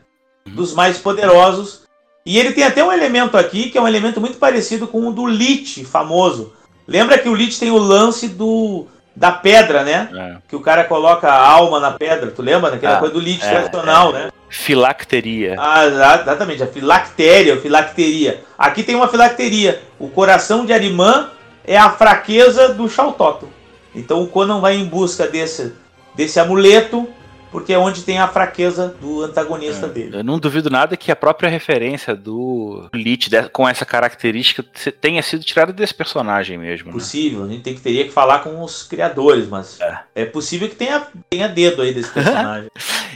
Dos 0.47 0.75
mais 0.75 0.99
poderosos, 0.99 1.83
E 2.25 2.39
ele 2.39 2.53
tem 2.53 2.65
até 2.65 2.85
um 2.85 2.93
elemento 2.93 3.37
aqui 3.37 3.71
que 3.71 3.79
é 3.79 3.81
um 3.81 3.89
elemento 3.89 4.21
muito 4.21 4.39
parecido 4.39 4.87
com 4.87 5.07
o 5.07 5.13
do 5.13 5.27
Lich 5.27 5.85
famoso. 5.85 6.53
Lembra 6.87 7.19
que 7.19 7.29
o 7.29 7.35
Lich 7.35 7.59
tem 7.59 7.71
o 7.71 7.79
lance 7.79 8.29
do 8.29 8.87
da 9.19 9.33
pedra, 9.33 9.83
né? 9.83 10.09
É. 10.15 10.37
Que 10.49 10.55
o 10.55 10.61
cara 10.61 10.85
coloca 10.85 11.29
a 11.29 11.49
alma 11.49 11.81
na 11.81 11.91
pedra. 11.91 12.31
Tu 12.31 12.41
lembra 12.41 12.71
daquela 12.71 12.97
ah, 12.97 12.99
coisa 13.01 13.15
do 13.15 13.21
Lich 13.21 13.45
é, 13.45 13.51
tradicional, 13.51 14.11
é. 14.11 14.13
né? 14.13 14.31
Filacteria. 14.49 15.57
Ah, 15.59 15.87
exatamente, 15.87 16.63
a 16.63 16.67
filactéria, 16.67 17.55
a 17.55 17.61
filacteria. 17.61 18.45
Aqui 18.57 18.83
tem 18.83 18.95
uma 18.95 19.09
filacteria. 19.09 19.83
O 19.99 20.09
coração 20.09 20.65
de 20.65 20.73
Arimã 20.73 21.31
é 21.67 21.77
a 21.77 21.91
fraqueza 21.91 22.73
do 22.73 22.89
Xautóto. 22.89 23.49
Então 23.95 24.23
o 24.23 24.29
Conan 24.29 24.61
vai 24.61 24.77
em 24.77 24.85
busca 24.85 25.27
desse, 25.27 25.73
desse 26.15 26.39
amuleto 26.39 27.09
porque 27.51 27.73
é 27.73 27.79
onde 27.79 28.03
tem 28.03 28.19
a 28.19 28.29
fraqueza 28.29 28.95
do 29.01 29.23
antagonista 29.23 29.87
é. 29.87 29.89
dele. 29.89 30.17
Eu 30.19 30.25
não 30.25 30.39
duvido 30.39 30.71
nada 30.71 30.97
que 30.97 31.11
a 31.11 31.17
própria 31.17 31.49
referência 31.49 32.15
do 32.15 32.89
Lich 32.95 33.31
com 33.53 33.69
essa 33.69 33.85
característica 33.85 34.63
tenha 35.01 35.23
sido 35.23 35.45
tirada 35.45 35.73
desse 35.73 35.95
personagem 35.95 36.59
mesmo. 36.59 36.89
Né? 36.89 36.93
Possível, 36.93 37.41
né? 37.41 37.47
a 37.47 37.53
gente 37.53 37.63
tem 37.63 37.75
que, 37.75 37.81
teria 37.81 38.05
que 38.05 38.13
falar 38.13 38.41
com 38.41 38.63
os 38.63 38.83
criadores, 38.83 39.49
mas 39.49 39.81
é, 39.81 39.99
é 40.15 40.25
possível 40.25 40.69
que 40.69 40.77
tenha, 40.77 41.07
tenha 41.31 41.49
dedo 41.49 41.83
aí 41.83 41.93
desse 41.93 42.11
personagem. 42.13 42.71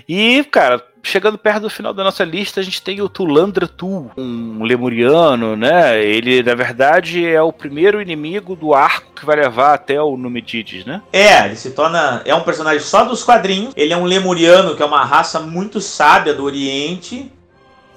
e, 0.09 0.45
cara, 0.45 0.83
chegando 1.03 1.37
perto 1.37 1.63
do 1.63 1.71
final 1.71 1.93
da 1.93 2.05
nossa 2.05 2.25
lista, 2.25 2.61
a 2.61 2.63
gente 2.63 2.81
tem 2.81 3.01
o 3.01 3.09
Tulandra 3.09 3.67
Tu, 3.67 4.11
um 4.17 4.63
lemuriano, 4.63 5.57
né? 5.57 6.03
Ele, 6.03 6.43
na 6.43 6.55
verdade, 6.55 7.27
é 7.27 7.43
o 7.43 7.53
primeiro 7.53 8.01
inimigo 8.01 8.55
do 8.55 8.73
arco 8.73 9.13
que 9.15 9.27
vai 9.27 9.37
levar 9.37 9.75
até 9.75 10.01
o 10.01 10.17
Numididis, 10.17 10.85
né? 10.85 11.03
É, 11.13 11.47
ele 11.47 11.57
se 11.57 11.71
torna. 11.71 12.23
É 12.25 12.35
um 12.35 12.43
personagem 12.43 12.81
só 12.81 13.05
dos 13.05 13.25
quadrinhos. 13.25 13.73
Ele 13.77 13.93
é 13.93 13.97
um 13.97 14.05
lemuriano, 14.05 14.77
que 14.77 14.83
é 14.83 14.87
uma 14.87 15.05
raça 15.05 15.41
muito 15.41 15.81
sábia 15.81 16.33
do 16.33 16.45
Oriente. 16.45 17.31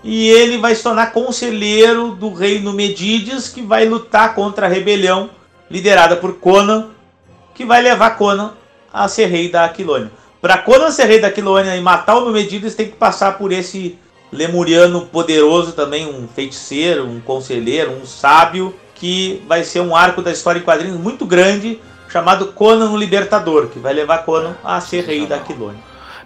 E 0.03 0.29
ele 0.29 0.57
vai 0.57 0.75
se 0.75 0.83
tornar 0.83 1.11
conselheiro 1.11 2.11
do 2.11 2.31
rei 2.31 2.59
Numididis, 2.59 3.49
que 3.49 3.61
vai 3.61 3.85
lutar 3.85 4.35
contra 4.35 4.67
a 4.67 4.69
rebelião 4.69 5.29
liderada 5.69 6.15
por 6.15 6.35
Conan, 6.35 6.89
que 7.55 7.65
vai 7.65 7.81
levar 7.81 8.11
Conan 8.11 8.53
a 8.93 9.07
ser 9.07 9.25
rei 9.25 9.49
da 9.49 9.65
Aquilônia. 9.65 10.11
Para 10.45 10.59
Conan 10.59 10.91
ser 10.91 11.05
rei 11.05 11.19
da 11.19 11.31
Quilônia 11.31 11.75
e 11.75 11.81
matar 11.81 12.17
o 12.17 12.25
Numedides, 12.25 12.75
tem 12.75 12.85
que 12.85 12.95
passar 12.95 13.35
por 13.35 13.51
esse 13.51 13.97
lemuriano 14.31 15.07
poderoso 15.07 15.71
também, 15.71 16.05
um 16.07 16.27
feiticeiro, 16.27 17.03
um 17.03 17.19
conselheiro, 17.19 17.91
um 17.91 18.05
sábio, 18.05 18.75
que 18.93 19.41
vai 19.47 19.63
ser 19.63 19.79
um 19.79 19.95
arco 19.95 20.21
da 20.21 20.31
história 20.31 20.59
em 20.59 20.61
quadrinhos 20.61 20.99
muito 20.99 21.25
grande, 21.25 21.79
chamado 22.09 22.53
Conan 22.53 22.91
o 22.91 22.95
Libertador, 22.95 23.69
que 23.69 23.79
vai 23.79 23.91
levar 23.91 24.19
Conan 24.19 24.55
a 24.63 24.79
ser 24.79 25.03
rei 25.05 25.25
da 25.25 25.39
Quilônia. 25.39 25.81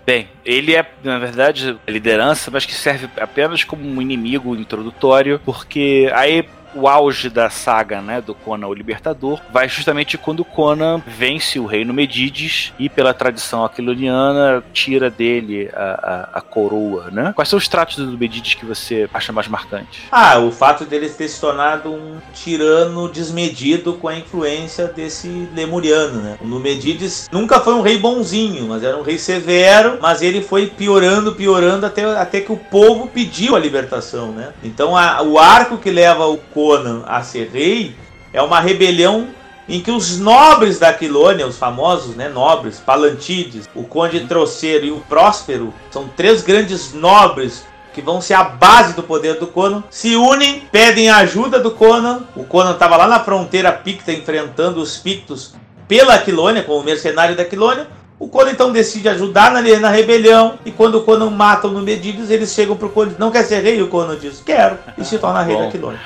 Bem, 0.05 0.27
ele 0.43 0.75
é, 0.75 0.85
na 1.01 1.17
verdade, 1.17 1.79
liderança, 1.87 2.51
mas 2.51 2.65
que 2.65 2.75
serve 2.75 3.09
apenas 3.21 3.63
como 3.63 3.87
um 3.87 4.01
inimigo 4.01 4.53
introdutório, 4.53 5.39
porque 5.45 6.11
aí 6.13 6.45
o 6.73 6.87
auge 6.87 7.29
da 7.29 7.49
saga, 7.49 8.01
né, 8.01 8.21
do 8.21 8.33
Conan 8.33 8.67
o 8.67 8.73
Libertador, 8.73 9.39
vai 9.51 9.67
justamente 9.67 10.17
quando 10.17 10.45
Conan 10.45 11.01
vence 11.05 11.59
o 11.59 11.65
reino 11.65 11.93
Medides 11.93 12.73
e, 12.79 12.89
pela 12.89 13.13
tradição 13.13 13.63
aquiloniana, 13.63 14.63
tira 14.73 15.09
dele 15.09 15.69
a, 15.73 16.29
a, 16.33 16.39
a 16.39 16.41
coroa, 16.41 17.09
né? 17.11 17.33
Quais 17.35 17.49
são 17.49 17.57
os 17.57 17.67
tratos 17.67 17.97
do 17.97 18.17
Medides 18.17 18.53
que 18.53 18.65
você 18.65 19.09
acha 19.13 19.31
mais 19.31 19.47
marcantes? 19.47 20.01
Ah, 20.11 20.39
o 20.39 20.51
fato 20.51 20.85
dele 20.85 21.09
ter 21.09 21.27
se 21.27 21.39
tornado 21.39 21.91
um 21.91 22.17
tirano 22.33 23.09
desmedido 23.09 23.93
com 23.93 24.07
a 24.07 24.15
influência 24.15 24.87
desse 24.87 25.49
lemuriano, 25.53 26.21
né? 26.21 26.37
O 26.41 26.47
Numedides 26.47 27.29
nunca 27.31 27.59
foi 27.59 27.73
um 27.73 27.81
rei 27.81 27.97
bonzinho, 27.97 28.67
mas 28.67 28.83
era 28.83 28.97
um 28.97 29.01
rei 29.01 29.17
severo, 29.17 29.97
mas 30.01 30.21
ele 30.21 30.41
foi 30.41 30.67
piorando, 30.67 31.33
piorando 31.33 31.85
até, 31.85 32.03
até 32.17 32.41
que 32.41 32.51
o 32.51 32.57
povo 32.57 33.07
pediu 33.07 33.55
a 33.55 33.59
libertação, 33.59 34.31
né? 34.31 34.53
Então 34.63 34.95
a, 34.95 35.21
o 35.21 35.37
arco 35.37 35.77
que 35.77 35.89
leva 35.89 36.25
o 36.27 36.37
Conan 36.59 37.03
a 37.07 37.23
ser 37.23 37.49
rei 37.53 37.95
é 38.33 38.41
uma 38.41 38.59
rebelião 38.59 39.29
em 39.69 39.79
que 39.79 39.91
os 39.91 40.17
nobres 40.17 40.77
da 40.77 40.89
Aquilônia, 40.89 41.47
os 41.47 41.57
famosos 41.57 42.17
né, 42.17 42.27
nobres, 42.27 42.79
Palantides, 42.79 43.69
o 43.73 43.83
Conde 43.83 44.19
Troceiro 44.21 44.85
e 44.85 44.91
o 44.91 44.97
Próspero, 44.97 45.73
são 45.89 46.09
três 46.17 46.43
grandes 46.43 46.93
nobres 46.93 47.63
que 47.93 48.01
vão 48.01 48.19
ser 48.19 48.33
a 48.33 48.43
base 48.43 48.93
do 48.93 49.03
poder 49.03 49.35
do 49.35 49.47
Conan, 49.47 49.83
se 49.89 50.17
unem, 50.17 50.63
pedem 50.69 51.09
a 51.09 51.17
ajuda 51.17 51.59
do 51.59 51.71
Conan. 51.71 52.23
O 52.35 52.43
Conan 52.43 52.73
estava 52.73 52.97
lá 52.97 53.07
na 53.07 53.21
fronteira 53.21 53.71
picta 53.71 54.11
enfrentando 54.11 54.81
os 54.81 54.97
pictos 54.97 55.53
pela 55.87 56.15
Aquilônia, 56.15 56.63
como 56.63 56.83
mercenário 56.83 57.37
da 57.37 57.43
Aquilônia. 57.43 57.87
O 58.19 58.27
Conan 58.27 58.51
então 58.51 58.71
decide 58.71 59.07
ajudar 59.07 59.51
na, 59.51 59.61
na 59.61 59.89
rebelião 59.89 60.59
e 60.65 60.71
quando 60.71 60.95
o 60.95 61.03
Conan 61.03 61.29
mata 61.29 61.67
o 61.67 61.71
Numedides, 61.71 62.29
eles 62.29 62.53
chegam 62.53 62.75
pro 62.75 62.89
Conan, 62.89 63.13
não 63.17 63.31
quer 63.31 63.43
ser 63.43 63.61
rei? 63.61 63.79
E 63.79 63.81
o 63.81 63.87
Conan 63.87 64.17
diz, 64.17 64.41
quero, 64.45 64.77
e 64.97 65.05
se 65.05 65.17
torna 65.17 65.41
rei 65.41 65.57
da 65.57 65.67
Aquilônia. 65.67 65.99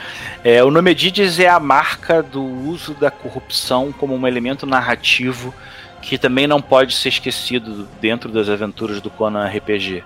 É, 0.44 0.64
o 0.64 0.70
Nomedides 0.70 1.40
é 1.40 1.48
a 1.48 1.60
marca 1.60 2.22
do 2.22 2.44
uso 2.44 2.94
da 2.94 3.10
corrupção 3.10 3.94
como 3.94 4.14
um 4.16 4.28
elemento 4.28 4.66
narrativo 4.66 5.54
que 6.02 6.18
também 6.18 6.46
não 6.46 6.62
pode 6.62 6.94
ser 6.94 7.10
esquecido 7.10 7.88
dentro 8.02 8.30
das 8.30 8.50
aventuras 8.50 9.00
do 9.00 9.10
Conan 9.10 9.48
RPG. 9.48 10.04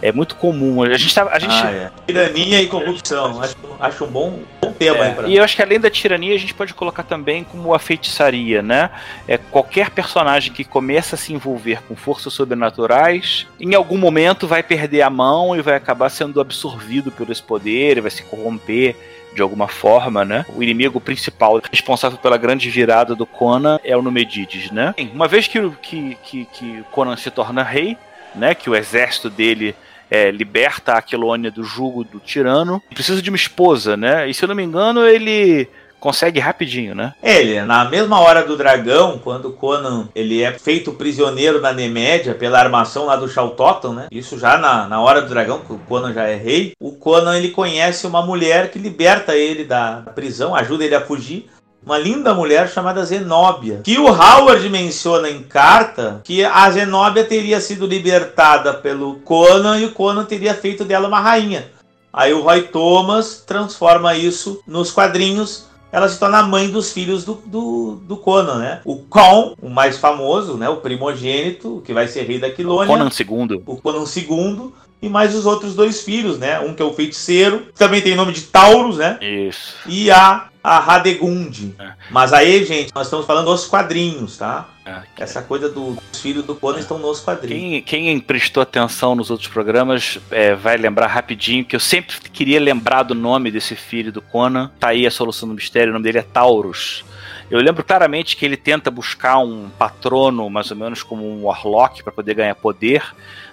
É 0.00 0.12
muito 0.12 0.36
comum. 0.36 0.82
A 0.82 0.96
gente 0.96 1.14
tá, 1.14 1.26
a 1.28 1.38
gente... 1.38 1.54
Ah, 1.54 1.70
é. 1.70 1.90
Tirania 2.06 2.62
e 2.62 2.66
corrupção. 2.66 3.42
Acho, 3.42 3.56
acho 3.80 4.04
um 4.04 4.08
bom, 4.08 4.40
bom 4.60 4.72
tema 4.72 5.06
é, 5.06 5.14
pra... 5.14 5.26
E 5.26 5.36
eu 5.36 5.42
acho 5.42 5.56
que 5.56 5.62
além 5.62 5.80
da 5.80 5.90
tirania, 5.90 6.34
a 6.34 6.38
gente 6.38 6.54
pode 6.54 6.72
colocar 6.74 7.02
também 7.02 7.42
como 7.42 7.74
a 7.74 7.78
feitiçaria, 7.78 8.62
né? 8.62 8.90
É 9.26 9.38
qualquer 9.38 9.90
personagem 9.90 10.52
que 10.52 10.62
começa 10.64 11.16
a 11.16 11.18
se 11.18 11.32
envolver 11.32 11.82
com 11.82 11.96
forças 11.96 12.32
sobrenaturais, 12.32 13.46
em 13.58 13.74
algum 13.74 13.96
momento 13.96 14.46
vai 14.46 14.62
perder 14.62 15.02
a 15.02 15.10
mão 15.10 15.56
e 15.56 15.62
vai 15.62 15.74
acabar 15.74 16.10
sendo 16.10 16.40
absorvido 16.40 17.10
por 17.10 17.28
esse 17.30 17.42
poder, 17.42 18.00
vai 18.00 18.10
se 18.10 18.22
corromper 18.22 18.94
de 19.34 19.42
alguma 19.42 19.68
forma, 19.68 20.24
né? 20.24 20.44
O 20.54 20.62
inimigo 20.62 21.00
principal 21.00 21.60
responsável 21.70 22.18
pela 22.18 22.36
grande 22.36 22.68
virada 22.70 23.14
do 23.14 23.26
Conan 23.26 23.78
é 23.84 23.96
o 23.96 24.02
Numedides, 24.02 24.70
né? 24.70 24.94
Uma 25.12 25.28
vez 25.28 25.46
que, 25.46 25.70
que, 25.82 26.18
que, 26.22 26.44
que 26.46 26.84
Conan 26.90 27.16
se 27.16 27.30
torna 27.30 27.62
rei, 27.62 27.96
né? 28.34 28.54
Que 28.54 28.70
o 28.70 28.74
exército 28.74 29.30
dele 29.30 29.74
é, 30.10 30.30
liberta 30.30 30.92
a 30.92 30.98
Aquilônia 30.98 31.50
do 31.50 31.62
jugo 31.62 32.04
do 32.04 32.18
tirano, 32.18 32.82
precisa 32.94 33.20
de 33.20 33.30
uma 33.30 33.36
esposa, 33.36 33.96
né? 33.96 34.28
E 34.28 34.34
se 34.34 34.44
eu 34.44 34.48
não 34.48 34.54
me 34.54 34.62
engano, 34.62 35.06
ele 35.06 35.68
consegue 36.00 36.40
rapidinho, 36.40 36.94
né? 36.94 37.14
É, 37.22 37.40
ele, 37.40 37.62
na 37.62 37.84
mesma 37.84 38.20
hora 38.20 38.44
do 38.44 38.56
dragão, 38.56 39.20
quando 39.22 39.52
Conan 39.52 40.08
ele 40.14 40.42
é 40.42 40.52
feito 40.52 40.92
prisioneiro 40.92 41.60
na 41.60 41.72
Nemédia 41.72 42.34
pela 42.34 42.58
armação 42.58 43.06
lá 43.06 43.16
do 43.16 43.28
Shautoton, 43.28 43.92
né? 43.92 44.06
Isso 44.10 44.38
já 44.38 44.58
na, 44.58 44.88
na 44.88 45.00
hora 45.00 45.22
do 45.22 45.28
dragão, 45.28 45.60
que 45.60 45.72
o 45.72 45.78
Conan 45.78 46.12
já 46.12 46.24
é 46.24 46.36
rei. 46.36 46.72
O 46.80 46.92
Conan 46.92 47.36
ele 47.36 47.50
conhece 47.50 48.06
uma 48.06 48.22
mulher 48.22 48.70
que 48.70 48.78
liberta 48.78 49.34
ele 49.34 49.64
da 49.64 50.02
prisão, 50.14 50.54
ajuda 50.54 50.84
ele 50.84 50.94
a 50.94 51.04
fugir 51.04 51.48
uma 51.84 51.96
linda 51.96 52.34
mulher 52.34 52.68
chamada 52.68 53.04
Zenóbia, 53.04 53.80
que 53.82 53.98
o 53.98 54.08
Howard 54.08 54.68
menciona 54.68 55.30
em 55.30 55.42
carta 55.42 56.20
que 56.22 56.44
a 56.44 56.70
Zenóbia 56.70 57.24
teria 57.24 57.60
sido 57.60 57.86
libertada 57.86 58.74
pelo 58.74 59.14
Conan 59.20 59.78
e 59.78 59.86
o 59.86 59.92
Conan 59.92 60.24
teria 60.24 60.52
feito 60.54 60.84
dela 60.84 61.08
uma 61.08 61.20
rainha. 61.20 61.70
Aí 62.12 62.34
o 62.34 62.42
Roy 62.42 62.62
Thomas 62.62 63.42
transforma 63.46 64.14
isso 64.14 64.60
nos 64.66 64.90
quadrinhos 64.90 65.67
ela 65.90 66.08
se 66.08 66.18
torna 66.18 66.38
a 66.38 66.42
mãe 66.42 66.68
dos 66.70 66.92
filhos 66.92 67.24
do, 67.24 67.34
do, 67.46 68.00
do 68.02 68.16
Conan, 68.16 68.58
né? 68.58 68.80
O 68.84 68.96
Con, 68.96 69.54
o 69.60 69.70
mais 69.70 69.96
famoso, 69.96 70.56
né? 70.56 70.68
O 70.68 70.76
primogênito, 70.76 71.82
que 71.84 71.92
vai 71.92 72.06
ser 72.08 72.24
rei 72.24 72.38
da 72.38 72.50
Quilônia. 72.50 72.86
Conan 72.86 73.08
II. 73.08 73.62
O 73.66 73.76
Conan 73.76 74.04
II. 74.04 74.72
E 75.00 75.08
mais 75.08 75.32
os 75.32 75.46
outros 75.46 75.76
dois 75.76 76.02
filhos, 76.02 76.40
né? 76.40 76.58
Um 76.58 76.74
que 76.74 76.82
é 76.82 76.84
o 76.84 76.92
feiticeiro, 76.92 77.66
que 77.66 77.78
também 77.78 78.02
tem 78.02 78.16
nome 78.16 78.32
de 78.32 78.42
Taurus, 78.42 78.96
né? 78.96 79.16
Isso. 79.20 79.76
E 79.86 80.10
a 80.10 80.48
a 80.62 80.78
Radegund. 80.78 81.74
É. 81.78 81.92
Mas 82.10 82.32
aí, 82.32 82.64
gente, 82.64 82.92
nós 82.94 83.06
estamos 83.06 83.26
falando 83.26 83.46
dos 83.46 83.66
quadrinhos, 83.66 84.36
tá? 84.36 84.68
É. 84.84 85.02
Essa 85.18 85.42
coisa 85.42 85.68
dos 85.68 85.98
filhos 86.20 86.44
do 86.44 86.54
Conan 86.54 86.78
estão 86.78 86.98
nos 86.98 87.20
quadrinhos. 87.20 87.84
Quem, 87.84 88.04
quem 88.04 88.20
prestou 88.20 88.62
atenção 88.62 89.14
nos 89.14 89.30
outros 89.30 89.48
programas 89.48 90.18
é, 90.30 90.54
vai 90.54 90.76
lembrar 90.76 91.06
rapidinho 91.06 91.64
que 91.64 91.76
eu 91.76 91.80
sempre 91.80 92.16
queria 92.32 92.60
lembrar 92.60 93.02
do 93.02 93.14
nome 93.14 93.50
desse 93.50 93.76
filho 93.76 94.12
do 94.12 94.22
Conan. 94.22 94.70
Tá 94.78 94.88
aí 94.88 95.06
a 95.06 95.10
solução 95.10 95.48
do 95.48 95.54
mistério, 95.54 95.90
o 95.90 95.92
nome 95.92 96.04
dele 96.04 96.18
é 96.18 96.22
Taurus. 96.22 97.04
Eu 97.50 97.60
lembro 97.60 97.82
claramente 97.82 98.36
que 98.36 98.44
ele 98.44 98.58
tenta 98.58 98.90
buscar 98.90 99.38
um 99.38 99.70
patrono, 99.70 100.50
mais 100.50 100.70
ou 100.70 100.76
menos 100.76 101.02
como 101.02 101.26
um 101.26 101.44
Warlock, 101.44 102.02
para 102.02 102.12
poder 102.12 102.34
ganhar 102.34 102.54
poder 102.54 103.02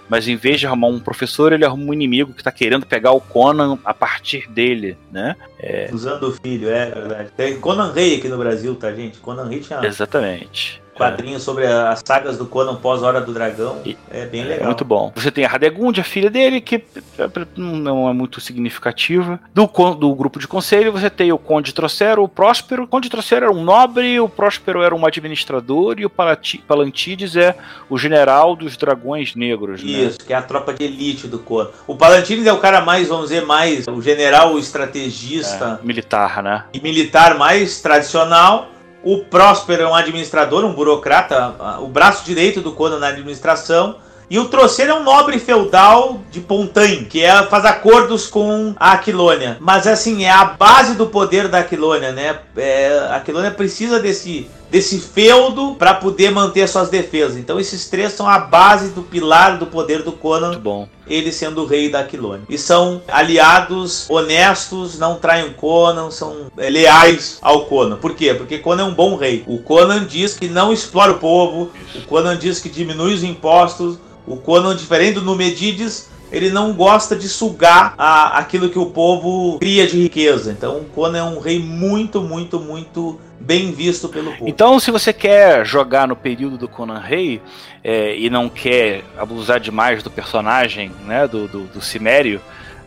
mas 0.08 0.28
em 0.28 0.36
vez 0.36 0.60
de 0.60 0.66
arrumar 0.66 0.88
um 0.88 1.00
professor, 1.00 1.52
ele 1.52 1.64
arruma 1.64 1.84
um 1.84 1.92
inimigo 1.92 2.32
que 2.32 2.40
está 2.40 2.52
querendo 2.52 2.86
pegar 2.86 3.12
o 3.12 3.20
Conan 3.20 3.78
a 3.84 3.94
partir 3.94 4.48
dele, 4.48 4.96
né? 5.10 5.36
É... 5.58 5.90
Usando 5.92 6.28
o 6.28 6.32
filho, 6.32 6.68
é 6.68 6.90
verdade. 6.90 7.30
Tem 7.36 7.60
Conan 7.60 7.92
Rei 7.92 8.16
aqui 8.16 8.28
no 8.28 8.38
Brasil, 8.38 8.74
tá, 8.74 8.92
gente? 8.92 9.18
Conan 9.18 9.48
Rei 9.48 9.60
tinha. 9.60 9.84
Exatamente. 9.84 10.82
Quadrinho 10.96 11.38
sobre 11.38 11.66
as 11.66 12.02
sagas 12.04 12.38
do 12.38 12.46
Conan 12.46 12.76
pós 12.76 13.02
Hora 13.02 13.20
do 13.20 13.32
Dragão. 13.32 13.80
E- 13.84 13.96
é 14.10 14.24
bem 14.26 14.42
É 14.42 14.44
legal. 14.44 14.66
muito 14.66 14.84
bom. 14.84 15.12
Você 15.14 15.30
tem 15.30 15.44
a 15.44 15.48
Radegund, 15.48 16.00
a 16.00 16.04
filha 16.04 16.30
dele, 16.30 16.60
que 16.60 16.82
não 17.56 18.08
é 18.08 18.12
muito 18.12 18.40
significativa. 18.40 19.38
Do, 19.54 19.66
do 19.94 20.14
grupo 20.14 20.38
de 20.38 20.48
conselho, 20.48 20.92
você 20.92 21.10
tem 21.10 21.32
o 21.32 21.38
Conde 21.38 21.74
Trocero, 21.74 22.22
o 22.22 22.28
Próspero. 22.28 22.84
O 22.84 22.86
Conde 22.88 23.08
Trocero 23.10 23.46
era 23.46 23.54
um 23.54 23.62
nobre, 23.62 24.18
o 24.20 24.28
Próspero 24.28 24.82
era 24.82 24.94
um 24.94 25.04
administrador 25.06 25.96
e 25.98 26.06
o 26.06 26.10
Palati- 26.10 26.58
Palantides 26.66 27.36
é 27.36 27.54
o 27.90 27.98
general 27.98 28.56
dos 28.56 28.76
dragões 28.76 29.34
negros. 29.34 29.82
Né? 29.82 29.90
Isso, 29.90 30.18
que 30.20 30.32
é 30.32 30.36
a 30.36 30.42
tropa 30.42 30.72
de 30.72 30.84
elite 30.84 31.26
do 31.28 31.38
Conan. 31.38 31.70
O 31.86 31.96
Palantines 31.96 32.46
é 32.46 32.52
o 32.52 32.58
cara 32.58 32.80
mais, 32.80 33.08
vamos 33.08 33.28
dizer, 33.28 33.44
mais 33.44 33.86
o 33.86 34.00
general 34.00 34.54
o 34.54 34.58
estrategista 34.58 35.80
É, 35.82 35.86
militar, 35.86 36.42
né? 36.42 36.64
e 36.72 36.80
militar 36.80 37.36
mais 37.36 37.80
tradicional. 37.80 38.68
O 39.06 39.18
Próspero 39.18 39.84
é 39.84 39.86
um 39.86 39.94
administrador, 39.94 40.64
um 40.64 40.72
burocrata, 40.72 41.54
o 41.78 41.86
braço 41.86 42.24
direito 42.24 42.60
do 42.60 42.72
Conan 42.72 42.98
na 42.98 43.06
administração. 43.06 43.98
E 44.28 44.36
o 44.36 44.46
Troceiro 44.46 44.90
é 44.90 44.94
um 44.96 45.04
nobre 45.04 45.38
feudal 45.38 46.20
de 46.28 46.40
Pontaine, 46.40 47.04
que 47.04 47.22
é, 47.22 47.44
faz 47.44 47.64
acordos 47.64 48.26
com 48.26 48.74
a 48.76 48.94
Aquilônia. 48.94 49.58
Mas 49.60 49.86
assim, 49.86 50.24
é 50.24 50.30
a 50.32 50.46
base 50.46 50.96
do 50.96 51.06
poder 51.06 51.46
da 51.46 51.60
Aquilônia, 51.60 52.10
né? 52.10 52.36
É, 52.56 53.06
a 53.08 53.16
Aquilônia 53.18 53.52
precisa 53.52 54.00
desse, 54.00 54.50
desse 54.70 54.98
feudo 54.98 55.74
para 55.74 55.94
poder 55.94 56.30
manter 56.30 56.68
suas 56.68 56.88
defesas. 56.88 57.36
Então 57.36 57.58
esses 57.58 57.88
três 57.88 58.12
são 58.12 58.28
a 58.28 58.38
base 58.38 58.88
do 58.90 59.02
pilar 59.02 59.58
do 59.58 59.66
poder 59.66 60.02
do 60.02 60.12
Conan 60.12 60.48
Muito 60.48 60.60
bom. 60.60 60.88
ele 61.06 61.32
sendo 61.32 61.62
o 61.62 61.66
rei 61.66 61.88
da 61.88 62.00
Aquilônia. 62.00 62.44
E 62.48 62.58
são 62.58 63.02
aliados 63.08 64.06
honestos, 64.08 64.98
não 64.98 65.16
traem 65.16 65.46
o 65.46 65.54
Conan, 65.54 66.10
são 66.10 66.46
é, 66.58 66.68
leais 66.68 67.38
ao 67.40 67.66
Conan. 67.66 67.96
Por 67.96 68.14
quê? 68.14 68.34
Porque 68.34 68.58
Conan 68.58 68.82
é 68.82 68.86
um 68.86 68.94
bom 68.94 69.16
rei. 69.16 69.44
O 69.46 69.58
Conan 69.58 70.04
diz 70.04 70.34
que 70.34 70.48
não 70.48 70.72
explora 70.72 71.12
o 71.12 71.18
povo, 71.18 71.70
o 71.94 72.00
Conan 72.02 72.36
diz 72.36 72.60
que 72.60 72.68
diminui 72.68 73.14
os 73.14 73.22
impostos, 73.22 73.98
o 74.26 74.36
Conan, 74.36 74.74
diferente 74.74 75.14
do 75.14 75.22
Numedides, 75.22 76.08
ele 76.30 76.50
não 76.50 76.72
gosta 76.72 77.14
de 77.14 77.28
sugar 77.28 77.94
a- 77.96 78.38
aquilo 78.38 78.68
que 78.68 78.78
o 78.78 78.86
povo 78.86 79.58
cria 79.58 79.86
de 79.86 80.00
riqueza. 80.02 80.50
Então 80.52 80.84
Conan 80.94 81.18
é 81.18 81.22
um 81.22 81.38
rei 81.38 81.58
muito, 81.58 82.20
muito, 82.20 82.58
muito 82.60 83.20
bem 83.38 83.72
visto 83.72 84.08
pelo 84.08 84.32
povo. 84.32 84.48
Então, 84.48 84.80
se 84.80 84.90
você 84.90 85.12
quer 85.12 85.64
jogar 85.64 86.08
no 86.08 86.16
período 86.16 86.58
do 86.58 86.66
Conan 86.66 86.98
Rei 86.98 87.40
é, 87.84 88.18
e 88.18 88.28
não 88.28 88.48
quer 88.48 89.04
abusar 89.16 89.60
demais 89.60 90.02
do 90.02 90.10
personagem, 90.10 90.90
né, 91.04 91.28
do, 91.28 91.46
do, 91.46 91.60
do 91.64 91.80
Cimério, 91.80 92.40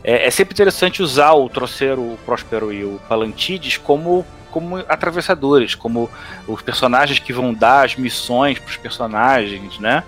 é, 0.03 0.27
é 0.27 0.31
sempre 0.31 0.53
interessante 0.53 1.01
usar 1.01 1.33
o 1.33 1.47
Troceiro, 1.47 2.01
o 2.01 2.17
Próspero 2.25 2.73
e 2.73 2.83
o 2.83 2.99
Palantides 3.07 3.77
como 3.77 4.25
como 4.51 4.77
atravessadores, 4.77 5.75
como 5.75 6.09
os 6.47 6.59
personagens 6.63 7.19
que 7.19 7.31
vão 7.31 7.53
dar 7.53 7.85
as 7.85 7.95
missões 7.95 8.57
para 8.57 8.71
os 8.71 8.77
personagens, 8.77 9.77
né? 9.77 10.03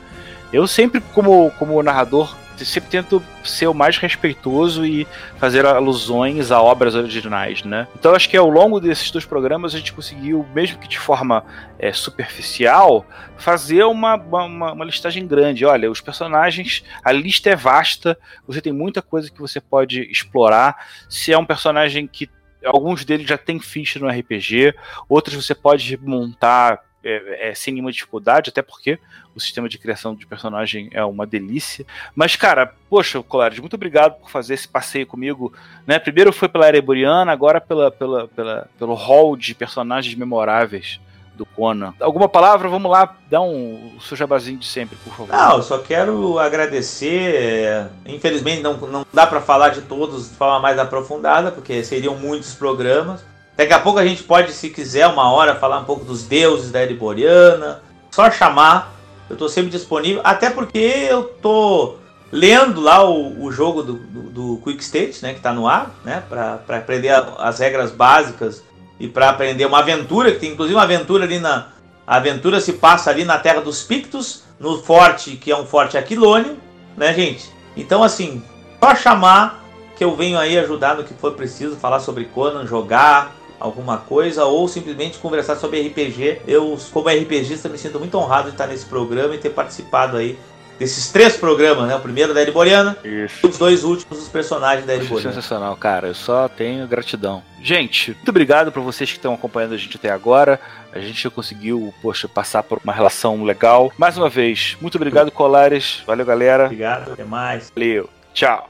Eu 0.51 0.65
sempre, 0.65 0.99
como, 1.13 1.51
como 1.59 1.81
narrador, 1.83 2.35
sempre 2.65 2.89
tento 2.89 3.23
ser 3.43 3.67
o 3.67 3.73
mais 3.73 3.97
respeitoso 3.97 4.85
e 4.85 5.07
fazer 5.37 5.65
alusões 5.65 6.51
a 6.51 6.61
obras 6.61 6.95
originais, 6.95 7.63
né? 7.63 7.87
Então 7.97 8.13
acho 8.13 8.29
que 8.29 8.37
ao 8.37 8.49
longo 8.49 8.79
desses 8.79 9.09
dois 9.11 9.25
programas 9.25 9.73
a 9.73 9.77
gente 9.77 9.93
conseguiu, 9.93 10.45
mesmo 10.53 10.79
que 10.79 10.87
de 10.87 10.99
forma 10.99 11.43
é, 11.79 11.91
superficial, 11.91 13.05
fazer 13.37 13.83
uma, 13.85 14.15
uma, 14.15 14.73
uma, 14.73 14.85
listagem 14.85 15.25
grande. 15.25 15.65
Olha, 15.65 15.89
os 15.89 16.01
personagens, 16.01 16.83
a 17.03 17.11
lista 17.11 17.49
é 17.49 17.55
vasta, 17.55 18.17
você 18.47 18.61
tem 18.61 18.73
muita 18.73 19.01
coisa 19.01 19.31
que 19.31 19.39
você 19.39 19.59
pode 19.59 20.01
explorar. 20.11 20.75
Se 21.09 21.33
é 21.33 21.37
um 21.37 21.45
personagem 21.45 22.07
que 22.07 22.29
alguns 22.65 23.03
deles 23.03 23.27
já 23.27 23.37
tem 23.37 23.59
ficha 23.59 23.99
no 23.99 24.07
RPG, 24.07 24.73
outros 25.09 25.35
você 25.35 25.55
pode 25.55 25.97
montar 25.97 26.79
é, 27.03 27.49
é, 27.49 27.55
sem 27.55 27.73
nenhuma 27.73 27.91
dificuldade, 27.91 28.49
até 28.49 28.61
porque 28.61 28.99
o 29.35 29.39
sistema 29.39 29.67
de 29.67 29.77
criação 29.77 30.13
de 30.13 30.25
personagem 30.25 30.89
é 30.91 31.03
uma 31.03 31.25
delícia. 31.25 31.85
Mas, 32.15 32.35
cara, 32.35 32.73
poxa, 32.89 33.21
Colares, 33.23 33.59
muito 33.59 33.75
obrigado 33.75 34.19
por 34.19 34.29
fazer 34.29 34.53
esse 34.53 34.67
passeio 34.67 35.07
comigo. 35.07 35.53
Né? 35.85 35.97
Primeiro 35.99 36.33
foi 36.33 36.49
pela 36.49 36.67
Ereboriana, 36.67 37.31
agora 37.31 37.59
pela, 37.61 37.91
pela, 37.91 38.27
pela, 38.27 38.69
pelo 38.77 38.93
hall 38.93 39.35
de 39.35 39.55
personagens 39.55 40.15
memoráveis 40.15 40.99
do 41.33 41.45
Conan. 41.45 41.93
Alguma 41.99 42.29
palavra? 42.29 42.69
Vamos 42.69 42.91
lá, 42.91 43.15
dá 43.29 43.41
um 43.41 43.95
o 43.97 44.01
seu 44.01 44.15
jabazinho 44.15 44.59
de 44.59 44.67
sempre, 44.67 44.95
por 44.97 45.13
favor. 45.13 45.35
Não, 45.35 45.61
só 45.61 45.79
quero 45.79 46.37
agradecer. 46.37 47.35
é, 47.35 47.87
Infelizmente 48.05 48.61
não, 48.61 48.77
não 48.77 49.05
dá 49.11 49.25
para 49.25 49.41
falar 49.41 49.69
de 49.69 49.81
todos 49.81 50.29
de 50.29 50.35
forma 50.35 50.59
mais 50.59 50.77
aprofundada, 50.77 51.51
porque 51.51 51.83
seriam 51.83 52.15
muitos 52.15 52.53
programas. 52.53 53.23
Daqui 53.55 53.73
a 53.73 53.79
pouco 53.79 53.99
a 53.99 54.05
gente 54.05 54.23
pode, 54.23 54.53
se 54.53 54.69
quiser, 54.69 55.07
uma 55.07 55.31
hora 55.31 55.55
falar 55.55 55.79
um 55.79 55.85
pouco 55.85 56.05
dos 56.05 56.23
deuses 56.23 56.71
da 56.71 56.81
Ereboriana. 56.81 57.81
Só 58.09 58.29
chamar, 58.31 58.93
eu 59.29 59.35
tô 59.35 59.47
sempre 59.47 59.71
disponível. 59.71 60.21
Até 60.23 60.49
porque 60.49 60.79
eu 60.79 61.23
tô 61.23 61.95
lendo 62.31 62.79
lá 62.79 63.03
o, 63.07 63.43
o 63.43 63.51
jogo 63.51 63.83
do, 63.83 63.93
do, 63.93 64.21
do 64.29 64.61
Quick 64.63 64.81
State, 64.81 65.21
né, 65.21 65.33
que 65.33 65.41
tá 65.41 65.51
no 65.51 65.67
ar, 65.67 65.91
né, 66.03 66.23
para 66.27 66.61
aprender 66.69 67.09
a, 67.09 67.19
as 67.39 67.59
regras 67.59 67.91
básicas 67.91 68.63
e 68.99 69.07
para 69.07 69.29
aprender 69.29 69.65
uma 69.65 69.79
aventura, 69.79 70.31
que 70.31 70.39
tem 70.39 70.51
inclusive 70.51 70.75
uma 70.75 70.83
aventura 70.83 71.25
ali 71.25 71.39
na. 71.39 71.69
A 72.05 72.17
aventura 72.17 72.59
se 72.59 72.73
passa 72.73 73.09
ali 73.09 73.23
na 73.23 73.37
Terra 73.37 73.61
dos 73.61 73.83
Pictos, 73.83 74.43
no 74.59 74.81
forte, 74.81 75.37
que 75.37 75.51
é 75.51 75.57
um 75.57 75.65
forte 75.65 75.97
aquilônio, 75.97 76.57
né, 76.97 77.13
gente? 77.13 77.49
Então, 77.75 78.03
assim, 78.03 78.43
só 78.83 78.95
chamar 78.95 79.63
que 79.95 80.03
eu 80.03 80.15
venho 80.15 80.37
aí 80.37 80.57
ajudar 80.57 80.95
no 80.95 81.03
que 81.03 81.13
for 81.13 81.33
preciso, 81.33 81.75
falar 81.75 81.99
sobre 81.99 82.25
Conan, 82.25 82.65
jogar 82.65 83.35
alguma 83.61 83.97
coisa 83.97 84.45
ou 84.45 84.67
simplesmente 84.67 85.19
conversar 85.19 85.55
sobre 85.55 85.81
RPG. 85.87 86.41
Eu, 86.47 86.77
como 86.91 87.07
RPGista, 87.09 87.69
me 87.69 87.77
sinto 87.77 87.99
muito 87.99 88.17
honrado 88.17 88.45
de 88.47 88.55
estar 88.55 88.67
nesse 88.67 88.85
programa 88.85 89.35
e 89.35 89.37
ter 89.37 89.51
participado 89.51 90.17
aí 90.17 90.37
desses 90.79 91.11
três 91.11 91.37
programas, 91.37 91.87
né? 91.87 91.95
O 91.95 91.99
primeiro 91.99 92.33
da 92.33 92.41
Ereboriana 92.41 92.97
Isso. 93.03 93.45
e 93.45 93.49
os 93.49 93.57
dois 93.59 93.83
últimos 93.83 94.17
dos 94.17 94.27
personagens 94.27 94.83
da 94.83 94.93
Foi 94.93 95.01
Ereboriana. 95.01 95.33
sensacional, 95.35 95.75
cara. 95.77 96.07
Eu 96.07 96.15
só 96.15 96.47
tenho 96.49 96.87
gratidão. 96.87 97.43
Gente, 97.61 98.11
muito 98.13 98.29
obrigado 98.29 98.71
para 98.71 98.81
vocês 98.81 99.11
que 99.11 99.17
estão 99.17 99.35
acompanhando 99.35 99.75
a 99.75 99.77
gente 99.77 99.95
até 99.95 100.09
agora. 100.09 100.59
A 100.91 100.99
gente 100.99 101.29
conseguiu, 101.29 101.93
poxa, 102.01 102.27
passar 102.27 102.63
por 102.63 102.79
uma 102.83 102.91
relação 102.91 103.43
legal. 103.43 103.91
Mais 103.95 104.17
uma 104.17 104.27
vez, 104.27 104.75
muito 104.81 104.95
obrigado, 104.95 105.31
Colares. 105.31 106.01
Valeu, 106.07 106.25
galera. 106.25 106.65
Obrigado, 106.65 107.13
até 107.13 107.23
mais. 107.23 107.71
Valeu. 107.75 108.09
Tchau. 108.33 108.67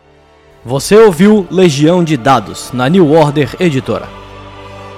Você 0.66 0.96
ouviu 0.98 1.48
Legião 1.50 2.04
de 2.04 2.18
Dados 2.18 2.72
na 2.74 2.90
New 2.90 3.10
Order 3.14 3.56
Editora. 3.60 4.08